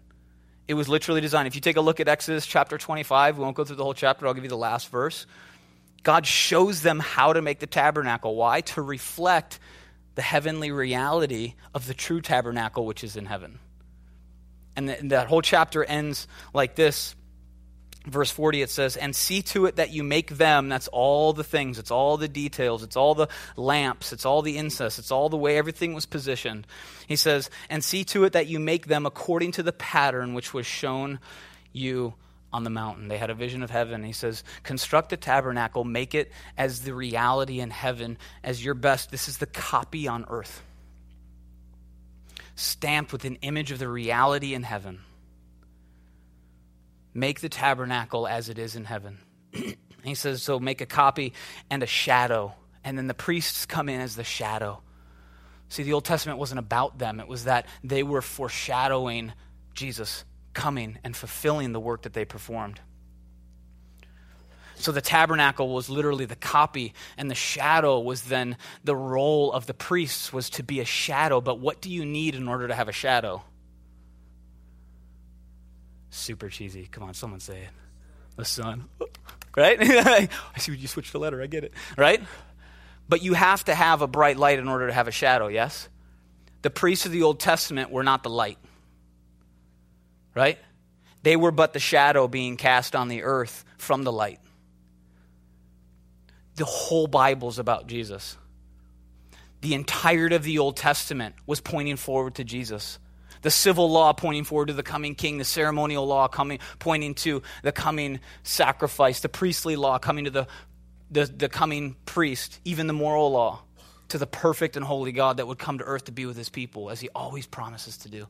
It 0.69 0.75
was 0.75 0.87
literally 0.87 1.19
designed. 1.19 1.47
If 1.47 1.55
you 1.55 1.61
take 1.61 1.75
a 1.75 1.81
look 1.81 1.99
at 1.99 2.07
Exodus 2.07 2.45
chapter 2.45 2.77
25, 2.77 3.37
we 3.37 3.43
won't 3.43 3.57
go 3.57 3.65
through 3.65 3.75
the 3.75 3.83
whole 3.83 3.93
chapter, 3.93 4.25
I'll 4.25 4.33
give 4.33 4.45
you 4.45 4.49
the 4.49 4.55
last 4.55 4.87
verse. 4.87 5.27
God 6.03 6.25
shows 6.25 6.81
them 6.81 7.01
how 7.01 7.33
to 7.33 7.41
make 7.41 7.59
the 7.59 7.67
tabernacle. 7.67 8.33
Why? 8.33 8.61
To 8.61 8.81
reflect 8.81 9.59
the 10.15 10.21
heavenly 10.21 10.71
reality 10.71 11.55
of 11.73 11.85
the 11.85 11.93
true 11.93 12.21
tabernacle 12.21 12.85
which 12.85 13.03
is 13.03 13.17
in 13.17 13.25
heaven. 13.25 13.59
And, 14.77 14.89
and 14.89 15.11
that 15.11 15.27
whole 15.27 15.41
chapter 15.41 15.83
ends 15.83 16.29
like 16.53 16.75
this. 16.75 17.13
Verse 18.07 18.29
40, 18.29 18.61
it 18.61 18.69
says, 18.69 18.97
And 18.97 19.15
see 19.15 19.41
to 19.43 19.65
it 19.65 19.77
that 19.77 19.89
you 19.89 20.03
make 20.03 20.37
them, 20.37 20.69
that's 20.69 20.87
all 20.89 21.33
the 21.33 21.43
things, 21.43 21.79
it's 21.79 21.91
all 21.91 22.17
the 22.17 22.27
details, 22.27 22.83
it's 22.83 22.95
all 22.95 23.15
the 23.15 23.27
lamps, 23.55 24.13
it's 24.13 24.25
all 24.25 24.43
the 24.43 24.57
incense, 24.57 24.99
it's 24.99 25.11
all 25.11 25.29
the 25.29 25.37
way 25.37 25.57
everything 25.57 25.93
was 25.93 26.05
positioned. 26.05 26.67
He 27.07 27.15
says, 27.15 27.49
And 27.69 27.83
see 27.83 28.03
to 28.05 28.23
it 28.25 28.33
that 28.33 28.47
you 28.47 28.59
make 28.59 28.85
them 28.87 29.05
according 29.05 29.53
to 29.53 29.63
the 29.63 29.73
pattern 29.73 30.35
which 30.35 30.53
was 30.53 30.67
shown 30.67 31.19
you 31.73 32.13
on 32.53 32.63
the 32.63 32.69
mountain. 32.69 33.07
They 33.07 33.17
had 33.17 33.31
a 33.31 33.35
vision 33.35 33.63
of 33.63 33.71
heaven. 33.71 34.03
He 34.03 34.13
says, 34.13 34.43
Construct 34.63 35.11
a 35.11 35.17
tabernacle, 35.17 35.83
make 35.83 36.13
it 36.13 36.31
as 36.57 36.81
the 36.81 36.93
reality 36.93 37.59
in 37.59 37.71
heaven, 37.71 38.17
as 38.43 38.63
your 38.63 38.75
best. 38.75 39.09
This 39.09 39.27
is 39.27 39.39
the 39.39 39.47
copy 39.47 40.07
on 40.07 40.25
earth, 40.29 40.61
stamped 42.55 43.11
with 43.11 43.25
an 43.25 43.39
image 43.41 43.71
of 43.71 43.79
the 43.79 43.89
reality 43.89 44.53
in 44.53 44.61
heaven. 44.63 45.01
Make 47.15 47.39
the 47.39 47.49
tabernacle 47.49 48.27
as 48.27 48.49
it 48.49 48.59
is 48.59 48.75
in 48.75 48.83
heaven. 48.83 49.19
he 50.03 50.15
says, 50.15 50.43
So 50.43 50.59
make 50.59 50.81
a 50.81 50.85
copy 50.85 51.31
and 51.69 51.81
a 51.81 51.87
shadow. 51.87 52.53
And 52.83 52.97
then 52.97 53.07
the 53.07 53.13
priests 53.13 53.65
come 53.65 53.87
in 53.87 54.01
as 54.01 54.17
the 54.17 54.25
shadow. 54.25 54.81
See, 55.69 55.83
the 55.83 55.93
Old 55.93 56.03
Testament 56.03 56.37
wasn't 56.37 56.59
about 56.59 56.99
them, 56.99 57.19
it 57.19 57.27
was 57.27 57.45
that 57.45 57.65
they 57.83 58.03
were 58.03 58.21
foreshadowing 58.21 59.31
Jesus 59.73 60.25
coming 60.53 60.99
and 61.03 61.15
fulfilling 61.15 61.71
the 61.71 61.79
work 61.79 62.03
that 62.03 62.13
they 62.13 62.25
performed. 62.25 62.81
So 64.75 64.91
the 64.91 65.01
tabernacle 65.01 65.73
was 65.73 65.89
literally 65.89 66.25
the 66.25 66.35
copy, 66.35 66.93
and 67.17 67.31
the 67.31 67.35
shadow 67.35 67.99
was 68.01 68.23
then 68.23 68.57
the 68.83 68.95
role 68.95 69.53
of 69.53 69.67
the 69.67 69.73
priests 69.73 70.33
was 70.33 70.49
to 70.51 70.63
be 70.63 70.81
a 70.81 70.85
shadow. 70.85 71.39
But 71.39 71.59
what 71.59 71.81
do 71.81 71.89
you 71.89 72.05
need 72.05 72.35
in 72.35 72.49
order 72.49 72.67
to 72.67 72.75
have 72.75 72.89
a 72.89 72.93
shadow? 72.93 73.41
Super 76.15 76.49
cheesy. 76.49 76.87
Come 76.91 77.03
on, 77.03 77.13
someone 77.13 77.39
say 77.39 77.61
it. 77.61 77.69
The 78.35 78.45
sun. 78.45 78.85
Right? 79.55 79.77
I 79.81 80.29
see 80.57 80.75
you 80.75 80.87
switched 80.87 81.13
the 81.13 81.19
letter. 81.19 81.41
I 81.41 81.47
get 81.47 81.63
it. 81.63 81.73
Right? 81.97 82.21
But 83.07 83.21
you 83.23 83.33
have 83.33 83.63
to 83.65 83.75
have 83.75 84.01
a 84.01 84.07
bright 84.07 84.37
light 84.37 84.59
in 84.59 84.67
order 84.67 84.87
to 84.87 84.93
have 84.93 85.07
a 85.07 85.11
shadow, 85.11 85.47
yes? 85.47 85.87
The 86.61 86.69
priests 86.69 87.05
of 87.05 87.11
the 87.11 87.23
Old 87.23 87.39
Testament 87.39 87.91
were 87.91 88.03
not 88.03 88.23
the 88.23 88.29
light 88.29 88.57
right? 90.35 90.59
They 91.23 91.35
were 91.35 91.51
but 91.51 91.73
the 91.73 91.79
shadow 91.79 92.27
being 92.27 92.57
cast 92.57 92.95
on 92.95 93.07
the 93.07 93.23
earth 93.23 93.65
from 93.77 94.03
the 94.03 94.11
light. 94.11 94.39
The 96.57 96.65
whole 96.65 97.07
Bible's 97.07 97.57
about 97.57 97.87
Jesus. 97.87 98.37
The 99.61 99.73
entirety 99.73 100.35
of 100.35 100.43
the 100.43 100.59
Old 100.59 100.77
Testament 100.77 101.35
was 101.47 101.61
pointing 101.61 101.95
forward 101.95 102.35
to 102.35 102.43
Jesus. 102.43 102.99
The 103.45 103.51
civil 103.51 103.91
law 103.91 104.11
pointing 104.11 104.43
forward 104.43 104.69
to 104.69 104.73
the 104.73 104.81
coming 104.81 105.13
king, 105.13 105.37
the 105.37 105.45
ceremonial 105.45 106.03
law 106.07 106.27
coming, 106.27 106.57
pointing 106.79 107.13
to 107.13 107.43
the 107.61 107.71
coming 107.71 108.19
sacrifice, 108.41 109.19
the 109.19 109.29
priestly 109.29 109.75
law 109.75 109.99
coming 109.99 110.25
to 110.25 110.31
the, 110.31 110.47
the, 111.11 111.25
the 111.25 111.47
coming 111.47 111.95
priest, 112.07 112.59
even 112.65 112.87
the 112.87 112.93
moral 112.93 113.29
law 113.29 113.61
to 114.07 114.17
the 114.17 114.25
perfect 114.25 114.77
and 114.77 114.83
holy 114.83 115.11
God 115.11 115.37
that 115.37 115.45
would 115.45 115.59
come 115.59 115.77
to 115.77 115.83
earth 115.83 116.05
to 116.05 116.11
be 116.11 116.25
with 116.25 116.35
his 116.35 116.49
people, 116.49 116.89
as 116.89 116.99
he 116.99 117.09
always 117.13 117.45
promises 117.45 117.97
to 117.97 118.09
do. 118.09 118.27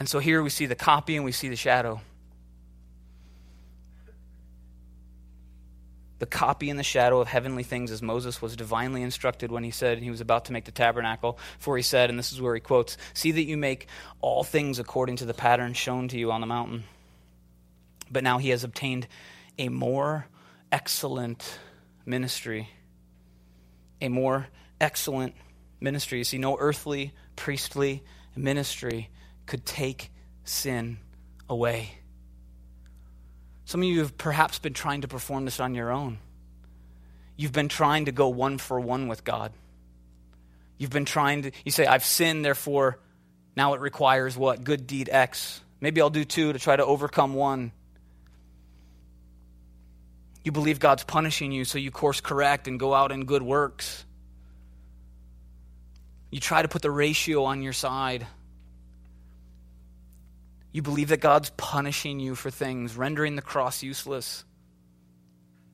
And 0.00 0.08
so 0.08 0.18
here 0.18 0.42
we 0.42 0.50
see 0.50 0.66
the 0.66 0.74
copy 0.74 1.14
and 1.14 1.24
we 1.24 1.30
see 1.30 1.48
the 1.48 1.54
shadow. 1.54 2.00
The 6.18 6.26
copy 6.26 6.68
and 6.68 6.78
the 6.78 6.84
shadow 6.84 7.20
of 7.20 7.28
heavenly 7.28 7.62
things, 7.62 7.90
as 7.90 8.02
Moses 8.02 8.42
was 8.42 8.56
divinely 8.56 9.02
instructed 9.02 9.52
when 9.52 9.62
he 9.62 9.70
said 9.70 9.98
he 9.98 10.10
was 10.10 10.20
about 10.20 10.46
to 10.46 10.52
make 10.52 10.64
the 10.64 10.72
tabernacle. 10.72 11.38
For 11.58 11.76
he 11.76 11.82
said, 11.82 12.10
and 12.10 12.18
this 12.18 12.32
is 12.32 12.40
where 12.40 12.54
he 12.54 12.60
quotes 12.60 12.96
See 13.14 13.30
that 13.32 13.44
you 13.44 13.56
make 13.56 13.86
all 14.20 14.42
things 14.42 14.78
according 14.78 15.16
to 15.16 15.24
the 15.24 15.34
pattern 15.34 15.74
shown 15.74 16.08
to 16.08 16.18
you 16.18 16.32
on 16.32 16.40
the 16.40 16.46
mountain. 16.46 16.84
But 18.10 18.24
now 18.24 18.38
he 18.38 18.50
has 18.50 18.64
obtained 18.64 19.06
a 19.58 19.68
more 19.68 20.26
excellent 20.72 21.58
ministry. 22.04 22.68
A 24.00 24.08
more 24.08 24.48
excellent 24.80 25.34
ministry. 25.80 26.18
You 26.18 26.24
see, 26.24 26.38
no 26.38 26.56
earthly, 26.58 27.12
priestly 27.36 28.02
ministry 28.34 29.10
could 29.46 29.64
take 29.64 30.10
sin 30.44 30.98
away. 31.48 31.97
Some 33.68 33.82
of 33.82 33.86
you 33.86 33.98
have 33.98 34.16
perhaps 34.16 34.58
been 34.58 34.72
trying 34.72 35.02
to 35.02 35.08
perform 35.08 35.44
this 35.44 35.60
on 35.60 35.74
your 35.74 35.90
own. 35.90 36.20
You've 37.36 37.52
been 37.52 37.68
trying 37.68 38.06
to 38.06 38.12
go 38.12 38.30
one 38.30 38.56
for 38.56 38.80
one 38.80 39.08
with 39.08 39.24
God. 39.24 39.52
You've 40.78 40.88
been 40.88 41.04
trying 41.04 41.42
to, 41.42 41.50
you 41.66 41.70
say, 41.70 41.84
I've 41.84 42.02
sinned, 42.02 42.46
therefore 42.46 42.98
now 43.54 43.74
it 43.74 43.82
requires 43.82 44.38
what? 44.38 44.64
Good 44.64 44.86
deed 44.86 45.10
X. 45.12 45.60
Maybe 45.82 46.00
I'll 46.00 46.08
do 46.08 46.24
two 46.24 46.54
to 46.54 46.58
try 46.58 46.76
to 46.76 46.84
overcome 46.86 47.34
one. 47.34 47.72
You 50.42 50.50
believe 50.50 50.78
God's 50.78 51.04
punishing 51.04 51.52
you, 51.52 51.66
so 51.66 51.76
you 51.76 51.90
course 51.90 52.22
correct 52.22 52.68
and 52.68 52.80
go 52.80 52.94
out 52.94 53.12
in 53.12 53.26
good 53.26 53.42
works. 53.42 54.02
You 56.30 56.40
try 56.40 56.62
to 56.62 56.68
put 56.68 56.80
the 56.80 56.90
ratio 56.90 57.44
on 57.44 57.60
your 57.60 57.74
side. 57.74 58.26
You 60.78 60.82
believe 60.82 61.08
that 61.08 61.18
God's 61.18 61.50
punishing 61.56 62.20
you 62.20 62.36
for 62.36 62.52
things, 62.52 62.96
rendering 62.96 63.34
the 63.34 63.42
cross 63.42 63.82
useless. 63.82 64.44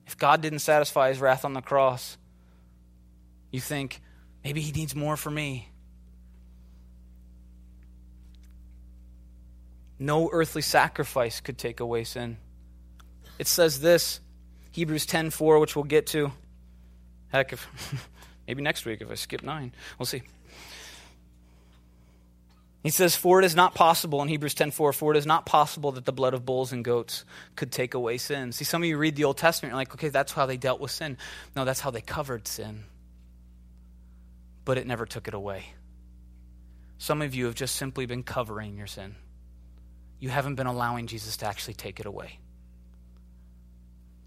If 0.07 0.17
God 0.17 0.41
didn't 0.41 0.61
satisfy 0.65 1.09
his 1.09 1.19
wrath 1.19 1.45
on 1.45 1.53
the 1.53 1.61
cross, 1.61 2.17
you 3.51 3.59
think, 3.59 4.01
maybe 4.43 4.61
he 4.61 4.71
needs 4.71 4.95
more 4.95 5.15
for 5.15 5.29
me. 5.29 5.69
No 9.99 10.31
earthly 10.33 10.63
sacrifice 10.63 11.39
could 11.39 11.59
take 11.59 11.81
away 11.81 12.03
sin. 12.03 12.37
It 13.37 13.45
says 13.45 13.81
this, 13.81 14.19
Hebrews 14.71 15.05
10:4, 15.05 15.61
which 15.61 15.75
we'll 15.75 15.83
get 15.83 16.07
to. 16.07 16.31
Heck, 17.27 17.53
if, 17.53 18.09
maybe 18.47 18.63
next 18.63 18.85
week 18.85 19.01
if 19.01 19.11
I 19.11 19.13
skip 19.13 19.43
9. 19.43 19.71
We'll 19.99 20.07
see. 20.07 20.23
He 22.85 22.91
says, 22.91 23.15
For 23.15 23.39
it 23.39 23.45
is 23.45 23.55
not 23.55 23.73
possible, 23.73 24.21
in 24.21 24.27
Hebrews 24.27 24.53
10 24.53 24.69
4, 24.69 24.93
for 24.93 25.11
it 25.11 25.17
is 25.17 25.25
not 25.25 25.47
possible 25.47 25.93
that 25.93 26.05
the 26.05 26.13
blood 26.13 26.35
of 26.35 26.45
bulls 26.45 26.71
and 26.71 26.85
goats 26.85 27.25
could 27.55 27.71
take 27.71 27.95
away 27.95 28.19
sin. 28.19 28.51
See, 28.51 28.63
some 28.63 28.83
of 28.83 28.87
you 28.87 28.95
read 28.99 29.15
the 29.15 29.23
Old 29.23 29.39
Testament, 29.39 29.71
you're 29.71 29.79
like, 29.79 29.95
okay, 29.95 30.09
that's 30.09 30.33
how 30.33 30.45
they 30.45 30.55
dealt 30.55 30.79
with 30.79 30.91
sin. 30.91 31.17
No, 31.55 31.65
that's 31.65 31.79
how 31.79 31.89
they 31.89 32.01
covered 32.01 32.47
sin. 32.47 32.83
But 34.65 34.77
it 34.77 34.85
never 34.85 35.07
took 35.07 35.27
it 35.27 35.33
away. 35.33 35.65
Some 36.99 37.23
of 37.23 37.33
you 37.33 37.45
have 37.45 37.55
just 37.55 37.75
simply 37.75 38.05
been 38.05 38.21
covering 38.21 38.77
your 38.77 38.85
sin. 38.85 39.15
You 40.19 40.29
haven't 40.29 40.53
been 40.53 40.67
allowing 40.67 41.07
Jesus 41.07 41.37
to 41.37 41.47
actually 41.47 41.73
take 41.73 41.99
it 41.99 42.05
away. 42.05 42.37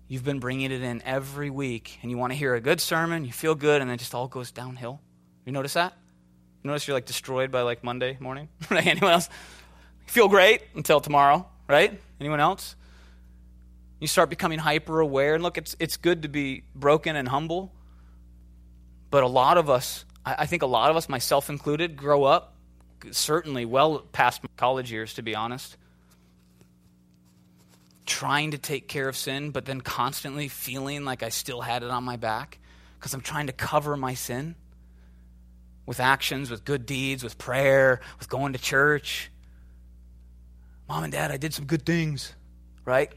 You've 0.09 0.25
been 0.25 0.41
bringing 0.41 0.73
it 0.73 0.83
in 0.83 1.01
every 1.03 1.51
week, 1.51 2.01
and 2.03 2.11
you 2.11 2.19
want 2.19 2.33
to 2.33 2.37
hear 2.37 2.57
a 2.57 2.61
good 2.61 2.81
sermon, 2.81 3.25
you 3.25 3.33
feel 3.33 3.55
good, 3.55 3.81
and 3.81 3.89
then 3.89 3.95
it 3.95 3.99
just 3.99 4.17
all 4.17 4.27
goes 4.27 4.51
downhill. 4.51 5.01
You 5.47 5.53
notice 5.53 5.75
that? 5.75 5.93
Notice 6.65 6.87
you're 6.87 6.97
like 6.97 7.07
destroyed 7.07 7.51
by 7.51 7.63
like 7.63 7.85
Monday 7.85 8.17
morning? 8.21 8.49
right? 8.71 8.87
Anyone 8.87 9.13
else? 9.13 9.29
Feel 10.07 10.29
great 10.29 10.63
until 10.75 11.01
tomorrow, 11.01 11.47
right? 11.69 11.99
Anyone 12.21 12.41
else? 12.41 12.77
You 14.01 14.07
start 14.07 14.31
becoming 14.31 14.59
hyper 14.59 15.01
aware. 15.01 15.35
And 15.35 15.43
look, 15.43 15.59
it's, 15.59 15.77
it's 15.79 15.97
good 15.97 16.23
to 16.23 16.29
be 16.29 16.63
broken 16.75 17.17
and 17.17 17.29
humble. 17.29 17.73
But 19.11 19.23
a 19.23 19.27
lot 19.27 19.59
of 19.59 19.71
us, 19.71 20.05
I, 20.25 20.37
I 20.41 20.47
think 20.47 20.63
a 20.63 20.67
lot 20.67 20.91
of 20.91 20.97
us, 20.97 21.09
myself 21.09 21.51
included, 21.51 21.97
grow 21.97 22.25
up, 22.25 22.55
certainly 23.11 23.65
well 23.65 24.01
past 24.13 24.43
my 24.43 24.51
college 24.57 24.91
years, 24.91 25.15
to 25.15 25.23
be 25.23 25.35
honest, 25.35 25.77
trying 28.07 28.53
to 28.53 28.59
take 28.59 28.89
care 28.89 29.09
of 29.09 29.17
sin, 29.17 29.51
but 29.51 29.65
then 29.65 29.81
constantly 29.81 30.49
feeling 30.49 31.05
like 31.05 31.23
I 31.23 31.29
still 31.29 31.61
had 31.61 31.83
it 31.83 31.91
on 31.91 32.05
my 32.05 32.17
back 32.17 32.59
because 32.99 33.15
I'm 33.15 33.21
trying 33.21 33.47
to 33.47 33.53
cover 33.53 33.97
my 33.97 34.15
sin 34.15 34.55
with 35.89 36.01
actions, 36.01 36.51
with 36.51 36.66
good 36.66 36.84
deeds, 36.84 37.24
with 37.24 37.39
prayer, 37.39 38.01
with 38.18 38.28
going 38.28 38.53
to 38.53 38.59
church. 38.59 39.30
Mom 40.86 41.03
and 41.03 41.11
dad, 41.11 41.30
I 41.30 41.39
did 41.39 41.55
some 41.55 41.64
good 41.64 41.86
things, 41.86 42.34
right? 42.84 43.11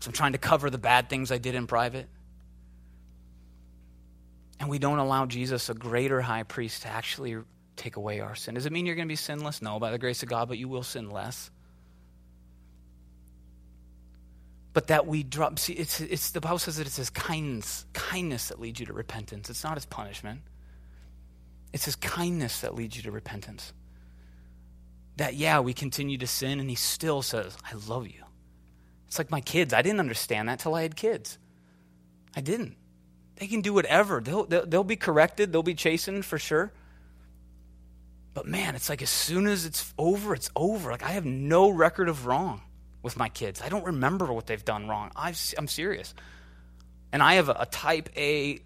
So 0.00 0.08
I'm 0.08 0.14
trying 0.14 0.32
to 0.32 0.38
cover 0.38 0.70
the 0.70 0.78
bad 0.78 1.10
things 1.10 1.30
I 1.30 1.36
did 1.36 1.54
in 1.54 1.66
private. 1.66 2.08
And 4.58 4.70
we 4.70 4.78
don't 4.78 4.98
allow 4.98 5.26
Jesus, 5.26 5.68
a 5.68 5.74
greater 5.74 6.22
high 6.22 6.44
priest, 6.44 6.82
to 6.82 6.88
actually 6.88 7.36
take 7.76 7.96
away 7.96 8.20
our 8.20 8.34
sin. 8.34 8.54
Does 8.54 8.64
it 8.64 8.72
mean 8.72 8.86
you're 8.86 8.96
going 8.96 9.08
to 9.08 9.12
be 9.12 9.16
sinless? 9.16 9.60
No, 9.60 9.78
by 9.78 9.90
the 9.90 9.98
grace 9.98 10.22
of 10.22 10.30
God, 10.30 10.48
but 10.48 10.56
you 10.56 10.68
will 10.68 10.82
sin 10.82 11.10
less. 11.10 11.50
But 14.72 14.86
that 14.86 15.06
we 15.06 15.22
drop, 15.22 15.58
see, 15.58 15.74
it's, 15.74 16.00
it's 16.00 16.30
the 16.30 16.40
Bible 16.40 16.58
says 16.58 16.78
that 16.78 16.86
it's 16.86 16.96
his 16.96 17.10
kindness, 17.10 17.84
kindness 17.92 18.48
that 18.48 18.58
leads 18.58 18.80
you 18.80 18.86
to 18.86 18.94
repentance. 18.94 19.50
It's 19.50 19.64
not 19.64 19.74
his 19.74 19.84
punishment. 19.84 20.40
It's 21.72 21.84
his 21.84 21.96
kindness 21.96 22.60
that 22.60 22.74
leads 22.74 22.96
you 22.96 23.02
to 23.02 23.10
repentance. 23.10 23.72
That, 25.16 25.34
yeah, 25.34 25.60
we 25.60 25.72
continue 25.72 26.18
to 26.18 26.26
sin, 26.26 26.60
and 26.60 26.68
he 26.68 26.76
still 26.76 27.22
says, 27.22 27.56
I 27.64 27.74
love 27.88 28.06
you. 28.06 28.22
It's 29.06 29.18
like 29.18 29.30
my 29.30 29.40
kids. 29.40 29.72
I 29.72 29.82
didn't 29.82 30.00
understand 30.00 30.48
that 30.48 30.58
till 30.58 30.74
I 30.74 30.82
had 30.82 30.96
kids. 30.96 31.38
I 32.34 32.40
didn't. 32.40 32.76
They 33.36 33.46
can 33.46 33.60
do 33.60 33.72
whatever. 33.72 34.20
They'll, 34.20 34.44
they'll, 34.44 34.66
they'll 34.66 34.84
be 34.84 34.96
corrected, 34.96 35.52
they'll 35.52 35.62
be 35.62 35.74
chastened 35.74 36.24
for 36.24 36.38
sure. 36.38 36.72
But 38.34 38.46
man, 38.46 38.74
it's 38.74 38.90
like 38.90 39.00
as 39.00 39.08
soon 39.08 39.46
as 39.46 39.64
it's 39.64 39.94
over, 39.96 40.34
it's 40.34 40.50
over. 40.54 40.90
Like 40.90 41.02
I 41.02 41.12
have 41.12 41.24
no 41.24 41.70
record 41.70 42.08
of 42.08 42.26
wrong 42.26 42.60
with 43.02 43.16
my 43.16 43.30
kids. 43.30 43.62
I 43.62 43.70
don't 43.70 43.86
remember 43.86 44.30
what 44.30 44.46
they've 44.46 44.64
done 44.64 44.88
wrong. 44.88 45.10
i 45.16 45.32
am 45.56 45.68
serious. 45.68 46.14
And 47.12 47.22
I 47.22 47.34
have 47.34 47.48
a, 47.48 47.56
a 47.60 47.66
type 47.66 48.10
A 48.16 48.60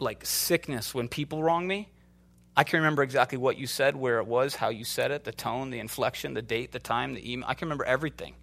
like 0.00 0.24
sickness 0.24 0.94
when 0.94 1.08
people 1.08 1.42
wrong 1.42 1.66
me. 1.66 1.88
I 2.56 2.64
can 2.64 2.80
remember 2.80 3.02
exactly 3.02 3.38
what 3.38 3.58
you 3.58 3.66
said, 3.66 3.96
where 3.96 4.18
it 4.18 4.26
was, 4.26 4.56
how 4.56 4.68
you 4.68 4.84
said 4.84 5.10
it, 5.10 5.24
the 5.24 5.32
tone, 5.32 5.70
the 5.70 5.78
inflection, 5.78 6.34
the 6.34 6.42
date, 6.42 6.72
the 6.72 6.78
time, 6.80 7.14
the 7.14 7.32
email. 7.32 7.48
I 7.48 7.54
can 7.54 7.66
remember 7.66 7.84
everything. 7.84 8.34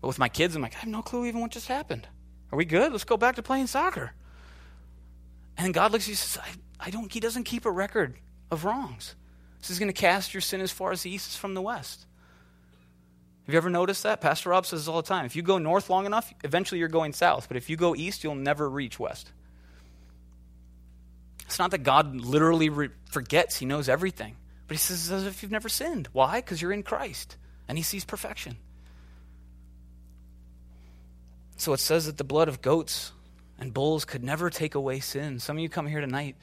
But 0.00 0.08
with 0.08 0.18
my 0.18 0.28
kids, 0.28 0.54
I'm 0.54 0.62
like, 0.62 0.74
I 0.76 0.78
have 0.78 0.88
no 0.88 1.02
clue 1.02 1.26
even 1.26 1.40
what 1.40 1.50
just 1.50 1.68
happened. 1.68 2.06
Are 2.52 2.56
we 2.56 2.64
good? 2.64 2.92
Let's 2.92 3.04
go 3.04 3.16
back 3.16 3.36
to 3.36 3.42
playing 3.42 3.66
soccer. 3.66 4.12
And 5.56 5.74
God 5.74 5.92
looks 5.92 6.04
at 6.04 6.08
you 6.08 6.12
and 6.12 6.18
says, 6.18 6.42
I, 6.42 6.86
I 6.86 6.90
don't, 6.90 7.12
He 7.12 7.20
doesn't 7.20 7.44
keep 7.44 7.66
a 7.66 7.70
record 7.70 8.14
of 8.50 8.64
wrongs. 8.64 9.16
This 9.60 9.70
is 9.70 9.78
going 9.78 9.92
to 9.92 9.98
cast 9.98 10.34
your 10.34 10.40
sin 10.40 10.60
as 10.60 10.70
far 10.70 10.92
as 10.92 11.02
the 11.02 11.10
east 11.10 11.30
is 11.30 11.36
from 11.36 11.54
the 11.54 11.62
west. 11.62 12.06
Have 13.46 13.52
you 13.52 13.58
ever 13.58 13.70
noticed 13.70 14.02
that? 14.04 14.20
Pastor 14.20 14.50
Rob 14.50 14.64
says 14.64 14.88
all 14.88 14.96
the 15.02 15.08
time. 15.08 15.26
If 15.26 15.36
you 15.36 15.42
go 15.42 15.58
north 15.58 15.90
long 15.90 16.06
enough, 16.06 16.32
eventually 16.44 16.78
you're 16.78 16.88
going 16.88 17.12
south. 17.12 17.48
But 17.48 17.58
if 17.58 17.68
you 17.68 17.76
go 17.76 17.94
east, 17.94 18.24
you'll 18.24 18.34
never 18.34 18.68
reach 18.68 18.98
west. 18.98 19.32
It's 21.46 21.58
not 21.58 21.70
that 21.72 21.82
God 21.82 22.16
literally 22.16 22.68
re- 22.68 22.90
forgets, 23.10 23.56
He 23.56 23.66
knows 23.66 23.88
everything. 23.88 24.36
But 24.66 24.76
He 24.76 24.78
says 24.78 25.10
as 25.10 25.26
if 25.26 25.42
you've 25.42 25.52
never 25.52 25.68
sinned. 25.68 26.08
Why? 26.12 26.40
Because 26.40 26.60
you're 26.60 26.72
in 26.72 26.82
Christ 26.82 27.36
and 27.68 27.78
He 27.78 27.84
sees 27.84 28.04
perfection. 28.04 28.56
So 31.56 31.72
it 31.72 31.80
says 31.80 32.06
that 32.06 32.16
the 32.16 32.24
blood 32.24 32.48
of 32.48 32.62
goats 32.62 33.12
and 33.58 33.72
bulls 33.72 34.04
could 34.04 34.24
never 34.24 34.50
take 34.50 34.74
away 34.74 35.00
sin. 35.00 35.38
Some 35.38 35.56
of 35.56 35.62
you 35.62 35.68
come 35.68 35.86
here 35.86 36.00
tonight, 36.00 36.36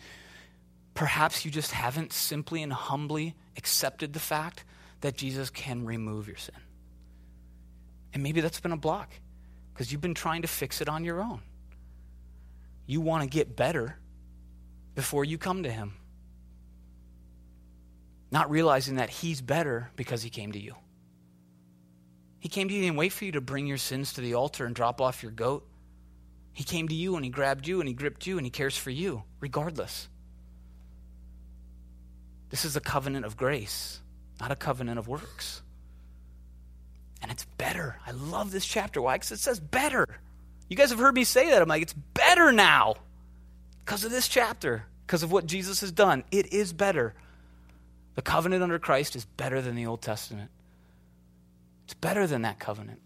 perhaps 0.93 1.45
you 1.45 1.51
just 1.51 1.71
haven't 1.71 2.13
simply 2.13 2.63
and 2.63 2.71
humbly 2.71 3.35
accepted 3.57 4.13
the 4.13 4.19
fact 4.19 4.63
that 5.01 5.17
Jesus 5.17 5.49
can 5.49 5.85
remove 5.85 6.27
your 6.27 6.37
sin. 6.37 6.55
And 8.13 8.23
maybe 8.23 8.41
that's 8.41 8.59
been 8.59 8.71
a 8.71 8.77
block 8.77 9.11
because 9.73 9.91
you've 9.91 10.01
been 10.01 10.13
trying 10.13 10.43
to 10.43 10.47
fix 10.47 10.81
it 10.81 10.89
on 10.89 11.03
your 11.03 11.21
own. 11.21 11.41
You 12.85 13.01
want 13.01 13.23
to 13.23 13.29
get 13.29 13.55
better 13.55 13.97
before 14.95 15.23
you 15.25 15.37
come 15.37 15.63
to 15.63 15.71
Him, 15.71 15.93
not 18.31 18.49
realizing 18.49 18.95
that 18.95 19.09
He's 19.09 19.41
better 19.41 19.91
because 19.95 20.21
He 20.21 20.29
came 20.29 20.51
to 20.51 20.59
you. 20.59 20.75
He 22.39 22.49
came 22.49 22.67
to 22.69 22.73
you 22.73 22.87
and 22.87 22.97
wait 22.97 23.13
for 23.13 23.25
you 23.25 23.33
to 23.33 23.41
bring 23.41 23.67
your 23.67 23.77
sins 23.77 24.13
to 24.13 24.21
the 24.21 24.33
altar 24.33 24.65
and 24.65 24.75
drop 24.75 24.99
off 24.99 25.21
your 25.21 25.31
goat. 25.31 25.67
He 26.53 26.63
came 26.63 26.87
to 26.87 26.95
you 26.95 27.15
and 27.15 27.23
he 27.23 27.29
grabbed 27.29 27.67
you 27.67 27.79
and 27.79 27.87
he 27.87 27.93
gripped 27.93 28.25
you 28.25 28.37
and 28.37 28.45
he 28.45 28.49
cares 28.49 28.75
for 28.75 28.89
you, 28.89 29.23
regardless. 29.39 30.09
This 32.49 32.65
is 32.65 32.75
a 32.75 32.81
covenant 32.81 33.25
of 33.25 33.37
grace, 33.37 34.01
not 34.39 34.51
a 34.51 34.55
covenant 34.55 34.97
of 34.97 35.07
works. 35.07 35.61
And 37.21 37.31
it's 37.31 37.45
better. 37.57 37.97
I 38.07 38.11
love 38.11 38.51
this 38.51 38.65
chapter. 38.65 39.01
Why? 39.01 39.15
Because 39.15 39.31
it 39.31 39.39
says 39.39 39.59
better. 39.59 40.07
You 40.67 40.75
guys 40.75 40.89
have 40.89 40.99
heard 40.99 41.13
me 41.13 41.23
say 41.23 41.51
that. 41.51 41.61
I'm 41.61 41.69
like, 41.69 41.83
it's 41.83 41.93
better 41.93 42.51
now 42.51 42.95
because 43.85 44.03
of 44.05 44.11
this 44.11 44.27
chapter, 44.27 44.85
because 45.05 45.23
of 45.23 45.31
what 45.31 45.45
Jesus 45.45 45.81
has 45.81 45.91
done. 45.91 46.23
It 46.31 46.53
is 46.53 46.73
better. 46.73 47.13
The 48.15 48.21
covenant 48.21 48.63
under 48.63 48.79
Christ 48.79 49.15
is 49.15 49.25
better 49.25 49.61
than 49.61 49.75
the 49.75 49.85
Old 49.85 50.01
Testament. 50.01 50.49
It's 51.85 51.93
better 51.93 52.27
than 52.27 52.43
that 52.43 52.59
covenant. 52.59 52.99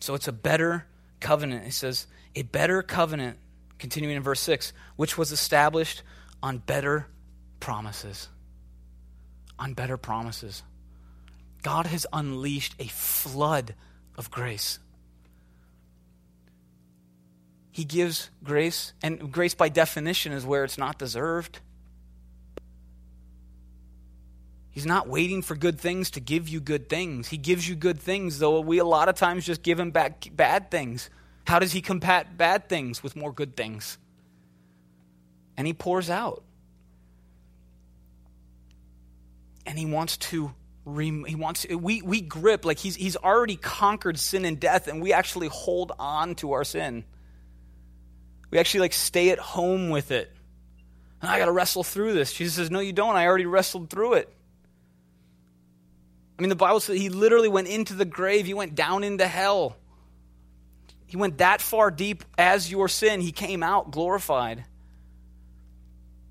So 0.00 0.14
it's 0.14 0.28
a 0.28 0.32
better 0.32 0.86
covenant. 1.20 1.66
It 1.66 1.72
says, 1.72 2.06
a 2.34 2.42
better 2.42 2.82
covenant, 2.82 3.38
continuing 3.78 4.16
in 4.16 4.22
verse 4.22 4.40
6, 4.40 4.72
which 4.96 5.16
was 5.16 5.32
established 5.32 6.02
on 6.42 6.58
better 6.58 7.06
promises. 7.60 8.28
On 9.58 9.72
better 9.72 9.96
promises. 9.96 10.62
God 11.62 11.86
has 11.86 12.06
unleashed 12.12 12.74
a 12.78 12.84
flood 12.84 13.74
of 14.18 14.30
grace. 14.30 14.78
He 17.74 17.82
gives 17.82 18.30
grace, 18.44 18.92
and 19.02 19.32
grace 19.32 19.54
by 19.54 19.68
definition 19.68 20.30
is 20.30 20.46
where 20.46 20.62
it's 20.62 20.78
not 20.78 20.96
deserved. 20.96 21.58
He's 24.70 24.86
not 24.86 25.08
waiting 25.08 25.42
for 25.42 25.56
good 25.56 25.80
things 25.80 26.12
to 26.12 26.20
give 26.20 26.48
you 26.48 26.60
good 26.60 26.88
things. 26.88 27.26
He 27.26 27.36
gives 27.36 27.68
you 27.68 27.74
good 27.74 27.98
things, 27.98 28.38
though 28.38 28.60
we 28.60 28.78
a 28.78 28.84
lot 28.84 29.08
of 29.08 29.16
times 29.16 29.44
just 29.44 29.64
give 29.64 29.80
him 29.80 29.90
back 29.90 30.28
bad 30.30 30.70
things. 30.70 31.10
How 31.48 31.58
does 31.58 31.72
he 31.72 31.80
combat 31.80 32.36
bad 32.36 32.68
things 32.68 33.02
with 33.02 33.16
more 33.16 33.32
good 33.32 33.56
things? 33.56 33.98
And 35.56 35.66
he 35.66 35.72
pours 35.72 36.08
out. 36.08 36.44
And 39.66 39.76
he 39.76 39.84
wants 39.84 40.16
to 40.18 40.54
he 40.86 41.34
wants 41.34 41.66
we 41.68 42.02
we 42.02 42.20
grip 42.20 42.64
like 42.64 42.78
he's 42.78 42.94
he's 42.94 43.16
already 43.16 43.56
conquered 43.56 44.16
sin 44.16 44.44
and 44.44 44.60
death 44.60 44.86
and 44.86 45.02
we 45.02 45.12
actually 45.12 45.48
hold 45.48 45.90
on 45.98 46.36
to 46.36 46.52
our 46.52 46.62
sin. 46.62 47.02
We 48.54 48.60
actually 48.60 48.80
like 48.80 48.92
stay 48.92 49.30
at 49.30 49.40
home 49.40 49.90
with 49.90 50.12
it. 50.12 50.30
And 51.20 51.28
I 51.28 51.40
got 51.40 51.46
to 51.46 51.50
wrestle 51.50 51.82
through 51.82 52.12
this. 52.12 52.32
Jesus 52.32 52.54
says, 52.54 52.70
"No 52.70 52.78
you 52.78 52.92
don't. 52.92 53.16
I 53.16 53.26
already 53.26 53.46
wrestled 53.46 53.90
through 53.90 54.14
it." 54.14 54.32
I 56.38 56.42
mean, 56.42 56.50
the 56.50 56.54
Bible 56.54 56.78
says 56.78 56.96
he 56.96 57.08
literally 57.08 57.48
went 57.48 57.66
into 57.66 57.94
the 57.94 58.04
grave, 58.04 58.46
he 58.46 58.54
went 58.54 58.76
down 58.76 59.02
into 59.02 59.26
hell. 59.26 59.76
He 61.06 61.16
went 61.16 61.38
that 61.38 61.60
far 61.60 61.90
deep 61.90 62.22
as 62.38 62.70
your 62.70 62.86
sin. 62.88 63.20
He 63.20 63.32
came 63.32 63.64
out 63.64 63.90
glorified. 63.90 64.64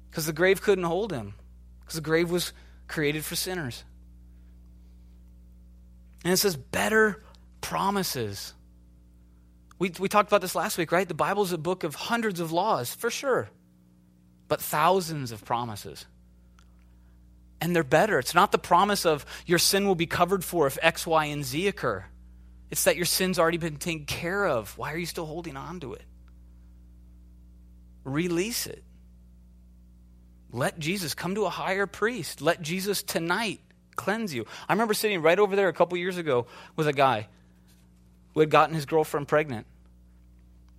Because 0.10 0.26
the 0.26 0.32
grave 0.32 0.62
couldn't 0.62 0.86
hold 0.86 1.12
him, 1.12 1.34
because 1.82 1.96
the 1.96 2.02
grave 2.02 2.32
was 2.32 2.54
created 2.88 3.26
for 3.26 3.36
sinners. 3.36 3.84
And 6.24 6.32
it 6.32 6.38
says, 6.38 6.56
better 6.56 7.22
promises. 7.60 8.54
We, 9.84 9.92
we 10.00 10.08
talked 10.08 10.30
about 10.30 10.40
this 10.42 10.56
last 10.56 10.78
week, 10.78 10.94
right? 10.94 11.06
The 11.08 11.14
Bible 11.14 11.44
is 11.44 11.52
a 11.52 11.58
book 11.58 11.84
of 11.84 11.94
hundreds 11.94 12.40
of 12.40 12.54
laws, 12.54 12.96
for 12.96 13.10
sure, 13.10 13.50
but 14.48 14.62
thousands 14.62 15.34
of 15.34 15.44
promises 15.44 16.06
and 17.64 17.74
they're 17.74 17.86
better. 17.86 18.20
It's 18.20 18.36
not 18.36 18.52
the 18.52 18.58
promise 18.58 19.06
of 19.06 19.26
your 19.46 19.58
sin 19.58 19.88
will 19.88 19.96
be 19.96 20.06
covered 20.06 20.44
for 20.44 20.68
if 20.68 20.78
X, 20.82 21.08
Y, 21.08 21.26
and 21.26 21.46
Z 21.46 21.68
occur. 21.68 22.04
It's 22.70 22.84
that 22.84 22.98
your 22.98 23.06
sin's 23.06 23.40
already 23.40 23.58
been 23.58 23.78
taken 23.78 24.04
care 24.04 24.46
of. 24.46 24.78
Why 24.78 24.92
are 24.92 24.98
you 24.98 25.06
still 25.06 25.26
holding 25.26 25.56
on 25.56 25.80
to 25.80 25.94
it? 25.94 26.04
Release 28.04 28.68
it. 28.68 28.84
Let 30.52 30.78
Jesus 30.78 31.14
come 31.14 31.36
to 31.36 31.46
a 31.46 31.50
higher 31.50 31.88
priest. 31.88 32.42
Let 32.42 32.62
Jesus 32.62 33.02
tonight 33.02 33.62
cleanse 33.96 34.34
you. 34.34 34.46
I 34.68 34.74
remember 34.74 34.94
sitting 34.94 35.22
right 35.22 35.40
over 35.40 35.56
there 35.56 35.70
a 35.70 35.74
couple 35.74 35.98
years 35.98 36.18
ago 36.18 36.48
with 36.76 36.90
a 36.90 36.94
guy 36.94 37.28
who 38.34 38.42
had 38.42 38.50
gotten 38.50 38.76
his 38.76 38.86
girlfriend 38.86 39.30
pregnant. 39.30 39.68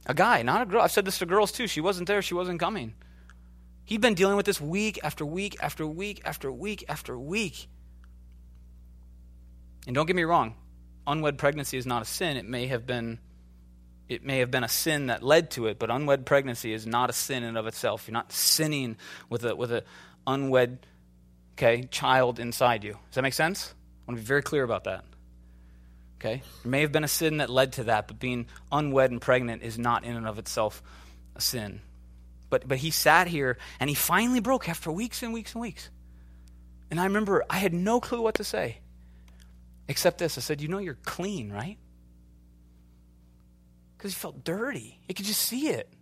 A 0.07 0.15
guy, 0.15 0.43
not 0.43 0.63
a 0.63 0.67
girl. 0.67 0.83
I've 0.83 0.93
said 0.93 1.05
this 1.05 1.19
to 1.19 1.27
girls 1.27 1.53
too. 1.53 1.67
She 1.67 1.81
wasn't 1.81 2.09
there, 2.09 2.23
she 2.23 2.35
wasn't 2.35 2.61
coming. 2.61 2.95
He'd 3.85 4.01
been 4.01 4.15
dealing 4.15 4.37
with 4.37 4.47
this 4.47 4.61
week 4.61 4.99
after 5.03 5.27
week 5.27 5.57
after 5.61 5.87
week 5.87 6.23
after 6.25 6.51
week 6.51 6.85
after 6.89 7.19
week. 7.19 7.69
And 9.87 9.95
don't 9.95 10.07
get 10.07 10.17
me 10.17 10.25
wrong, 10.25 10.55
unwed 11.07 11.39
pregnancy 11.39 11.77
is 11.77 11.87
not 11.87 12.03
a 12.03 12.05
sin. 12.05 12.37
It 12.37 12.47
may 12.47 12.67
have 12.67 12.87
been 12.87 13.19
it 14.07 14.23
may 14.23 14.41
have 14.41 14.51
been 14.51 14.65
a 14.65 14.69
sin 14.69 15.07
that 15.07 15.23
led 15.23 15.51
to 15.53 15.67
it, 15.67 15.79
but 15.79 15.91
unwed 15.91 16.27
pregnancy 16.27 16.75
is 16.75 16.87
not 16.87 17.09
a 17.09 17.13
sin 17.13 17.43
in 17.43 17.51
and 17.51 17.59
of 17.59 17.67
itself. 17.67 18.07
You're 18.07 18.13
not 18.13 18.33
sinning 18.33 18.97
with 19.31 19.45
a 19.45 19.57
with 19.57 19.73
a 19.73 19.85
unwed 20.27 20.87
okay, 21.55 21.87
child 21.91 22.39
inside 22.39 22.85
you. 22.85 22.93
Does 22.93 23.15
that 23.15 23.23
make 23.23 23.35
sense? 23.35 23.73
I 23.73 24.11
want 24.11 24.19
to 24.19 24.23
be 24.23 24.27
very 24.27 24.43
clear 24.43 24.65
about 24.65 24.85
that. 24.85 25.05
Okay? 26.25 26.43
There 26.63 26.71
may 26.71 26.81
have 26.81 26.93
been 26.93 27.05
a 27.05 27.09
sin 27.09 27.37
that 27.39 27.51
led 27.51 27.75
to 27.75 27.85
that, 27.85 28.09
but 28.09 28.19
being 28.19 28.47
unwed 28.73 29.11
and 29.11 29.21
pregnant 29.21 29.63
is 29.63 29.79
not 29.79 30.05
in 30.05 30.17
and 30.17 30.27
of 30.27 30.39
itself 30.39 30.83
a 31.37 31.41
sin. 31.41 31.81
But, 32.49 32.67
but 32.67 32.79
he 32.79 32.91
sat 32.91 33.27
here 33.27 33.59
and 33.79 33.91
he 33.91 33.95
finally 33.95 34.41
broke 34.41 34.69
after 34.69 34.91
weeks 34.91 35.23
and 35.23 35.35
weeks 35.35 35.53
and 35.53 35.61
weeks. 35.61 35.91
And 36.91 36.99
I 36.99 37.05
remember 37.05 37.45
I 37.51 37.59
had 37.59 37.75
no 37.75 38.01
clue 38.01 38.23
what 38.23 38.37
to 38.37 38.45
say 38.45 38.79
except 39.87 40.19
this. 40.19 40.39
I 40.39 40.41
said, 40.41 40.63
You 40.63 40.69
know, 40.69 40.79
you're 40.79 40.99
clean, 41.05 41.53
right? 41.53 41.77
Because 43.99 44.13
he 44.13 44.17
felt 44.17 44.45
dirty. 44.45 45.01
You 45.09 45.15
could 45.15 45.27
just 45.27 45.43
see 45.43 45.69
it. 45.69 45.93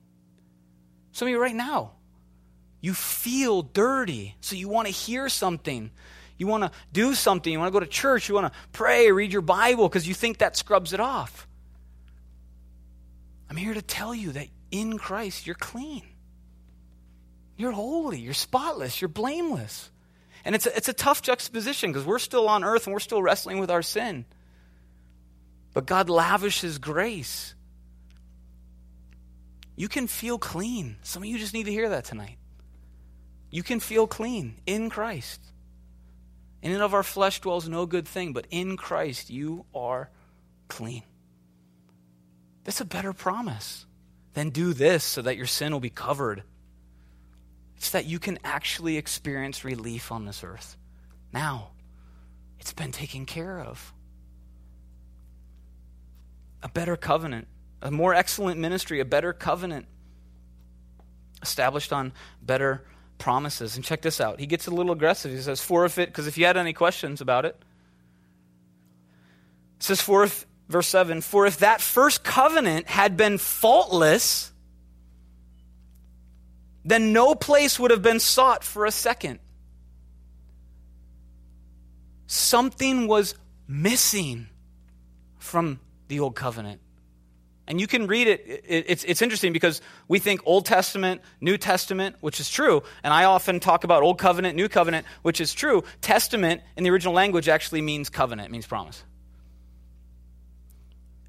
Some 1.13 1.27
of 1.27 1.33
you 1.33 1.41
right 1.41 1.55
now, 1.55 1.93
you 2.81 2.95
feel 2.95 3.63
dirty. 3.63 4.37
So 4.41 4.55
you 4.55 4.69
want 4.69 4.87
to 4.87 4.93
hear 4.93 5.29
something. 5.29 5.91
You 6.43 6.49
want 6.49 6.65
to 6.65 6.73
do 6.93 7.15
something. 7.15 7.53
You 7.53 7.61
want 7.61 7.69
to 7.69 7.73
go 7.73 7.79
to 7.79 7.87
church. 7.87 8.29
You 8.29 8.35
want 8.35 8.53
to 8.53 8.59
pray, 8.73 9.13
read 9.13 9.33
your 9.33 9.43
Bible 9.43 9.89
because 9.89 10.09
you 10.09 10.13
think 10.13 10.39
that 10.39 10.57
scrubs 10.57 10.93
it 10.93 10.99
off. 10.99 11.47
I'm 13.49 13.57
here 13.57 13.75
to 13.75 13.81
tell 13.81 14.13
you 14.13 14.33
that 14.33 14.49
in 14.73 14.99
Christ, 14.99 15.47
you're 15.47 15.55
clean. 15.55 16.03
You're 17.57 17.71
holy. 17.71 18.19
You're 18.19 18.35
spotless. 18.35 19.01
You're 19.01 19.09
blameless. 19.09 19.89
And 20.45 20.57
it's 20.57 20.67
a, 20.67 20.77
it's 20.77 20.89
a 20.89 20.93
tough 20.93 21.23
juxtaposition 21.23 21.93
because 21.93 22.05
we're 22.05 22.19
still 22.19 22.49
on 22.49 22.65
earth 22.65 22.89
and 22.89 22.93
we're 22.93 22.99
still 22.99 23.23
wrestling 23.23 23.61
with 23.61 23.71
our 23.71 23.83
sin. 23.83 24.25
But 25.75 25.87
God 25.87 26.11
lavishes 26.11 26.79
grace. 26.79 27.55
You 29.77 29.87
can 29.87 30.09
feel 30.09 30.39
clean. 30.39 30.97
Some 31.03 31.23
of 31.23 31.29
you 31.29 31.39
just 31.39 31.55
need 31.55 31.67
to 31.67 31.71
hear 31.71 31.91
that 31.91 32.05
tonight. 32.05 32.39
You 33.49 33.63
can 33.63 33.79
feel 33.79 34.09
clean 34.09 34.57
in 34.67 34.91
Christ. 34.91 35.52
In 36.63 36.73
and 36.73 36.83
of 36.83 36.95
our 36.95 37.03
flesh 37.03 37.41
dwells 37.41 37.69
no 37.69 37.87
good 37.87 38.07
thing, 38.07 38.33
but 38.33 38.47
in 38.51 38.77
Christ 38.77 39.31
you 39.31 39.67
are 39.75 40.11
clean. 40.69 41.03
That's 42.65 42.81
a 42.81 42.85
better 42.85 43.13
promise 43.13 43.85
than 44.35 44.51
do 44.51 44.73
this 44.73 45.03
so 45.03 45.23
that 45.23 45.37
your 45.37 45.47
sin 45.47 45.73
will 45.73 45.81
be 45.81 45.91
covered. 45.91 46.45
It's 47.77 47.91
that 47.91 48.07
you 48.07 48.21
can 48.21 48.39
actually 48.45 48.97
experience 48.97 49.65
relief 49.65 50.13
on 50.13 50.25
this 50.25 50.45
earth. 50.45 50.77
Now, 51.33 51.73
it's 52.61 52.73
been 52.73 52.93
taken 52.93 53.27
care 53.27 53.61
of. 53.61 53.93
A 56.63 56.69
better 56.69 56.97
covenant, 56.97 57.49
a 57.83 57.91
more 57.91 58.15
excellent 58.15 58.61
ministry, 58.61 59.01
a 59.01 59.05
better 59.05 59.33
covenant 59.33 59.87
established 61.43 61.93
on 61.93 62.13
better 62.41 62.85
promises. 63.19 63.77
And 63.77 63.85
check 63.85 64.03
this 64.03 64.21
out. 64.21 64.41
He 64.41 64.47
gets 64.47 64.67
a 64.67 64.71
little 64.71 64.93
aggressive. 64.93 65.31
He 65.31 65.39
says, 65.39 65.61
for 65.61 65.89
forfeit, 65.89 66.09
because 66.09 66.27
if 66.27 66.37
you 66.39 66.45
had 66.45 66.57
any 66.57 66.73
questions 66.73 67.21
about 67.21 67.45
it, 67.45 67.57
it 69.79 69.83
says, 69.83 70.01
for 70.01 70.25
if, 70.25 70.47
verse 70.69 70.89
7, 70.89 71.21
for 71.21 71.47
if 71.47 71.59
that 71.59 71.81
first 71.81 72.25
covenant 72.25 72.89
had 72.89 73.17
been 73.17 73.39
faultless, 73.39 74.53
then 76.85 77.13
no 77.13 77.35
place 77.35 77.79
would 77.79 77.91
have 77.91 78.03
been 78.03 78.21
sought 78.21 78.65
for 78.65 78.87
a 78.87 78.91
second. 78.91 79.39
Something 82.27 83.07
was 83.07 83.35
missing 83.69 84.49
from 85.39 85.81
the 86.09 86.21
old 86.21 86.35
covenant. 86.35 86.81
And 87.73 87.81
you 87.81 87.87
can 87.87 88.07
read 88.07 88.29
it. 88.29 88.65
It's, 88.69 89.03
it's 89.03 89.23
interesting 89.23 89.55
because 89.55 89.81
we 90.07 90.19
think 90.19 90.43
Old 90.45 90.67
Testament, 90.67 91.23
New 91.41 91.57
Testament, 91.57 92.17
which 92.21 92.39
is 92.39 92.51
true. 92.51 92.83
And 93.03 93.15
I 93.15 93.25
often 93.25 93.61
talk 93.61 93.85
about 93.85 94.03
Old 94.03 94.19
Covenant, 94.19 94.57
New 94.57 94.69
Covenant, 94.69 95.07
which 95.23 95.41
is 95.41 95.55
true. 95.55 95.83
Testament 96.03 96.61
in 96.77 96.85
the 96.85 96.91
original 96.91 97.15
language 97.15 97.49
actually 97.49 97.81
means 97.81 98.11
covenant, 98.11 98.51
it 98.51 98.53
means 98.53 98.67
promise. 98.67 99.03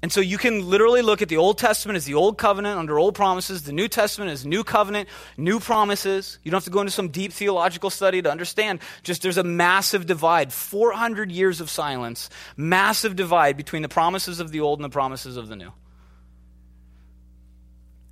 And 0.02 0.12
so 0.12 0.20
you 0.20 0.36
can 0.36 0.68
literally 0.68 1.00
look 1.00 1.22
at 1.22 1.30
the 1.30 1.38
Old 1.38 1.56
Testament 1.56 1.96
as 1.96 2.04
the 2.04 2.12
Old 2.12 2.36
Covenant 2.36 2.78
under 2.78 2.98
Old 2.98 3.14
promises, 3.14 3.62
the 3.62 3.72
New 3.72 3.88
Testament 3.88 4.30
as 4.30 4.44
New 4.44 4.64
Covenant, 4.64 5.08
New 5.38 5.60
promises. 5.60 6.38
You 6.42 6.50
don't 6.50 6.58
have 6.58 6.64
to 6.64 6.70
go 6.70 6.80
into 6.80 6.92
some 6.92 7.08
deep 7.08 7.32
theological 7.32 7.88
study 7.88 8.20
to 8.20 8.30
understand. 8.30 8.80
Just 9.02 9.22
there's 9.22 9.38
a 9.38 9.42
massive 9.42 10.04
divide, 10.04 10.52
400 10.52 11.32
years 11.32 11.62
of 11.62 11.70
silence, 11.70 12.28
massive 12.54 13.16
divide 13.16 13.56
between 13.56 13.80
the 13.80 13.88
promises 13.88 14.40
of 14.40 14.50
the 14.50 14.60
Old 14.60 14.78
and 14.78 14.84
the 14.84 14.90
promises 14.90 15.38
of 15.38 15.48
the 15.48 15.56
New. 15.56 15.72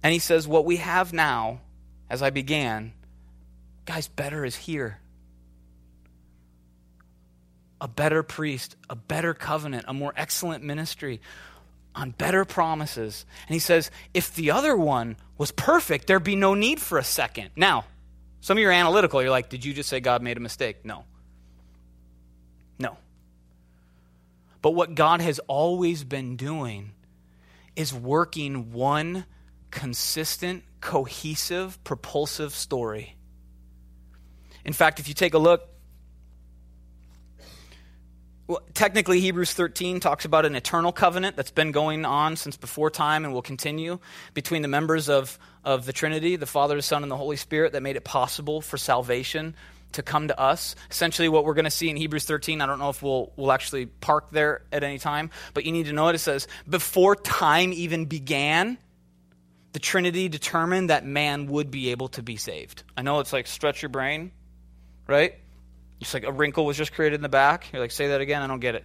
And 0.03 0.13
he 0.13 0.19
says, 0.19 0.49
What 0.49 0.65
we 0.65 0.77
have 0.77 1.13
now, 1.13 1.61
as 2.11 2.23
I 2.23 2.31
began, 2.31 2.93
guys, 3.85 4.09
better 4.09 4.45
is 4.45 4.57
here. 4.57 4.99
A 7.81 7.89
better 7.89 8.23
priest, 8.23 8.77
a 8.89 8.97
better 8.97 9.35
covenant, 9.35 9.87
a 9.89 9.95
more 9.95 10.13
excellent 10.17 10.63
ministry, 10.63 11.21
on 11.95 12.11
better 12.11 12.45
promises. 12.45 13.27
And 13.49 13.55
he 13.55 13.59
says, 13.59 13.91
if 14.15 14.35
the 14.35 14.51
other 14.53 14.77
one 14.77 15.17
was 15.37 15.51
perfect, 15.51 16.07
there'd 16.07 16.25
be 16.25 16.37
no 16.37 16.55
need 16.55 16.81
for 16.81 16.99
a 16.99 17.05
second. 17.05 17.51
Now, 17.57 17.85
some 18.41 18.57
of 18.57 18.63
you 18.63 18.69
are 18.69 18.73
analytical. 18.73 19.21
You're 19.21 19.31
like, 19.31 19.49
did 19.49 19.65
you 19.65 19.75
just 19.75 19.89
say 19.89 20.01
God 20.01 20.23
made 20.23 20.37
a 20.37 20.41
mistake? 20.41 20.85
No. 20.85 21.05
No. 22.79 22.97
But 24.63 24.71
what 24.73 24.95
God 24.95 25.21
has 25.21 25.39
always 25.41 26.05
been 26.05 26.37
doing 26.37 26.93
is 27.77 27.93
working 27.93 28.73
one 28.73 29.25
consistent, 29.73 30.63
cohesive, 30.81 31.83
propulsive 31.83 32.55
story. 32.55 33.17
In 34.65 34.73
fact, 34.73 35.01
if 35.01 35.09
you 35.09 35.15
take 35.15 35.35
a 35.35 35.39
look, 35.39 35.69
well, 38.47 38.61
technically, 38.75 39.19
Hebrews 39.21 39.55
13 39.55 39.99
talks 39.99 40.25
about 40.25 40.45
an 40.45 40.55
eternal 40.55 40.93
covenant 40.93 41.37
that's 41.37 41.51
been 41.51 41.73
going 41.73 42.05
on 42.05 42.37
since 42.37 42.57
before 42.57 42.91
time 42.91 43.25
and 43.25 43.33
will 43.33 43.43
continue 43.43 43.99
between 44.35 44.63
the 44.63 44.69
members 44.69 45.09
of, 45.09 45.39
of 45.65 45.87
the 45.87 45.93
Trinity, 45.93 46.37
the 46.37 46.47
Father, 46.47 46.77
the 46.77 46.83
Son, 46.83 47.03
and 47.03 47.11
the 47.11 47.17
Holy 47.17 47.37
Spirit, 47.37 47.73
that 47.73 47.83
made 47.83 47.97
it 47.97 48.05
possible 48.05 48.61
for 48.61 48.77
salvation 48.77 49.57
to 49.93 50.03
come 50.03 50.29
to 50.29 50.39
us. 50.39 50.75
Essentially, 50.91 51.29
what 51.29 51.45
we're 51.45 51.55
going 51.55 51.65
to 51.65 51.71
see 51.71 51.89
in 51.89 51.97
Hebrews 51.97 52.25
13, 52.25 52.61
I 52.61 52.67
don't 52.67 52.79
know 52.79 52.91
if 52.91 53.03
we'll, 53.03 53.33
we'll 53.37 53.53
actually 53.53 53.87
park 53.87 54.31
there 54.31 54.63
at 54.71 54.85
any 54.85 54.99
time, 54.99 55.31
but 55.55 55.65
you 55.65 55.73
need 55.73 55.87
to 55.87 55.93
know 55.93 56.09
it. 56.09 56.15
It 56.15 56.19
says, 56.19 56.47
Before 56.69 57.17
time 57.17 57.73
even 57.73 58.05
began, 58.05 58.77
the 59.73 59.79
Trinity 59.79 60.29
determined 60.29 60.91
that 60.91 61.05
man 61.05 61.47
would 61.47 61.71
be 61.71 61.91
able 61.91 62.09
to 62.09 62.23
be 62.23 62.37
saved. 62.37 62.83
I 62.97 63.03
know 63.03 63.21
it's 63.21 63.33
like 63.33 63.47
stretch 63.47 63.83
your 63.83 63.89
brain, 63.89 64.33
right? 65.07 65.35
It's 66.01 66.15
like 66.15 66.25
a 66.25 66.33
wrinkle 66.33 66.67
was 66.67 66.77
just 66.77 66.93
created 66.93 67.17
in 67.17 67.23
the 67.23 67.29
back. 67.29 67.73
You're 67.73 67.81
like, 67.81 67.91
say 67.91 68.09
that 68.09 68.21
again? 68.21 68.43
I 68.43 68.47
don't 68.47 68.61
get 68.61 68.75
it. 68.75 68.85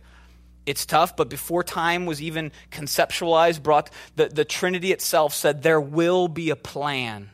It's 0.66 0.86
tough, 0.86 1.16
but 1.16 1.30
before 1.30 1.64
time 1.64 2.06
was 2.06 2.22
even 2.22 2.52
conceptualized, 2.72 3.64
brought 3.64 3.90
the, 4.16 4.28
the 4.28 4.46
Trinity 4.46 4.92
itself 4.92 5.34
said 5.34 5.64
there 5.64 5.80
will 5.80 6.28
be 6.28 6.50
a 6.50 6.56
plan. 6.56 7.32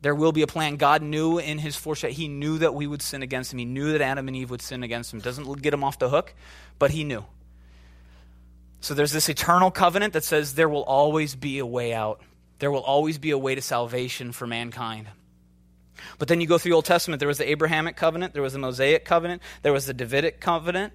There 0.00 0.14
will 0.14 0.32
be 0.32 0.42
a 0.42 0.46
plan. 0.46 0.76
God 0.76 1.02
knew 1.02 1.38
in 1.38 1.58
his 1.58 1.76
foresight, 1.76 2.12
he 2.12 2.28
knew 2.28 2.58
that 2.58 2.74
we 2.74 2.86
would 2.86 3.02
sin 3.02 3.22
against 3.22 3.52
him. 3.52 3.58
He 3.58 3.64
knew 3.64 3.92
that 3.92 4.00
Adam 4.00 4.28
and 4.28 4.36
Eve 4.36 4.50
would 4.50 4.62
sin 4.62 4.82
against 4.82 5.12
him. 5.12 5.20
Doesn't 5.20 5.60
get 5.60 5.74
him 5.74 5.84
off 5.84 5.98
the 5.98 6.08
hook, 6.08 6.34
but 6.78 6.90
he 6.90 7.04
knew. 7.04 7.24
So 8.80 8.94
there's 8.94 9.12
this 9.12 9.28
eternal 9.28 9.70
covenant 9.70 10.12
that 10.12 10.24
says 10.24 10.54
there 10.54 10.68
will 10.68 10.84
always 10.84 11.34
be 11.34 11.58
a 11.58 11.66
way 11.66 11.92
out. 11.92 12.20
There 12.58 12.70
will 12.70 12.82
always 12.82 13.18
be 13.18 13.30
a 13.30 13.38
way 13.38 13.54
to 13.54 13.62
salvation 13.62 14.32
for 14.32 14.46
mankind. 14.46 15.08
But 16.18 16.28
then 16.28 16.40
you 16.40 16.46
go 16.46 16.58
through 16.58 16.70
the 16.70 16.76
Old 16.76 16.84
Testament, 16.84 17.18
there 17.18 17.28
was 17.28 17.38
the 17.38 17.50
Abrahamic 17.50 17.96
covenant, 17.96 18.32
there 18.32 18.42
was 18.42 18.52
the 18.52 18.58
Mosaic 18.58 19.04
covenant, 19.04 19.42
there 19.62 19.72
was 19.72 19.86
the 19.86 19.94
Davidic 19.94 20.40
covenant. 20.40 20.92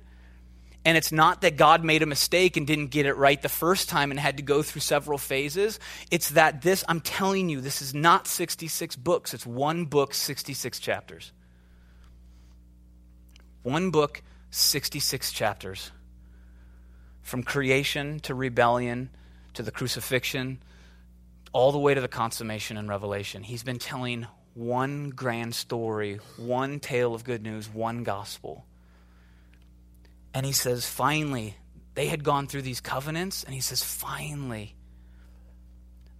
And 0.85 0.97
it's 0.97 1.13
not 1.13 1.41
that 1.41 1.55
God 1.55 1.83
made 1.83 2.03
a 2.03 2.05
mistake 2.05 2.57
and 2.57 2.67
didn't 2.67 2.87
get 2.87 3.05
it 3.05 3.15
right 3.15 3.41
the 3.41 3.47
first 3.47 3.87
time 3.87 4.11
and 4.11 4.19
had 4.19 4.37
to 4.37 4.43
go 4.43 4.61
through 4.61 4.81
several 4.81 5.17
phases. 5.17 5.79
It's 6.11 6.31
that 6.31 6.61
this, 6.61 6.83
I'm 6.89 6.99
telling 6.99 7.47
you, 7.47 7.61
this 7.61 7.81
is 7.81 7.93
not 7.93 8.27
66 8.27 8.97
books. 8.97 9.33
It's 9.33 9.45
one 9.45 9.85
book, 9.85 10.13
66 10.13 10.79
chapters. 10.79 11.31
One 13.61 13.91
book, 13.91 14.21
66 14.51 15.31
chapters 15.31 15.91
from 17.23 17.41
creation 17.41 18.19
to 18.19 18.35
rebellion 18.35 19.09
to 19.53 19.63
the 19.63 19.71
crucifixion, 19.71 20.61
all 21.51 21.71
the 21.71 21.79
way 21.79 21.93
to 21.93 22.01
the 22.01 22.07
consummation 22.07 22.77
and 22.77 22.89
revelation. 22.89 23.43
He's 23.43 23.63
been 23.63 23.79
telling 23.79 24.27
one 24.53 25.09
grand 25.09 25.55
story, 25.55 26.19
one 26.37 26.79
tale 26.79 27.15
of 27.15 27.23
good 27.23 27.41
news, 27.41 27.67
one 27.67 28.03
gospel. 28.03 28.65
And 30.33 30.45
he 30.45 30.51
says, 30.51 30.87
finally, 30.87 31.55
they 31.95 32.07
had 32.07 32.23
gone 32.23 32.47
through 32.47 32.63
these 32.63 32.81
covenants, 32.81 33.43
and 33.43 33.53
he 33.53 33.61
says, 33.61 33.83
finally, 33.83 34.75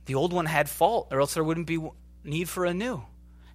the 0.06 0.16
old 0.16 0.34
one 0.34 0.46
had 0.46 0.70
fault, 0.70 1.08
or 1.12 1.20
else 1.20 1.34
there 1.34 1.44
wouldn't 1.44 1.68
be 1.68 1.80
need 2.24 2.48
for 2.48 2.66
a 2.66 2.74
new. 2.74 3.04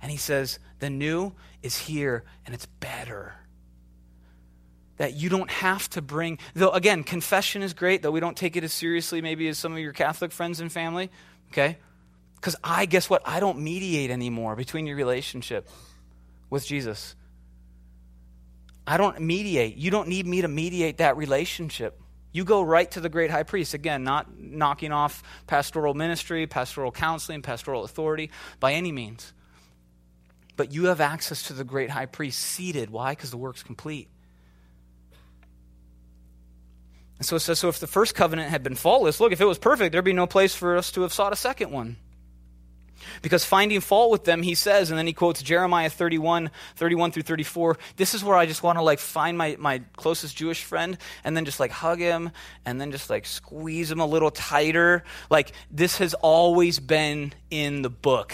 And 0.03 0.11
he 0.11 0.17
says, 0.17 0.59
the 0.81 0.91
new 0.91 1.33
is 1.63 1.77
here, 1.77 2.25
and 2.45 2.55
it's 2.55 2.67
better. 2.67 3.35
That 4.99 5.15
you 5.15 5.29
don't 5.29 5.51
have 5.51 5.89
to 5.91 6.03
bring, 6.03 6.39
though, 6.55 6.71
again, 6.71 7.05
confession 7.05 7.63
is 7.63 7.73
great, 7.73 8.03
though 8.03 8.11
we 8.11 8.21
don't 8.21 8.37
take 8.37 8.57
it 8.57 8.65
as 8.65 8.73
seriously 8.73 9.23
maybe 9.23 9.49
as 9.49 9.59
some 9.59 9.73
of 9.73 9.79
your 9.79 9.93
Catholic 9.93 10.33
friends 10.33 10.61
and 10.61 10.71
family, 10.71 11.11
okay? 11.53 11.79
Because 12.35 12.57
I, 12.63 12.87
guess 12.87 13.09
what? 13.09 13.23
I 13.25 13.41
don't 13.41 13.61
mediate 13.61 14.11
anymore 14.11 14.57
between 14.57 14.87
your 14.87 14.97
relationship 14.97 15.69
with 16.51 16.67
Jesus. 16.67 17.15
I 18.87 18.97
don't 18.97 19.21
mediate. 19.21 19.77
You 19.77 19.91
don't 19.91 20.09
need 20.09 20.27
me 20.27 20.43
to 20.43 20.49
mediate 20.49 20.99
that 20.99 21.17
relationship. 21.17 22.01
You 22.33 22.45
go 22.45 22.63
right 22.63 22.91
to 22.93 23.01
the 23.01 23.09
great 23.09 23.31
high 23.31 23.43
priest. 23.43 23.75
Again, 23.75 24.05
not 24.05 24.39
knocking 24.39 24.93
off 24.93 25.23
pastoral 25.47 25.95
ministry, 25.95 26.47
pastoral 26.47 26.91
counseling, 26.93 27.43
pastoral 27.43 27.85
authority 27.85 28.31
by 28.61 28.75
any 28.75 28.93
means. 28.93 29.33
But 30.57 30.73
you 30.73 30.87
have 30.87 31.01
access 31.01 31.45
to 31.45 31.53
the 31.53 31.65
great 31.65 31.91
high 31.91 32.07
priest 32.07 32.39
seated. 32.39 32.91
Why? 32.91 33.13
Because 33.13 33.31
the 33.31 33.37
work's 33.37 33.63
complete. 33.63 34.09
And 37.19 37.27
so 37.27 37.37
it 37.37 37.41
says, 37.41 37.59
so 37.59 37.69
if 37.69 37.81
the 37.81 37.87
first 37.87 38.15
covenant 38.15 38.51
had 38.51 38.63
been 38.63 38.77
faultless, 38.77 39.21
look, 39.21 39.33
if 39.33 39.41
it 39.41 39.45
was 39.45 39.59
perfect, 39.59 39.93
there'd 39.93 40.05
be 40.05 40.13
no 40.13 40.27
place 40.27 40.55
for 40.55 40.77
us 40.77 40.93
to 40.93 41.03
have 41.03 41.13
sought 41.13 41.33
a 41.33 41.37
second 41.37 41.73
one. 41.73 41.97
Because 43.23 43.45
finding 43.45 43.81
fault 43.81 44.11
with 44.11 44.25
them, 44.25 44.43
he 44.43 44.55
says, 44.55 44.91
and 44.91 44.99
then 44.99 45.07
he 45.07 45.13
quotes 45.13 45.43
Jeremiah 45.43 45.91
31, 45.91 46.51
31 46.77 47.13
through 47.13 47.23
34. 47.23 47.79
This 47.97 48.15
is 48.15 48.25
where 48.25 48.37
I 48.37 48.47
just 48.47 48.63
want 48.63 48.79
to 48.79 48.83
like 48.83 48.99
find 48.99 49.37
my, 49.37 49.57
my 49.59 49.83
closest 49.97 50.37
Jewish 50.37 50.63
friend 50.63 50.99
and 51.25 51.37
then 51.37 51.45
just 51.45 51.61
like 51.61 51.71
hug 51.71 51.99
him 51.99 52.31
and 52.65 52.81
then 52.81 52.91
just 52.91 53.11
like 53.11 53.27
squeeze 53.27 53.91
him 53.91 54.01
a 54.01 54.07
little 54.07 54.31
tighter. 54.31 55.05
Like 55.31 55.53
this 55.71 55.99
has 55.99 56.15
always 56.15 56.79
been 56.79 57.33
in 57.51 57.83
the 57.83 57.91
book. 57.91 58.33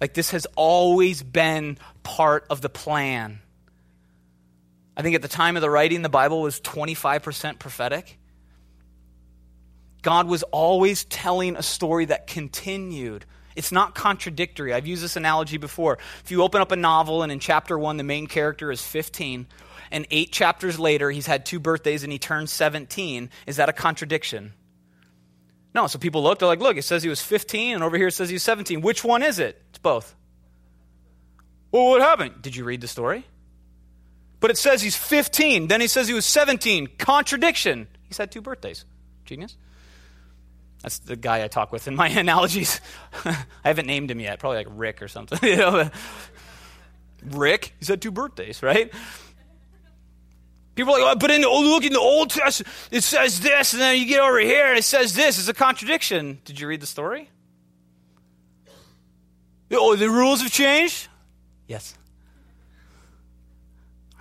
Like 0.00 0.14
this 0.14 0.30
has 0.32 0.46
always 0.56 1.22
been 1.22 1.78
part 2.02 2.46
of 2.50 2.60
the 2.60 2.68
plan. 2.68 3.40
I 4.96 5.02
think 5.02 5.14
at 5.14 5.22
the 5.22 5.28
time 5.28 5.56
of 5.56 5.62
the 5.62 5.70
writing, 5.70 6.02
the 6.02 6.08
Bible 6.08 6.40
was 6.40 6.60
25% 6.60 7.58
prophetic. 7.58 8.18
God 10.02 10.28
was 10.28 10.42
always 10.44 11.04
telling 11.04 11.56
a 11.56 11.62
story 11.62 12.04
that 12.06 12.26
continued. 12.26 13.24
It's 13.56 13.72
not 13.72 13.94
contradictory. 13.94 14.72
I've 14.72 14.86
used 14.86 15.02
this 15.02 15.16
analogy 15.16 15.56
before. 15.56 15.98
If 16.22 16.30
you 16.30 16.42
open 16.42 16.60
up 16.60 16.72
a 16.72 16.76
novel 16.76 17.22
and 17.22 17.32
in 17.32 17.40
chapter 17.40 17.78
one, 17.78 17.96
the 17.96 18.04
main 18.04 18.26
character 18.26 18.70
is 18.70 18.82
15, 18.82 19.46
and 19.90 20.06
eight 20.10 20.32
chapters 20.32 20.78
later, 20.78 21.10
he's 21.10 21.26
had 21.26 21.46
two 21.46 21.58
birthdays 21.58 22.02
and 22.02 22.12
he 22.12 22.18
turns 22.18 22.52
17, 22.52 23.30
is 23.46 23.56
that 23.56 23.68
a 23.68 23.72
contradiction? 23.72 24.52
No. 25.74 25.86
So 25.86 25.98
people 25.98 26.22
look, 26.22 26.38
they're 26.38 26.48
like, 26.48 26.60
look, 26.60 26.76
it 26.76 26.82
says 26.82 27.02
he 27.02 27.08
was 27.08 27.20
15, 27.20 27.74
and 27.74 27.82
over 27.82 27.96
here 27.96 28.08
it 28.08 28.12
says 28.12 28.28
he 28.28 28.34
was 28.34 28.42
17. 28.42 28.80
Which 28.80 29.04
one 29.04 29.22
is 29.22 29.38
it? 29.38 29.60
It's 29.70 29.78
both. 29.78 30.14
Well, 31.72 31.86
what 31.86 32.00
happened? 32.00 32.42
Did 32.42 32.54
you 32.54 32.64
read 32.64 32.80
the 32.80 32.88
story? 32.88 33.24
But 34.44 34.50
it 34.50 34.58
says 34.58 34.82
he's 34.82 34.94
15, 34.94 35.68
then 35.68 35.80
he 35.80 35.86
says 35.86 36.06
he 36.06 36.12
was 36.12 36.26
17. 36.26 36.88
Contradiction. 36.98 37.88
He's 38.02 38.18
had 38.18 38.30
two 38.30 38.42
birthdays. 38.42 38.84
Genius. 39.24 39.56
That's 40.82 40.98
the 40.98 41.16
guy 41.16 41.42
I 41.42 41.48
talk 41.48 41.72
with 41.72 41.88
in 41.88 41.96
my 41.96 42.08
analogies. 42.10 42.82
I 43.24 43.38
haven't 43.64 43.86
named 43.86 44.10
him 44.10 44.20
yet. 44.20 44.40
Probably 44.40 44.58
like 44.58 44.66
Rick 44.68 45.00
or 45.00 45.08
something. 45.08 45.38
you 45.48 45.56
know? 45.56 45.88
Rick, 47.24 47.72
he's 47.78 47.88
had 47.88 48.02
two 48.02 48.10
birthdays, 48.10 48.62
right? 48.62 48.92
People 50.74 50.92
are 50.92 51.00
like, 51.00 51.16
oh, 51.16 51.18
but 51.18 51.30
in 51.30 51.40
the, 51.40 51.48
oh, 51.48 51.62
look 51.62 51.84
in 51.84 51.94
the 51.94 51.98
Old 51.98 52.28
Testament, 52.28 52.70
it 52.90 53.02
says 53.02 53.40
this, 53.40 53.72
and 53.72 53.80
then 53.80 53.96
you 53.96 54.04
get 54.04 54.20
over 54.20 54.40
here 54.40 54.66
and 54.66 54.78
it 54.78 54.84
says 54.84 55.14
this. 55.14 55.38
It's 55.38 55.48
a 55.48 55.54
contradiction. 55.54 56.42
Did 56.44 56.60
you 56.60 56.68
read 56.68 56.82
the 56.82 56.86
story? 56.86 57.30
Oh, 59.70 59.96
the 59.96 60.10
rules 60.10 60.42
have 60.42 60.52
changed? 60.52 61.08
Yes. 61.66 61.96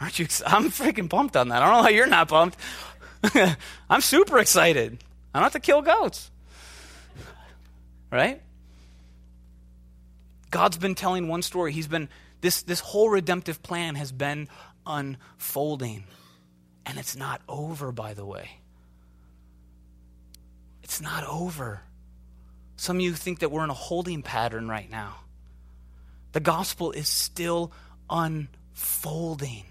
Aren't 0.01 0.19
you? 0.19 0.27
I'm 0.45 0.69
freaking 0.69 1.09
pumped 1.09 1.37
on 1.37 1.49
that. 1.49 1.61
I 1.61 1.65
don't 1.65 1.77
know 1.77 1.83
how 1.83 1.89
you're 1.89 2.07
not 2.07 2.27
pumped. 2.27 2.57
I'm 3.89 4.01
super 4.01 4.39
excited. 4.39 4.97
I 5.33 5.39
don't 5.39 5.43
have 5.43 5.53
to 5.53 5.59
kill 5.59 5.81
goats 5.81 6.31
right? 8.13 8.39
God's 10.51 10.77
been 10.77 10.93
telling 10.93 11.27
one 11.27 11.41
story. 11.41 11.71
He's 11.73 11.87
been, 11.87 12.09
this, 12.41 12.61
this 12.61 12.79
whole 12.79 13.09
redemptive 13.09 13.63
plan 13.63 13.95
has 13.95 14.11
been 14.11 14.47
unfolding. 14.85 16.03
And 16.85 16.99
it's 16.99 17.15
not 17.15 17.41
over, 17.49 17.91
by 17.91 18.13
the 18.13 18.23
way. 18.23 18.59
It's 20.83 21.01
not 21.01 21.27
over. 21.27 21.81
Some 22.75 22.97
of 22.97 23.01
you 23.01 23.13
think 23.13 23.39
that 23.39 23.49
we're 23.49 23.63
in 23.63 23.71
a 23.71 23.73
holding 23.73 24.21
pattern 24.21 24.69
right 24.69 24.89
now. 24.89 25.15
The 26.33 26.39
gospel 26.39 26.91
is 26.91 27.07
still 27.07 27.71
unfolding. 28.11 29.63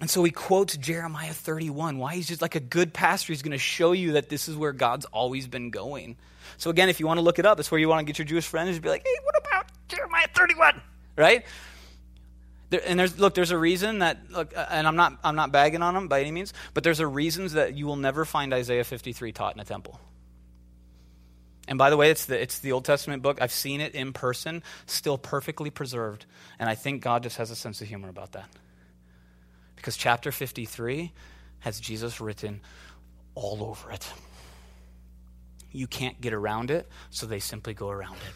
And 0.00 0.10
so 0.10 0.22
he 0.24 0.30
quotes 0.30 0.76
Jeremiah 0.76 1.32
31. 1.32 1.98
Why? 1.98 2.16
He's 2.16 2.28
just 2.28 2.42
like 2.42 2.54
a 2.54 2.60
good 2.60 2.92
pastor. 2.92 3.32
He's 3.32 3.42
going 3.42 3.52
to 3.52 3.58
show 3.58 3.92
you 3.92 4.12
that 4.12 4.28
this 4.28 4.48
is 4.48 4.56
where 4.56 4.72
God's 4.72 5.06
always 5.06 5.48
been 5.48 5.70
going. 5.70 6.16
So, 6.58 6.70
again, 6.70 6.88
if 6.88 7.00
you 7.00 7.06
want 7.06 7.18
to 7.18 7.22
look 7.22 7.38
it 7.38 7.46
up, 7.46 7.56
that's 7.56 7.70
where 7.70 7.80
you 7.80 7.88
want 7.88 8.00
to 8.00 8.04
get 8.04 8.18
your 8.18 8.26
Jewish 8.26 8.46
friends 8.46 8.76
to 8.76 8.82
be 8.82 8.88
like, 8.88 9.06
hey, 9.06 9.16
what 9.22 9.34
about 9.38 9.66
Jeremiah 9.88 10.28
31? 10.34 10.80
Right? 11.16 11.44
There, 12.68 12.80
and 12.84 12.98
there's 12.98 13.18
look, 13.18 13.34
there's 13.34 13.52
a 13.52 13.58
reason 13.58 14.00
that 14.00 14.30
look, 14.30 14.56
uh, 14.56 14.66
and 14.70 14.86
I'm 14.86 14.96
not 14.96 15.18
I'm 15.22 15.36
not 15.36 15.52
bagging 15.52 15.82
on 15.82 15.94
them 15.94 16.08
by 16.08 16.20
any 16.20 16.32
means, 16.32 16.52
but 16.74 16.82
there's 16.82 17.00
a 17.00 17.06
reasons 17.06 17.52
that 17.52 17.74
you 17.74 17.86
will 17.86 17.96
never 17.96 18.24
find 18.24 18.52
Isaiah 18.52 18.82
53 18.82 19.32
taught 19.32 19.54
in 19.54 19.60
a 19.60 19.64
temple. 19.64 20.00
And 21.68 21.78
by 21.78 21.90
the 21.90 21.96
way, 21.96 22.10
it's 22.10 22.26
the 22.26 22.40
it's 22.40 22.58
the 22.58 22.72
Old 22.72 22.84
Testament 22.84 23.22
book. 23.22 23.40
I've 23.40 23.52
seen 23.52 23.80
it 23.80 23.94
in 23.94 24.12
person, 24.12 24.64
still 24.86 25.16
perfectly 25.16 25.70
preserved, 25.70 26.26
and 26.58 26.68
I 26.68 26.74
think 26.74 27.02
God 27.02 27.22
just 27.22 27.36
has 27.36 27.52
a 27.52 27.56
sense 27.56 27.80
of 27.80 27.88
humor 27.88 28.08
about 28.08 28.32
that. 28.32 28.48
Because 29.76 29.96
chapter 29.96 30.32
53 30.32 31.12
has 31.60 31.78
Jesus 31.80 32.20
written 32.20 32.60
all 33.34 33.62
over 33.62 33.92
it. 33.92 34.10
You 35.70 35.86
can't 35.86 36.20
get 36.20 36.32
around 36.32 36.70
it, 36.70 36.88
so 37.10 37.26
they 37.26 37.38
simply 37.38 37.74
go 37.74 37.90
around 37.90 38.16
it. 38.16 38.34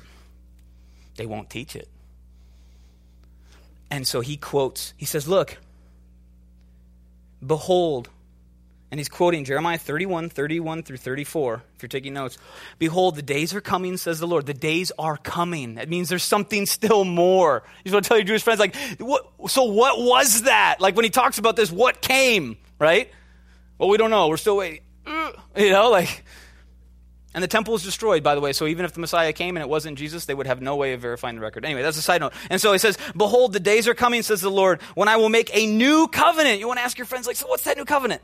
They 1.17 1.27
won't 1.27 1.51
teach 1.51 1.75
it. 1.75 1.89
And 3.91 4.07
so 4.07 4.21
he 4.21 4.37
quotes, 4.37 4.95
he 4.97 5.05
says, 5.05 5.27
Look, 5.27 5.59
behold, 7.45 8.09
and 8.91 8.99
he's 8.99 9.09
quoting 9.09 9.45
Jeremiah 9.45 9.79
31, 9.79 10.31
31 10.31 10.83
through 10.83 10.97
34, 10.97 11.63
if 11.77 11.83
you're 11.83 11.89
taking 11.89 12.13
notes. 12.13 12.39
Behold, 12.79 13.15
the 13.15 13.23
days 13.23 13.55
are 13.55 13.61
coming, 13.61 13.97
says 13.97 14.19
the 14.19 14.27
Lord. 14.27 14.47
The 14.47 14.55
days 14.55 14.91
are 14.99 15.17
coming. 15.17 15.77
That 15.77 15.89
means 15.89 16.09
there's 16.09 16.25
something 16.25 16.67
still 16.67 17.05
more. 17.05 17.63
You 17.79 17.85
just 17.85 17.95
want 17.95 18.05
to 18.05 18.09
tell 18.09 18.19
your 18.19 18.27
Jewish 18.27 18.43
friends, 18.43 18.59
like, 18.59 18.75
what, 18.99 19.27
so 19.47 19.65
what 19.65 20.01
was 20.01 20.43
that? 20.43 20.81
Like 20.81 20.97
when 20.97 21.05
he 21.05 21.11
talks 21.11 21.39
about 21.39 21.55
this, 21.55 21.71
what 21.71 22.01
came, 22.01 22.59
right? 22.81 23.11
Well, 23.79 23.89
we 23.89 23.97
don't 23.97 24.11
know. 24.11 24.29
We're 24.29 24.37
still 24.37 24.57
waiting. 24.57 24.81
You 25.57 25.71
know, 25.71 25.91
like, 25.91 26.25
and 27.35 27.43
the 27.43 27.49
temple 27.49 27.73
was 27.73 27.83
destroyed, 27.83 28.23
by 28.23 28.35
the 28.35 28.41
way. 28.41 28.53
So 28.53 28.67
even 28.67 28.85
if 28.85 28.93
the 28.93 29.01
Messiah 29.01 29.33
came 29.33 29.57
and 29.57 29.63
it 29.63 29.69
wasn't 29.69 29.99
Jesus, 29.99 30.25
they 30.25 30.35
would 30.35 30.47
have 30.47 30.61
no 30.61 30.77
way 30.77 30.93
of 30.93 31.01
verifying 31.01 31.35
the 31.37 31.41
record. 31.41 31.65
Anyway, 31.65 31.83
that's 31.83 31.97
a 31.97 32.03
side 32.03 32.21
note. 32.21 32.33
And 32.51 32.61
so 32.61 32.73
he 32.73 32.79
says, 32.79 32.97
Behold, 33.17 33.53
the 33.53 33.61
days 33.61 33.89
are 33.89 33.95
coming, 33.95 34.23
says 34.23 34.41
the 34.41 34.51
Lord, 34.51 34.81
when 34.95 35.09
I 35.09 35.17
will 35.17 35.29
make 35.29 35.51
a 35.55 35.67
new 35.67 36.07
covenant. 36.07 36.61
You 36.61 36.69
want 36.69 36.79
to 36.79 36.85
ask 36.85 36.99
your 36.99 37.05
friends, 37.05 37.27
like, 37.27 37.37
so 37.37 37.47
what's 37.49 37.65
that 37.65 37.77
new 37.77 37.85
covenant? 37.85 38.23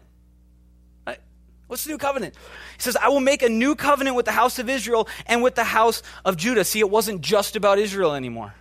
What's 1.67 1.85
the 1.85 1.91
new 1.91 1.99
covenant? 1.99 2.35
He 2.77 2.83
says, 2.83 2.97
I 2.97 3.09
will 3.09 3.21
make 3.21 3.43
a 3.43 3.49
new 3.49 3.75
covenant 3.75 4.17
with 4.17 4.25
the 4.27 4.33
house 4.33 4.59
of 4.59 4.69
Israel 4.69 5.09
and 5.27 5.43
with 5.43 5.57
the 5.57 5.65
house 5.65 6.03
of 6.25 6.37
Judah. 6.37 6.65
See, 6.65 6.81
it 6.81 6.91
wasn't 6.91 7.23
just 7.23 7.57
about 7.57 7.79
Israel 7.79 8.15
anymore, 8.15 8.55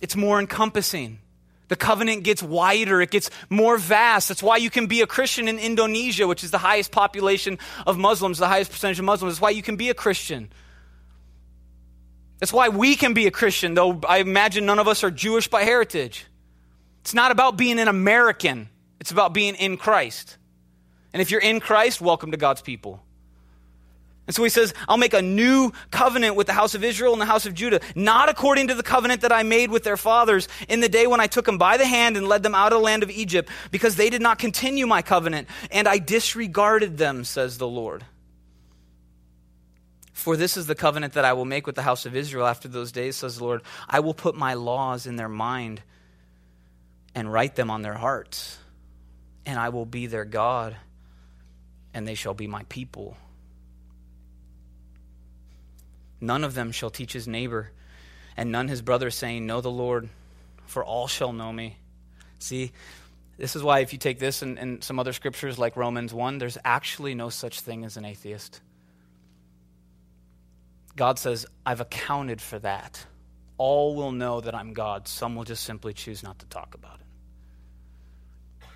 it's 0.00 0.16
more 0.16 0.40
encompassing. 0.40 1.20
The 1.68 1.74
covenant 1.74 2.22
gets 2.22 2.44
wider, 2.44 3.00
it 3.02 3.10
gets 3.10 3.28
more 3.50 3.76
vast. 3.76 4.28
That's 4.28 4.42
why 4.42 4.58
you 4.58 4.70
can 4.70 4.86
be 4.86 5.00
a 5.00 5.06
Christian 5.06 5.48
in 5.48 5.58
Indonesia, 5.58 6.28
which 6.28 6.44
is 6.44 6.52
the 6.52 6.58
highest 6.58 6.92
population 6.92 7.58
of 7.88 7.98
Muslims, 7.98 8.38
the 8.38 8.46
highest 8.46 8.70
percentage 8.70 9.00
of 9.00 9.04
Muslims. 9.04 9.34
That's 9.34 9.40
why 9.40 9.50
you 9.50 9.62
can 9.62 9.74
be 9.74 9.90
a 9.90 9.94
Christian. 9.94 10.48
That's 12.38 12.52
why 12.52 12.68
we 12.68 12.94
can 12.94 13.14
be 13.14 13.26
a 13.26 13.32
Christian, 13.32 13.74
though 13.74 14.00
I 14.08 14.18
imagine 14.18 14.64
none 14.64 14.78
of 14.78 14.86
us 14.86 15.02
are 15.02 15.10
Jewish 15.10 15.48
by 15.48 15.64
heritage. 15.64 16.26
It's 17.00 17.14
not 17.14 17.32
about 17.32 17.56
being 17.56 17.80
an 17.80 17.88
American, 17.88 18.68
it's 19.00 19.10
about 19.10 19.32
being 19.32 19.56
in 19.56 19.76
Christ. 19.76 20.36
And 21.16 21.22
if 21.22 21.30
you're 21.30 21.40
in 21.40 21.60
Christ, 21.60 22.02
welcome 22.02 22.32
to 22.32 22.36
God's 22.36 22.60
people. 22.60 23.02
And 24.26 24.36
so 24.36 24.44
he 24.44 24.50
says, 24.50 24.74
I'll 24.86 24.98
make 24.98 25.14
a 25.14 25.22
new 25.22 25.72
covenant 25.90 26.36
with 26.36 26.46
the 26.46 26.52
house 26.52 26.74
of 26.74 26.84
Israel 26.84 27.14
and 27.14 27.22
the 27.22 27.24
house 27.24 27.46
of 27.46 27.54
Judah, 27.54 27.80
not 27.94 28.28
according 28.28 28.68
to 28.68 28.74
the 28.74 28.82
covenant 28.82 29.22
that 29.22 29.32
I 29.32 29.42
made 29.42 29.70
with 29.70 29.82
their 29.82 29.96
fathers 29.96 30.46
in 30.68 30.80
the 30.80 30.90
day 30.90 31.06
when 31.06 31.18
I 31.18 31.26
took 31.26 31.46
them 31.46 31.56
by 31.56 31.78
the 31.78 31.86
hand 31.86 32.18
and 32.18 32.28
led 32.28 32.42
them 32.42 32.54
out 32.54 32.70
of 32.74 32.80
the 32.80 32.84
land 32.84 33.02
of 33.02 33.10
Egypt, 33.10 33.48
because 33.70 33.96
they 33.96 34.10
did 34.10 34.20
not 34.20 34.38
continue 34.38 34.86
my 34.86 35.00
covenant, 35.00 35.48
and 35.70 35.88
I 35.88 35.96
disregarded 35.96 36.98
them, 36.98 37.24
says 37.24 37.56
the 37.56 37.66
Lord. 37.66 38.04
For 40.12 40.36
this 40.36 40.58
is 40.58 40.66
the 40.66 40.74
covenant 40.74 41.14
that 41.14 41.24
I 41.24 41.32
will 41.32 41.46
make 41.46 41.66
with 41.66 41.76
the 41.76 41.82
house 41.82 42.04
of 42.04 42.14
Israel 42.14 42.46
after 42.46 42.68
those 42.68 42.92
days, 42.92 43.16
says 43.16 43.38
the 43.38 43.44
Lord. 43.44 43.62
I 43.88 44.00
will 44.00 44.12
put 44.12 44.34
my 44.34 44.52
laws 44.52 45.06
in 45.06 45.16
their 45.16 45.30
mind 45.30 45.80
and 47.14 47.32
write 47.32 47.56
them 47.56 47.70
on 47.70 47.80
their 47.80 47.94
hearts, 47.94 48.58
and 49.46 49.58
I 49.58 49.70
will 49.70 49.86
be 49.86 50.08
their 50.08 50.26
God, 50.26 50.76
and 51.96 52.06
they 52.06 52.14
shall 52.14 52.34
be 52.34 52.46
my 52.46 52.62
people. 52.64 53.16
None 56.20 56.44
of 56.44 56.52
them 56.52 56.70
shall 56.70 56.90
teach 56.90 57.14
his 57.14 57.26
neighbor, 57.26 57.72
and 58.36 58.52
none 58.52 58.68
his 58.68 58.82
brother, 58.82 59.10
saying, 59.10 59.46
Know 59.46 59.62
the 59.62 59.70
Lord, 59.70 60.10
for 60.66 60.84
all 60.84 61.06
shall 61.06 61.32
know 61.32 61.50
me. 61.50 61.78
See, 62.38 62.72
this 63.38 63.56
is 63.56 63.62
why 63.62 63.78
if 63.78 63.94
you 63.94 63.98
take 63.98 64.18
this 64.18 64.42
and, 64.42 64.58
and 64.58 64.84
some 64.84 64.98
other 64.98 65.14
scriptures 65.14 65.58
like 65.58 65.74
Romans 65.74 66.12
1, 66.12 66.36
there's 66.36 66.58
actually 66.66 67.14
no 67.14 67.30
such 67.30 67.62
thing 67.62 67.82
as 67.82 67.96
an 67.96 68.04
atheist. 68.04 68.60
God 70.96 71.18
says, 71.18 71.46
I've 71.64 71.80
accounted 71.80 72.42
for 72.42 72.58
that. 72.58 73.06
All 73.56 73.96
will 73.96 74.12
know 74.12 74.42
that 74.42 74.54
I'm 74.54 74.74
God. 74.74 75.08
Some 75.08 75.34
will 75.34 75.44
just 75.44 75.64
simply 75.64 75.94
choose 75.94 76.22
not 76.22 76.40
to 76.40 76.46
talk 76.46 76.74
about 76.74 77.00
it. 78.60 78.66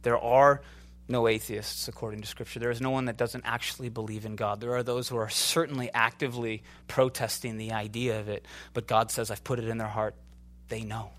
There 0.00 0.18
are 0.18 0.62
no 1.08 1.26
atheists, 1.26 1.88
according 1.88 2.20
to 2.20 2.26
Scripture. 2.26 2.60
There 2.60 2.70
is 2.70 2.80
no 2.80 2.90
one 2.90 3.06
that 3.06 3.16
doesn't 3.16 3.44
actually 3.46 3.88
believe 3.88 4.26
in 4.26 4.36
God. 4.36 4.60
There 4.60 4.74
are 4.74 4.82
those 4.82 5.08
who 5.08 5.16
are 5.16 5.28
certainly 5.28 5.90
actively 5.92 6.62
protesting 6.86 7.56
the 7.56 7.72
idea 7.72 8.20
of 8.20 8.28
it, 8.28 8.44
but 8.74 8.86
God 8.86 9.10
says, 9.10 9.30
I've 9.30 9.44
put 9.44 9.58
it 9.58 9.68
in 9.68 9.78
their 9.78 9.88
heart. 9.88 10.14
They 10.68 10.82
know. 10.82 11.10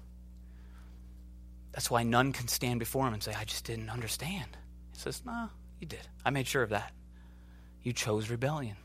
That's 1.71 1.89
why 1.89 2.03
none 2.03 2.33
can 2.33 2.47
stand 2.47 2.79
before 2.79 3.07
him 3.07 3.13
and 3.13 3.23
say, 3.23 3.33
I 3.33 3.45
just 3.45 3.65
didn't 3.65 3.89
understand. 3.89 4.57
He 4.93 4.99
says, 4.99 5.21
No, 5.25 5.49
you 5.79 5.87
did. 5.87 6.07
I 6.25 6.29
made 6.29 6.47
sure 6.47 6.63
of 6.63 6.69
that. 6.69 6.91
You 7.81 7.93
chose 7.93 8.29
rebellion. 8.29 8.75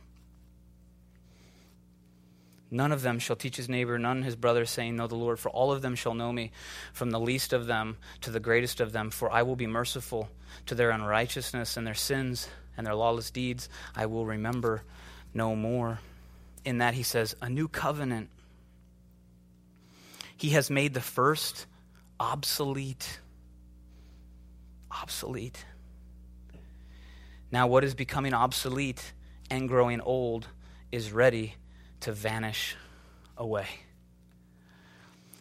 None 2.71 2.93
of 2.93 3.03
them 3.03 3.19
shall 3.19 3.37
teach 3.37 3.57
his 3.57 3.69
neighbor, 3.69 3.99
none 3.99 4.23
his 4.23 4.37
brother, 4.37 4.65
saying, 4.65 4.97
Know 4.97 5.07
the 5.07 5.15
Lord, 5.15 5.39
for 5.39 5.51
all 5.51 5.71
of 5.71 5.83
them 5.83 5.95
shall 5.95 6.15
know 6.15 6.33
me, 6.33 6.51
from 6.93 7.11
the 7.11 7.21
least 7.21 7.53
of 7.53 7.67
them 7.67 7.97
to 8.23 8.31
the 8.31 8.41
greatest 8.41 8.81
of 8.81 8.93
them. 8.93 9.11
For 9.11 9.31
I 9.31 9.43
will 9.43 9.57
be 9.57 9.67
merciful 9.67 10.29
to 10.67 10.75
their 10.75 10.91
unrighteousness 10.91 11.77
and 11.77 11.87
their 11.87 11.95
sins 11.95 12.49
and 12.77 12.87
their 12.87 12.95
lawless 12.95 13.31
deeds. 13.31 13.69
I 13.95 14.07
will 14.07 14.27
remember 14.27 14.83
no 15.33 15.55
more. 15.55 16.01
In 16.65 16.79
that 16.79 16.95
he 16.95 17.03
says, 17.03 17.37
A 17.43 17.49
new 17.49 17.69
covenant. 17.69 18.31
He 20.37 20.51
has 20.51 20.71
made 20.71 20.95
the 20.95 21.01
first 21.01 21.67
obsolete. 22.19 23.21
Obsolete. 24.91 25.65
Now, 27.53 27.67
what 27.67 27.85
is 27.85 27.95
becoming 27.95 28.35
obsolete 28.35 29.13
and 29.51 29.69
growing 29.69 30.01
old 30.01 30.49
is 30.91 31.13
ready 31.13 31.55
to 32.05 32.13
vanish 32.13 32.77
away. 33.37 33.67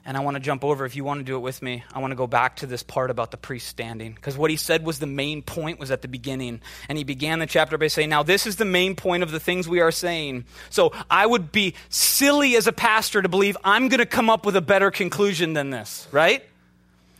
And 0.06 0.18
I 0.18 0.20
want 0.20 0.36
to 0.36 0.42
jump 0.42 0.66
over, 0.66 0.84
if 0.86 0.98
you 0.98 1.06
want 1.06 1.22
to 1.22 1.24
do 1.24 1.38
it 1.38 1.40
with 1.40 1.62
me, 1.62 1.86
I 1.94 2.00
want 2.00 2.12
to 2.12 2.16
go 2.16 2.28
back 2.28 2.58
to 2.58 2.68
this 2.68 2.84
part 2.84 3.10
about 3.10 3.32
the 3.32 3.38
priest 3.38 3.68
standing. 3.68 4.14
Because 4.14 4.38
what 4.38 4.52
he 4.52 4.58
said 4.58 4.86
was 4.86 5.00
the 5.00 5.08
main 5.08 5.42
point 5.42 5.80
was 5.80 5.92
at 5.92 6.02
the 6.02 6.10
beginning. 6.10 6.60
And 6.90 6.98
he 6.98 7.06
began 7.06 7.40
the 7.40 7.46
chapter 7.46 7.78
by 7.78 7.88
saying, 7.88 8.10
Now, 8.10 8.22
this 8.22 8.46
is 8.46 8.58
the 8.58 8.66
main 8.66 8.98
point 8.98 9.24
of 9.24 9.32
the 9.32 9.40
things 9.40 9.68
we 9.68 9.80
are 9.80 9.92
saying. 9.92 10.44
So 10.70 10.92
I 11.10 11.26
would 11.26 11.54
be 11.54 11.76
silly 11.88 12.58
as 12.58 12.68
a 12.68 12.74
pastor 12.74 13.22
to 13.22 13.30
believe 13.30 13.56
I'm 13.64 13.88
going 13.88 14.00
to 14.00 14.06
come 14.06 14.30
up 14.30 14.46
with 14.46 14.58
a 14.58 14.62
better 14.62 14.92
conclusion 14.92 15.54
than 15.54 15.70
this, 15.70 16.06
right? 16.12 16.44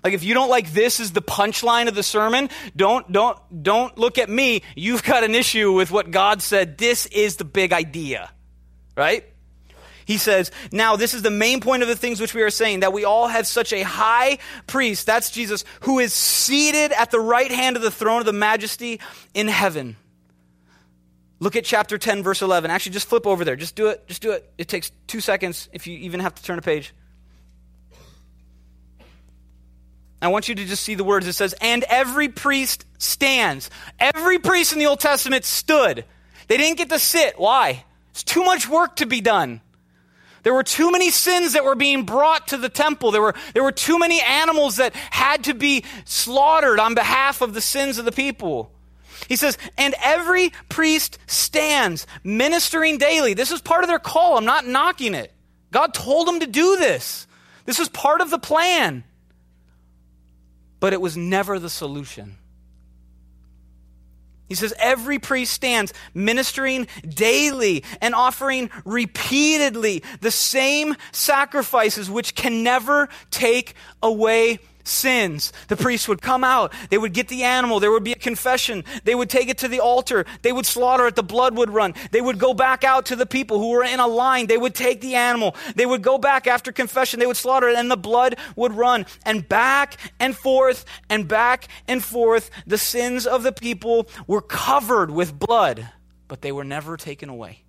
Like 0.04 0.14
if 0.14 0.26
you 0.26 0.34
don't 0.34 0.50
like 0.50 0.74
this 0.74 1.00
is 1.00 1.14
the 1.14 1.22
punchline 1.22 1.88
of 1.88 1.96
the 1.96 2.04
sermon, 2.04 2.50
don't 2.76 3.10
don't 3.10 3.38
don't 3.64 3.98
look 3.98 4.18
at 4.18 4.30
me. 4.30 4.62
You've 4.76 5.04
got 5.04 5.24
an 5.24 5.34
issue 5.34 5.72
with 5.72 5.90
what 5.90 6.12
God 6.12 6.42
said. 6.42 6.78
This 6.78 7.06
is 7.06 7.38
the 7.38 7.46
big 7.46 7.72
idea. 7.72 8.30
Right? 8.98 9.26
He 10.06 10.18
says, 10.18 10.52
Now, 10.72 10.96
this 10.96 11.14
is 11.14 11.22
the 11.22 11.32
main 11.32 11.62
point 11.62 11.82
of 11.82 11.88
the 11.88 11.96
things 11.96 12.20
which 12.20 12.34
we 12.34 12.42
are 12.42 12.50
saying, 12.50 12.82
that 12.82 12.94
we 12.94 13.06
all 13.06 13.28
have 13.28 13.48
such 13.48 13.74
a 13.74 13.82
high 13.82 14.40
priest, 14.68 15.06
that's 15.06 15.32
Jesus, 15.32 15.64
who 15.82 16.00
is 16.00 16.14
seated 16.14 16.92
at 16.92 17.12
the 17.12 17.20
right 17.20 17.52
hand 17.52 17.76
of 17.76 17.82
the 17.82 17.92
throne 17.92 18.20
of 18.20 18.26
the 18.26 18.34
majesty 18.34 19.00
in 19.34 19.48
heaven. 19.48 19.96
Look 21.40 21.56
at 21.58 21.66
chapter 21.66 21.98
10, 21.98 22.24
verse 22.24 22.42
11. 22.42 22.72
Actually, 22.72 22.94
just 22.94 23.10
flip 23.10 23.28
over 23.28 23.44
there. 23.44 23.58
Just 23.58 23.76
do 23.76 23.88
it. 23.88 24.08
Just 24.08 24.22
do 24.22 24.32
it. 24.32 24.50
It 24.58 24.70
takes 24.70 24.92
two 25.08 25.20
seconds 25.20 25.68
if 25.74 25.88
you 25.88 25.98
even 25.98 26.22
have 26.22 26.34
to 26.36 26.44
turn 26.44 26.58
a 26.58 26.62
page. 26.62 26.94
I 30.22 30.30
want 30.30 30.48
you 30.48 30.56
to 30.56 30.64
just 30.64 30.84
see 30.84 30.96
the 30.96 31.04
words. 31.04 31.28
It 31.28 31.34
says, 31.34 31.54
And 31.60 31.84
every 31.90 32.30
priest 32.30 32.86
stands. 32.98 33.70
Every 34.00 34.40
priest 34.40 34.72
in 34.72 34.80
the 34.80 34.86
Old 34.86 35.02
Testament 35.02 35.44
stood. 35.44 36.06
They 36.48 36.56
didn't 36.56 36.78
get 36.78 36.90
to 36.90 37.00
sit. 37.00 37.38
Why? 37.38 37.84
It's 38.12 38.24
too 38.24 38.46
much 38.46 38.70
work 38.70 38.96
to 38.98 39.06
be 39.06 39.20
done. 39.20 39.60
There 40.44 40.54
were 40.54 40.64
too 40.64 40.92
many 40.92 41.10
sins 41.10 41.54
that 41.54 41.64
were 41.64 41.76
being 41.76 42.04
brought 42.04 42.50
to 42.50 42.58
the 42.58 42.70
temple. 42.70 43.12
There 43.12 43.22
were, 43.22 43.34
there 43.54 43.64
were 43.64 43.72
too 43.72 43.98
many 43.98 44.22
animals 44.22 44.76
that 44.76 44.94
had 44.94 45.46
to 45.46 45.54
be 45.54 45.86
slaughtered 46.06 46.80
on 46.80 46.96
behalf 46.96 47.42
of 47.42 47.54
the 47.54 47.62
sins 47.62 47.98
of 47.98 48.06
the 48.06 48.12
people. 48.12 48.70
He 49.30 49.38
says, 49.38 49.58
and 49.78 49.96
every 50.04 50.52
priest 50.68 51.18
stands 51.28 52.06
ministering 52.24 52.98
daily. 52.98 53.34
This 53.34 53.52
is 53.52 53.62
part 53.62 53.84
of 53.84 53.90
their 53.90 54.00
call. 54.00 54.38
I'm 54.38 54.46
not 54.46 54.68
knocking 54.68 55.14
it. 55.14 55.32
God 55.72 55.94
told 55.94 56.28
them 56.28 56.42
to 56.42 56.48
do 56.48 56.78
this. 56.78 57.26
This 57.66 57.80
was 57.80 57.88
part 57.88 58.20
of 58.20 58.30
the 58.30 58.38
plan. 58.38 59.06
But 60.82 60.92
it 60.92 61.00
was 61.00 61.16
never 61.16 61.58
the 61.58 61.70
solution. 61.70 62.38
He 64.54 64.58
says, 64.58 64.76
every 64.78 65.18
priest 65.18 65.52
stands 65.52 65.94
ministering 66.14 66.86
daily 67.10 67.84
and 68.02 68.14
offering 68.14 68.70
repeatedly 68.86 70.04
the 70.22 70.30
same 70.30 70.96
sacrifices 71.12 72.08
which 72.08 72.36
can 72.36 72.62
never 72.62 73.10
take 73.32 73.74
away 74.04 74.60
sins. 74.84 75.54
The 75.68 75.78
priest 75.78 76.08
would 76.08 76.22
come 76.22 76.44
out, 76.44 76.74
they 76.90 76.98
would 76.98 77.14
get 77.14 77.28
the 77.28 77.44
animal, 77.44 77.80
there 77.80 77.92
would 77.92 78.04
be 78.04 78.12
a 78.12 78.18
confession, 78.18 78.84
they 79.04 79.16
would 79.16 79.30
take 79.30 79.50
it 79.50 79.58
to 79.60 79.68
the 79.68 79.80
altar, 79.80 80.26
they 80.42 80.52
would 80.52 80.66
slaughter 80.66 81.08
it, 81.08 81.16
the 81.16 81.24
blood 81.24 81.56
would 81.58 81.70
run. 81.70 81.94
They 82.12 82.22
would 82.22 82.40
go 82.40 82.54
back 82.54 82.84
out 82.84 83.08
to 83.08 83.16
the 83.16 83.26
people 83.26 83.60
who 83.60 83.70
were 83.70 83.84
in 83.84 84.00
a 84.00 84.08
line, 84.08 84.48
they 84.48 84.58
would 84.58 84.76
take 84.76 85.02
the 85.02 85.16
animal, 85.16 85.56
they 85.76 85.86
would 85.86 86.02
go 86.02 86.18
back 86.18 86.48
after 86.48 86.72
confession, 86.72 87.20
they 87.20 87.28
would 87.28 87.38
slaughter 87.38 87.70
it, 87.70 87.76
and 87.76 87.90
the 87.90 87.98
blood 87.98 88.36
would 88.56 88.74
run. 88.74 89.06
And 89.26 89.48
back 89.48 89.98
and 90.20 90.36
forth 90.36 90.86
and 91.10 91.28
back 91.28 91.68
and 91.88 92.04
forth, 92.04 92.50
the 92.68 92.78
sins 92.78 93.26
of 93.26 93.44
the 93.44 93.52
people 93.52 94.08
were 94.28 94.42
covered 94.42 95.12
with 95.12 95.38
blood, 95.38 95.90
but 96.28 96.42
they 96.42 96.52
were 96.52 96.64
never 96.64 96.98
taken 96.98 97.30
away. 97.30 97.64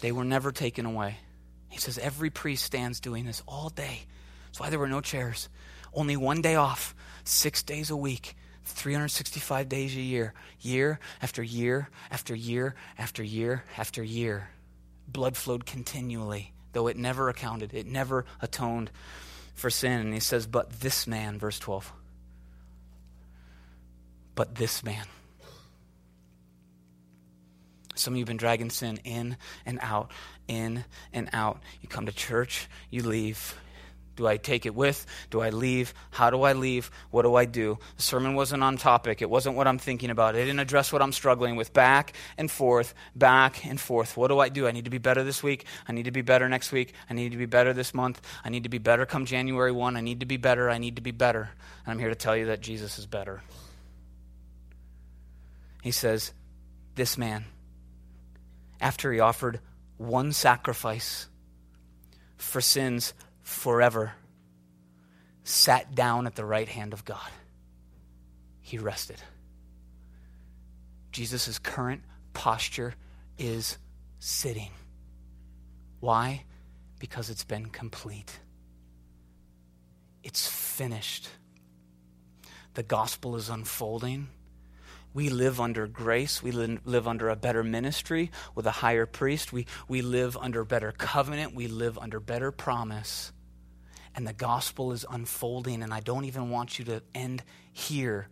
They 0.00 0.12
were 0.12 0.24
never 0.24 0.50
taken 0.50 0.84
away. 0.84 1.18
He 1.72 1.78
says 1.78 1.96
every 1.96 2.28
priest 2.28 2.64
stands 2.64 3.00
doing 3.00 3.24
this 3.24 3.42
all 3.48 3.70
day. 3.70 4.00
That's 4.46 4.60
why 4.60 4.68
there 4.68 4.78
were 4.78 4.88
no 4.88 5.00
chairs. 5.00 5.48
Only 5.94 6.18
one 6.18 6.42
day 6.42 6.54
off, 6.54 6.94
six 7.24 7.62
days 7.62 7.88
a 7.88 7.96
week, 7.96 8.36
365 8.66 9.70
days 9.70 9.96
a 9.96 10.00
year, 10.00 10.34
year 10.60 11.00
after 11.22 11.42
year 11.42 11.88
after 12.10 12.34
year 12.34 12.74
after 12.98 13.22
year 13.22 13.64
after 13.78 14.02
year. 14.02 14.50
Blood 15.08 15.34
flowed 15.34 15.64
continually, 15.64 16.52
though 16.74 16.88
it 16.88 16.98
never 16.98 17.30
accounted, 17.30 17.72
it 17.72 17.86
never 17.86 18.26
atoned 18.42 18.90
for 19.54 19.70
sin. 19.70 20.00
And 20.00 20.12
he 20.12 20.20
says, 20.20 20.46
But 20.46 20.80
this 20.80 21.06
man, 21.06 21.38
verse 21.38 21.58
12, 21.58 21.90
but 24.34 24.56
this 24.56 24.84
man. 24.84 25.06
Some 27.94 28.14
of 28.14 28.18
you 28.18 28.22
have 28.22 28.28
been 28.28 28.36
dragging 28.36 28.70
sin 28.70 29.00
in 29.04 29.36
and 29.66 29.78
out, 29.82 30.10
in 30.48 30.84
and 31.12 31.28
out. 31.32 31.60
You 31.80 31.88
come 31.88 32.06
to 32.06 32.12
church, 32.12 32.68
you 32.90 33.02
leave. 33.02 33.54
Do 34.14 34.26
I 34.26 34.36
take 34.36 34.66
it 34.66 34.74
with? 34.74 35.06
Do 35.30 35.40
I 35.40 35.50
leave? 35.50 35.94
How 36.10 36.28
do 36.28 36.42
I 36.42 36.52
leave? 36.52 36.90
What 37.10 37.22
do 37.22 37.34
I 37.34 37.46
do? 37.46 37.78
The 37.96 38.02
sermon 38.02 38.34
wasn't 38.34 38.62
on 38.62 38.76
topic. 38.76 39.22
It 39.22 39.30
wasn't 39.30 39.56
what 39.56 39.66
I'm 39.66 39.78
thinking 39.78 40.10
about. 40.10 40.34
It 40.34 40.44
didn't 40.44 40.58
address 40.58 40.92
what 40.92 41.00
I'm 41.00 41.12
struggling 41.12 41.56
with. 41.56 41.72
Back 41.72 42.12
and 42.36 42.50
forth, 42.50 42.92
back 43.16 43.64
and 43.64 43.80
forth. 43.80 44.16
What 44.16 44.28
do 44.28 44.38
I 44.38 44.50
do? 44.50 44.66
I 44.66 44.72
need 44.72 44.84
to 44.84 44.90
be 44.90 44.98
better 44.98 45.24
this 45.24 45.42
week. 45.42 45.64
I 45.88 45.92
need 45.92 46.04
to 46.04 46.10
be 46.10 46.20
better 46.20 46.46
next 46.48 46.72
week. 46.72 46.92
I 47.08 47.14
need 47.14 47.32
to 47.32 47.38
be 47.38 47.46
better 47.46 47.72
this 47.72 47.94
month. 47.94 48.20
I 48.44 48.50
need 48.50 48.64
to 48.64 48.68
be 48.68 48.78
better 48.78 49.06
come 49.06 49.24
January 49.24 49.72
1. 49.72 49.96
I 49.96 50.02
need 50.02 50.20
to 50.20 50.26
be 50.26 50.36
better. 50.36 50.68
I 50.68 50.76
need 50.76 50.96
to 50.96 51.02
be 51.02 51.10
better. 51.10 51.50
And 51.86 51.92
I'm 51.92 51.98
here 51.98 52.10
to 52.10 52.14
tell 52.14 52.36
you 52.36 52.46
that 52.46 52.60
Jesus 52.60 52.98
is 52.98 53.06
better. 53.06 53.42
He 55.82 55.90
says, 55.90 56.32
This 56.96 57.16
man, 57.16 57.46
after 58.82 59.12
he 59.12 59.20
offered 59.20 59.60
one 59.96 60.32
sacrifice 60.32 61.28
for 62.36 62.60
sins 62.60 63.14
forever, 63.42 64.12
sat 65.44 65.94
down 65.94 66.26
at 66.26 66.34
the 66.34 66.44
right 66.44 66.68
hand 66.68 66.92
of 66.92 67.04
God. 67.04 67.30
He 68.60 68.78
rested. 68.78 69.22
Jesus' 71.12 71.58
current 71.58 72.02
posture 72.32 72.94
is 73.38 73.78
sitting. 74.18 74.70
Why? 76.00 76.44
Because 76.98 77.30
it's 77.30 77.44
been 77.44 77.66
complete. 77.66 78.40
It's 80.24 80.48
finished. 80.48 81.28
The 82.74 82.82
gospel 82.82 83.36
is 83.36 83.48
unfolding. 83.48 84.28
We 85.14 85.28
live 85.28 85.60
under 85.60 85.86
grace. 85.86 86.42
We 86.42 86.52
live 86.52 87.06
under 87.06 87.28
a 87.28 87.36
better 87.36 87.62
ministry 87.62 88.30
with 88.54 88.66
a 88.66 88.70
higher 88.70 89.06
priest. 89.06 89.52
We, 89.52 89.66
we 89.88 90.00
live 90.00 90.36
under 90.36 90.64
better 90.64 90.92
covenant. 90.92 91.54
We 91.54 91.68
live 91.68 91.98
under 91.98 92.18
better 92.18 92.50
promise. 92.50 93.32
And 94.14 94.26
the 94.26 94.32
gospel 94.32 94.92
is 94.92 95.04
unfolding, 95.08 95.82
and 95.82 95.92
I 95.92 96.00
don't 96.00 96.24
even 96.24 96.50
want 96.50 96.78
you 96.78 96.84
to 96.86 97.02
end 97.14 97.42
here. 97.72 98.28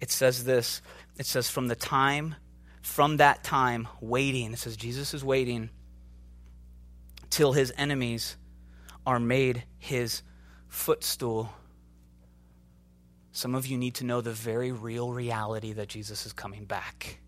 It 0.00 0.10
says 0.10 0.44
this 0.44 0.82
it 1.16 1.26
says, 1.26 1.50
from 1.50 1.68
the 1.68 1.76
time, 1.76 2.34
from 2.82 3.18
that 3.18 3.44
time, 3.44 3.88
waiting. 4.00 4.52
It 4.52 4.58
says, 4.58 4.76
Jesus 4.76 5.12
is 5.14 5.24
waiting 5.24 5.70
till 7.28 7.52
his 7.52 7.72
enemies 7.76 8.36
are 9.06 9.20
made 9.20 9.64
his 9.78 10.22
footstool. 10.68 11.50
Some 13.32 13.54
of 13.54 13.66
you 13.66 13.78
need 13.78 13.94
to 13.96 14.04
know 14.04 14.20
the 14.20 14.32
very 14.32 14.72
real 14.72 15.12
reality 15.12 15.72
that 15.74 15.88
Jesus 15.88 16.26
is 16.26 16.32
coming 16.32 16.64
back. 16.64 17.20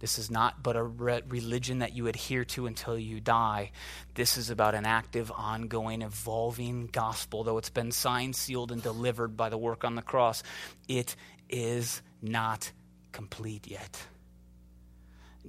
This 0.00 0.18
is 0.18 0.30
not 0.30 0.62
but 0.62 0.76
a 0.76 0.82
re- 0.82 1.22
religion 1.28 1.80
that 1.80 1.94
you 1.94 2.06
adhere 2.06 2.44
to 2.46 2.66
until 2.66 2.98
you 2.98 3.20
die. 3.20 3.70
This 4.14 4.38
is 4.38 4.48
about 4.48 4.74
an 4.74 4.86
active, 4.86 5.30
ongoing, 5.30 6.00
evolving 6.02 6.86
gospel. 6.86 7.44
Though 7.44 7.58
it's 7.58 7.70
been 7.70 7.92
signed, 7.92 8.34
sealed, 8.34 8.72
and 8.72 8.82
delivered 8.82 9.36
by 9.36 9.50
the 9.50 9.58
work 9.58 9.84
on 9.84 9.94
the 9.94 10.02
cross, 10.02 10.42
it 10.88 11.16
is 11.50 12.00
not 12.22 12.72
complete 13.12 13.66
yet. 13.66 14.02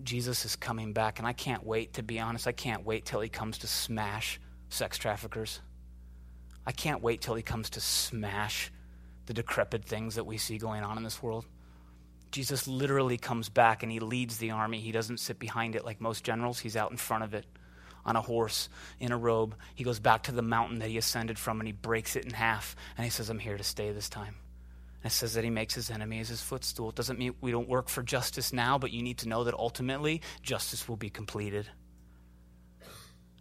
Jesus 0.04 0.46
is 0.46 0.56
coming 0.58 0.92
back, 0.94 1.20
and 1.20 1.28
I 1.28 1.34
can't 1.34 1.66
wait, 1.66 1.94
to 1.94 2.04
be 2.04 2.20
honest. 2.20 2.48
I 2.48 2.52
can't 2.54 2.86
wait 2.86 3.06
till 3.06 3.22
he 3.22 3.30
comes 3.30 3.60
to 3.60 3.68
smash 3.68 4.40
sex 4.70 4.98
traffickers. 4.98 5.62
I 6.66 6.72
can't 6.74 7.02
wait 7.02 7.22
till 7.22 7.36
he 7.36 7.44
comes 7.44 7.70
to 7.72 7.82
smash 7.82 8.72
the 9.32 9.36
decrepit 9.36 9.86
things 9.86 10.16
that 10.16 10.26
we 10.26 10.38
see 10.38 10.58
going 10.58 10.84
on 10.84 10.98
in 10.98 11.06
this 11.06 11.24
world. 11.24 11.46
Jesus 12.32 12.68
literally 12.68 13.18
comes 13.18 13.48
back 13.48 13.82
and 13.82 13.90
he 13.90 14.02
leads 14.02 14.38
the 14.40 14.52
army. 14.52 14.82
He 14.82 14.92
doesn't 14.92 15.22
sit 15.22 15.40
behind 15.40 15.74
it 15.78 15.86
like 15.86 16.02
most 16.02 16.26
generals, 16.26 16.60
he's 16.60 16.76
out 16.76 16.92
in 16.92 16.98
front 16.98 17.24
of 17.24 17.34
it 17.34 17.46
on 18.04 18.18
a 18.18 18.22
horse 18.22 18.68
in 19.00 19.14
a 19.14 19.18
robe. 19.18 19.56
He 19.74 19.86
goes 19.86 20.02
back 20.02 20.24
to 20.24 20.34
the 20.34 20.42
mountain 20.42 20.80
that 20.80 20.90
he 20.90 20.98
ascended 20.98 21.40
from 21.40 21.62
and 21.62 21.68
he 21.68 21.72
breaks 21.72 22.18
it 22.18 22.26
in 22.26 22.32
half. 22.32 22.76
And 22.98 23.06
he 23.06 23.10
says, 23.10 23.30
I'm 23.30 23.40
here 23.40 23.56
to 23.56 23.64
stay 23.64 23.94
this 23.94 24.10
time. 24.10 24.36
And 25.02 25.10
it 25.12 25.16
says 25.16 25.36
that 25.36 25.46
he 25.46 25.50
makes 25.50 25.76
his 25.76 25.90
enemies 25.90 26.28
his 26.28 26.42
footstool. 26.42 26.90
It 26.90 26.96
doesn't 26.96 27.18
mean 27.18 27.34
we 27.40 27.52
don't 27.52 27.70
work 27.70 27.88
for 27.88 28.04
justice 28.04 28.52
now, 28.52 28.78
but 28.78 28.92
you 28.92 29.02
need 29.02 29.20
to 29.20 29.30
know 29.30 29.46
that 29.46 29.54
ultimately 29.54 30.22
justice 30.44 30.90
will 30.90 30.98
be 30.98 31.10
completed. 31.10 31.70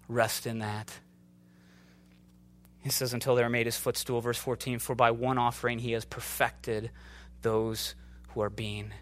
Rest 0.06 0.46
in 0.46 0.60
that. 0.60 0.92
He 2.82 2.90
says, 2.90 3.12
until 3.12 3.34
they 3.34 3.42
are 3.42 3.50
made 3.50 3.66
his 3.66 3.76
footstool, 3.76 4.20
verse 4.20 4.38
14, 4.38 4.78
for 4.78 4.94
by 4.94 5.10
one 5.10 5.38
offering 5.38 5.78
he 5.78 5.92
has 5.92 6.04
perfected 6.04 6.90
those 7.42 7.94
who 8.28 8.40
are 8.40 8.50
being 8.50 8.92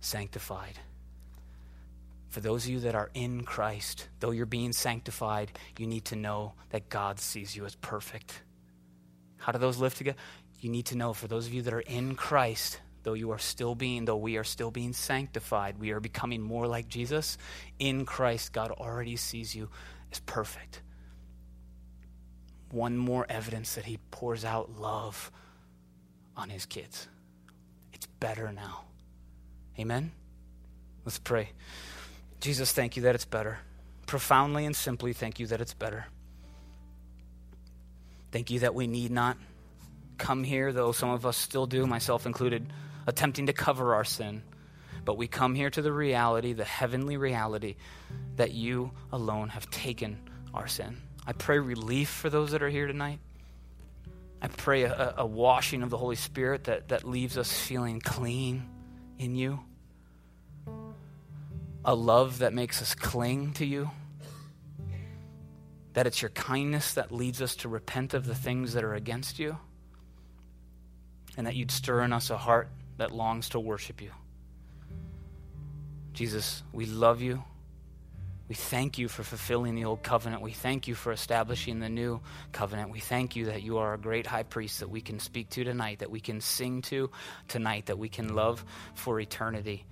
sanctified. 0.00 0.78
For 2.28 2.40
those 2.40 2.64
of 2.64 2.70
you 2.70 2.80
that 2.80 2.94
are 2.94 3.10
in 3.14 3.42
Christ, 3.42 4.08
though 4.20 4.30
you're 4.30 4.46
being 4.46 4.72
sanctified, 4.72 5.50
you 5.78 5.86
need 5.86 6.04
to 6.06 6.16
know 6.16 6.52
that 6.70 6.88
God 6.88 7.18
sees 7.18 7.56
you 7.56 7.64
as 7.64 7.74
perfect. 7.76 8.42
How 9.38 9.52
do 9.52 9.58
those 9.58 9.78
live 9.78 9.94
together? 9.94 10.18
You 10.60 10.70
need 10.70 10.86
to 10.86 10.96
know 10.96 11.12
for 11.12 11.26
those 11.26 11.46
of 11.46 11.54
you 11.54 11.62
that 11.62 11.74
are 11.74 11.80
in 11.80 12.14
Christ, 12.14 12.80
though 13.02 13.14
you 13.14 13.30
are 13.30 13.38
still 13.38 13.74
being, 13.74 14.04
though 14.04 14.16
we 14.16 14.36
are 14.36 14.44
still 14.44 14.70
being 14.70 14.92
sanctified, 14.92 15.78
we 15.78 15.90
are 15.90 16.00
becoming 16.00 16.42
more 16.42 16.66
like 16.66 16.88
Jesus. 16.88 17.38
In 17.78 18.04
Christ, 18.04 18.52
God 18.52 18.70
already 18.70 19.16
sees 19.16 19.54
you 19.54 19.68
as 20.12 20.20
perfect 20.20 20.82
one 22.70 22.96
more 22.96 23.26
evidence 23.28 23.74
that 23.74 23.84
he 23.84 23.98
pours 24.10 24.44
out 24.44 24.78
love 24.78 25.30
on 26.36 26.50
his 26.50 26.66
kids. 26.66 27.08
It's 27.92 28.06
better 28.06 28.52
now. 28.52 28.84
Amen? 29.78 30.12
Let's 31.04 31.18
pray. 31.18 31.50
Jesus, 32.40 32.72
thank 32.72 32.96
you 32.96 33.04
that 33.04 33.14
it's 33.14 33.24
better. 33.24 33.58
Profoundly 34.06 34.66
and 34.66 34.76
simply, 34.76 35.12
thank 35.12 35.40
you 35.40 35.46
that 35.48 35.60
it's 35.60 35.74
better. 35.74 36.06
Thank 38.32 38.50
you 38.50 38.60
that 38.60 38.74
we 38.74 38.86
need 38.86 39.10
not 39.10 39.36
come 40.18 40.44
here, 40.44 40.72
though 40.72 40.92
some 40.92 41.10
of 41.10 41.26
us 41.26 41.36
still 41.36 41.66
do, 41.66 41.86
myself 41.86 42.26
included, 42.26 42.72
attempting 43.06 43.46
to 43.46 43.52
cover 43.52 43.94
our 43.94 44.04
sin. 44.04 44.42
But 45.04 45.16
we 45.16 45.28
come 45.28 45.54
here 45.54 45.70
to 45.70 45.82
the 45.82 45.92
reality, 45.92 46.52
the 46.52 46.64
heavenly 46.64 47.16
reality, 47.16 47.76
that 48.36 48.52
you 48.52 48.90
alone 49.12 49.48
have 49.50 49.70
taken 49.70 50.18
our 50.52 50.66
sin. 50.66 51.00
I 51.26 51.32
pray 51.32 51.58
relief 51.58 52.08
for 52.08 52.30
those 52.30 52.52
that 52.52 52.62
are 52.62 52.68
here 52.68 52.86
tonight. 52.86 53.18
I 54.40 54.48
pray 54.48 54.84
a, 54.84 55.14
a, 55.18 55.26
washing 55.26 55.82
of 55.82 55.90
the 55.90 55.96
Holy 55.96 56.14
Spirit 56.14 56.64
that, 56.64 56.88
that 56.88 57.04
leaves 57.04 57.36
us 57.36 57.52
feeling 57.52 58.00
clean 58.00 58.68
in 59.18 59.34
you. 59.34 59.60
A 61.84 61.94
love 61.94 62.38
that 62.38 62.52
makes 62.52 62.82
us 62.82 62.94
cling 62.94 63.54
to 63.54 63.66
you. 63.66 63.90
That 65.94 66.06
it's 66.06 66.20
your 66.20 66.28
kindness 66.30 66.94
that 66.94 67.10
leads 67.10 67.40
us 67.40 67.56
to 67.56 67.68
repent 67.68 68.12
of 68.14 68.26
the 68.26 68.34
things 68.34 68.74
that 68.74 68.84
are 68.84 68.94
against 68.94 69.38
you. 69.38 69.56
And 71.36 71.46
that 71.46 71.56
you'd 71.56 71.70
stir 71.70 72.02
in 72.02 72.12
us 72.12 72.30
a 72.30 72.36
heart 72.36 72.68
that 72.98 73.12
longs 73.12 73.48
to 73.50 73.60
worship 73.60 74.00
you. 74.00 74.10
Jesus, 76.12 76.62
we 76.72 76.86
love 76.86 77.20
you. 77.20 77.42
We 78.48 78.54
thank 78.54 78.96
you 78.96 79.08
for 79.08 79.24
fulfilling 79.24 79.74
the 79.74 79.84
old 79.84 80.02
covenant. 80.02 80.40
We 80.40 80.52
thank 80.52 80.86
you 80.86 80.94
for 80.94 81.10
establishing 81.10 81.80
the 81.80 81.88
new 81.88 82.20
covenant. 82.52 82.90
We 82.90 83.00
thank 83.00 83.34
you 83.34 83.46
that 83.46 83.62
you 83.62 83.78
are 83.78 83.94
a 83.94 83.98
great 83.98 84.26
high 84.26 84.44
priest 84.44 84.80
that 84.80 84.88
we 84.88 85.00
can 85.00 85.18
speak 85.18 85.50
to 85.50 85.64
tonight, 85.64 85.98
that 85.98 86.10
we 86.10 86.20
can 86.20 86.40
sing 86.40 86.82
to 86.82 87.10
tonight, 87.48 87.86
that 87.86 87.98
we 87.98 88.08
can 88.08 88.34
love 88.36 88.64
for 88.94 89.18
eternity 89.18 89.84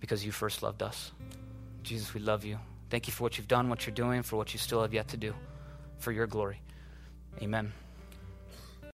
because 0.00 0.24
you 0.24 0.32
first 0.32 0.62
loved 0.62 0.82
us. 0.82 1.12
Jesus, 1.84 2.12
we 2.12 2.20
love 2.20 2.44
you. 2.44 2.58
Thank 2.90 3.06
you 3.06 3.12
for 3.12 3.22
what 3.22 3.38
you've 3.38 3.48
done, 3.48 3.68
what 3.68 3.86
you're 3.86 3.94
doing, 3.94 4.22
for 4.22 4.36
what 4.36 4.52
you 4.52 4.58
still 4.58 4.82
have 4.82 4.92
yet 4.92 5.08
to 5.08 5.16
do, 5.16 5.34
for 5.98 6.10
your 6.10 6.26
glory. 6.26 6.60
Amen. 7.40 7.72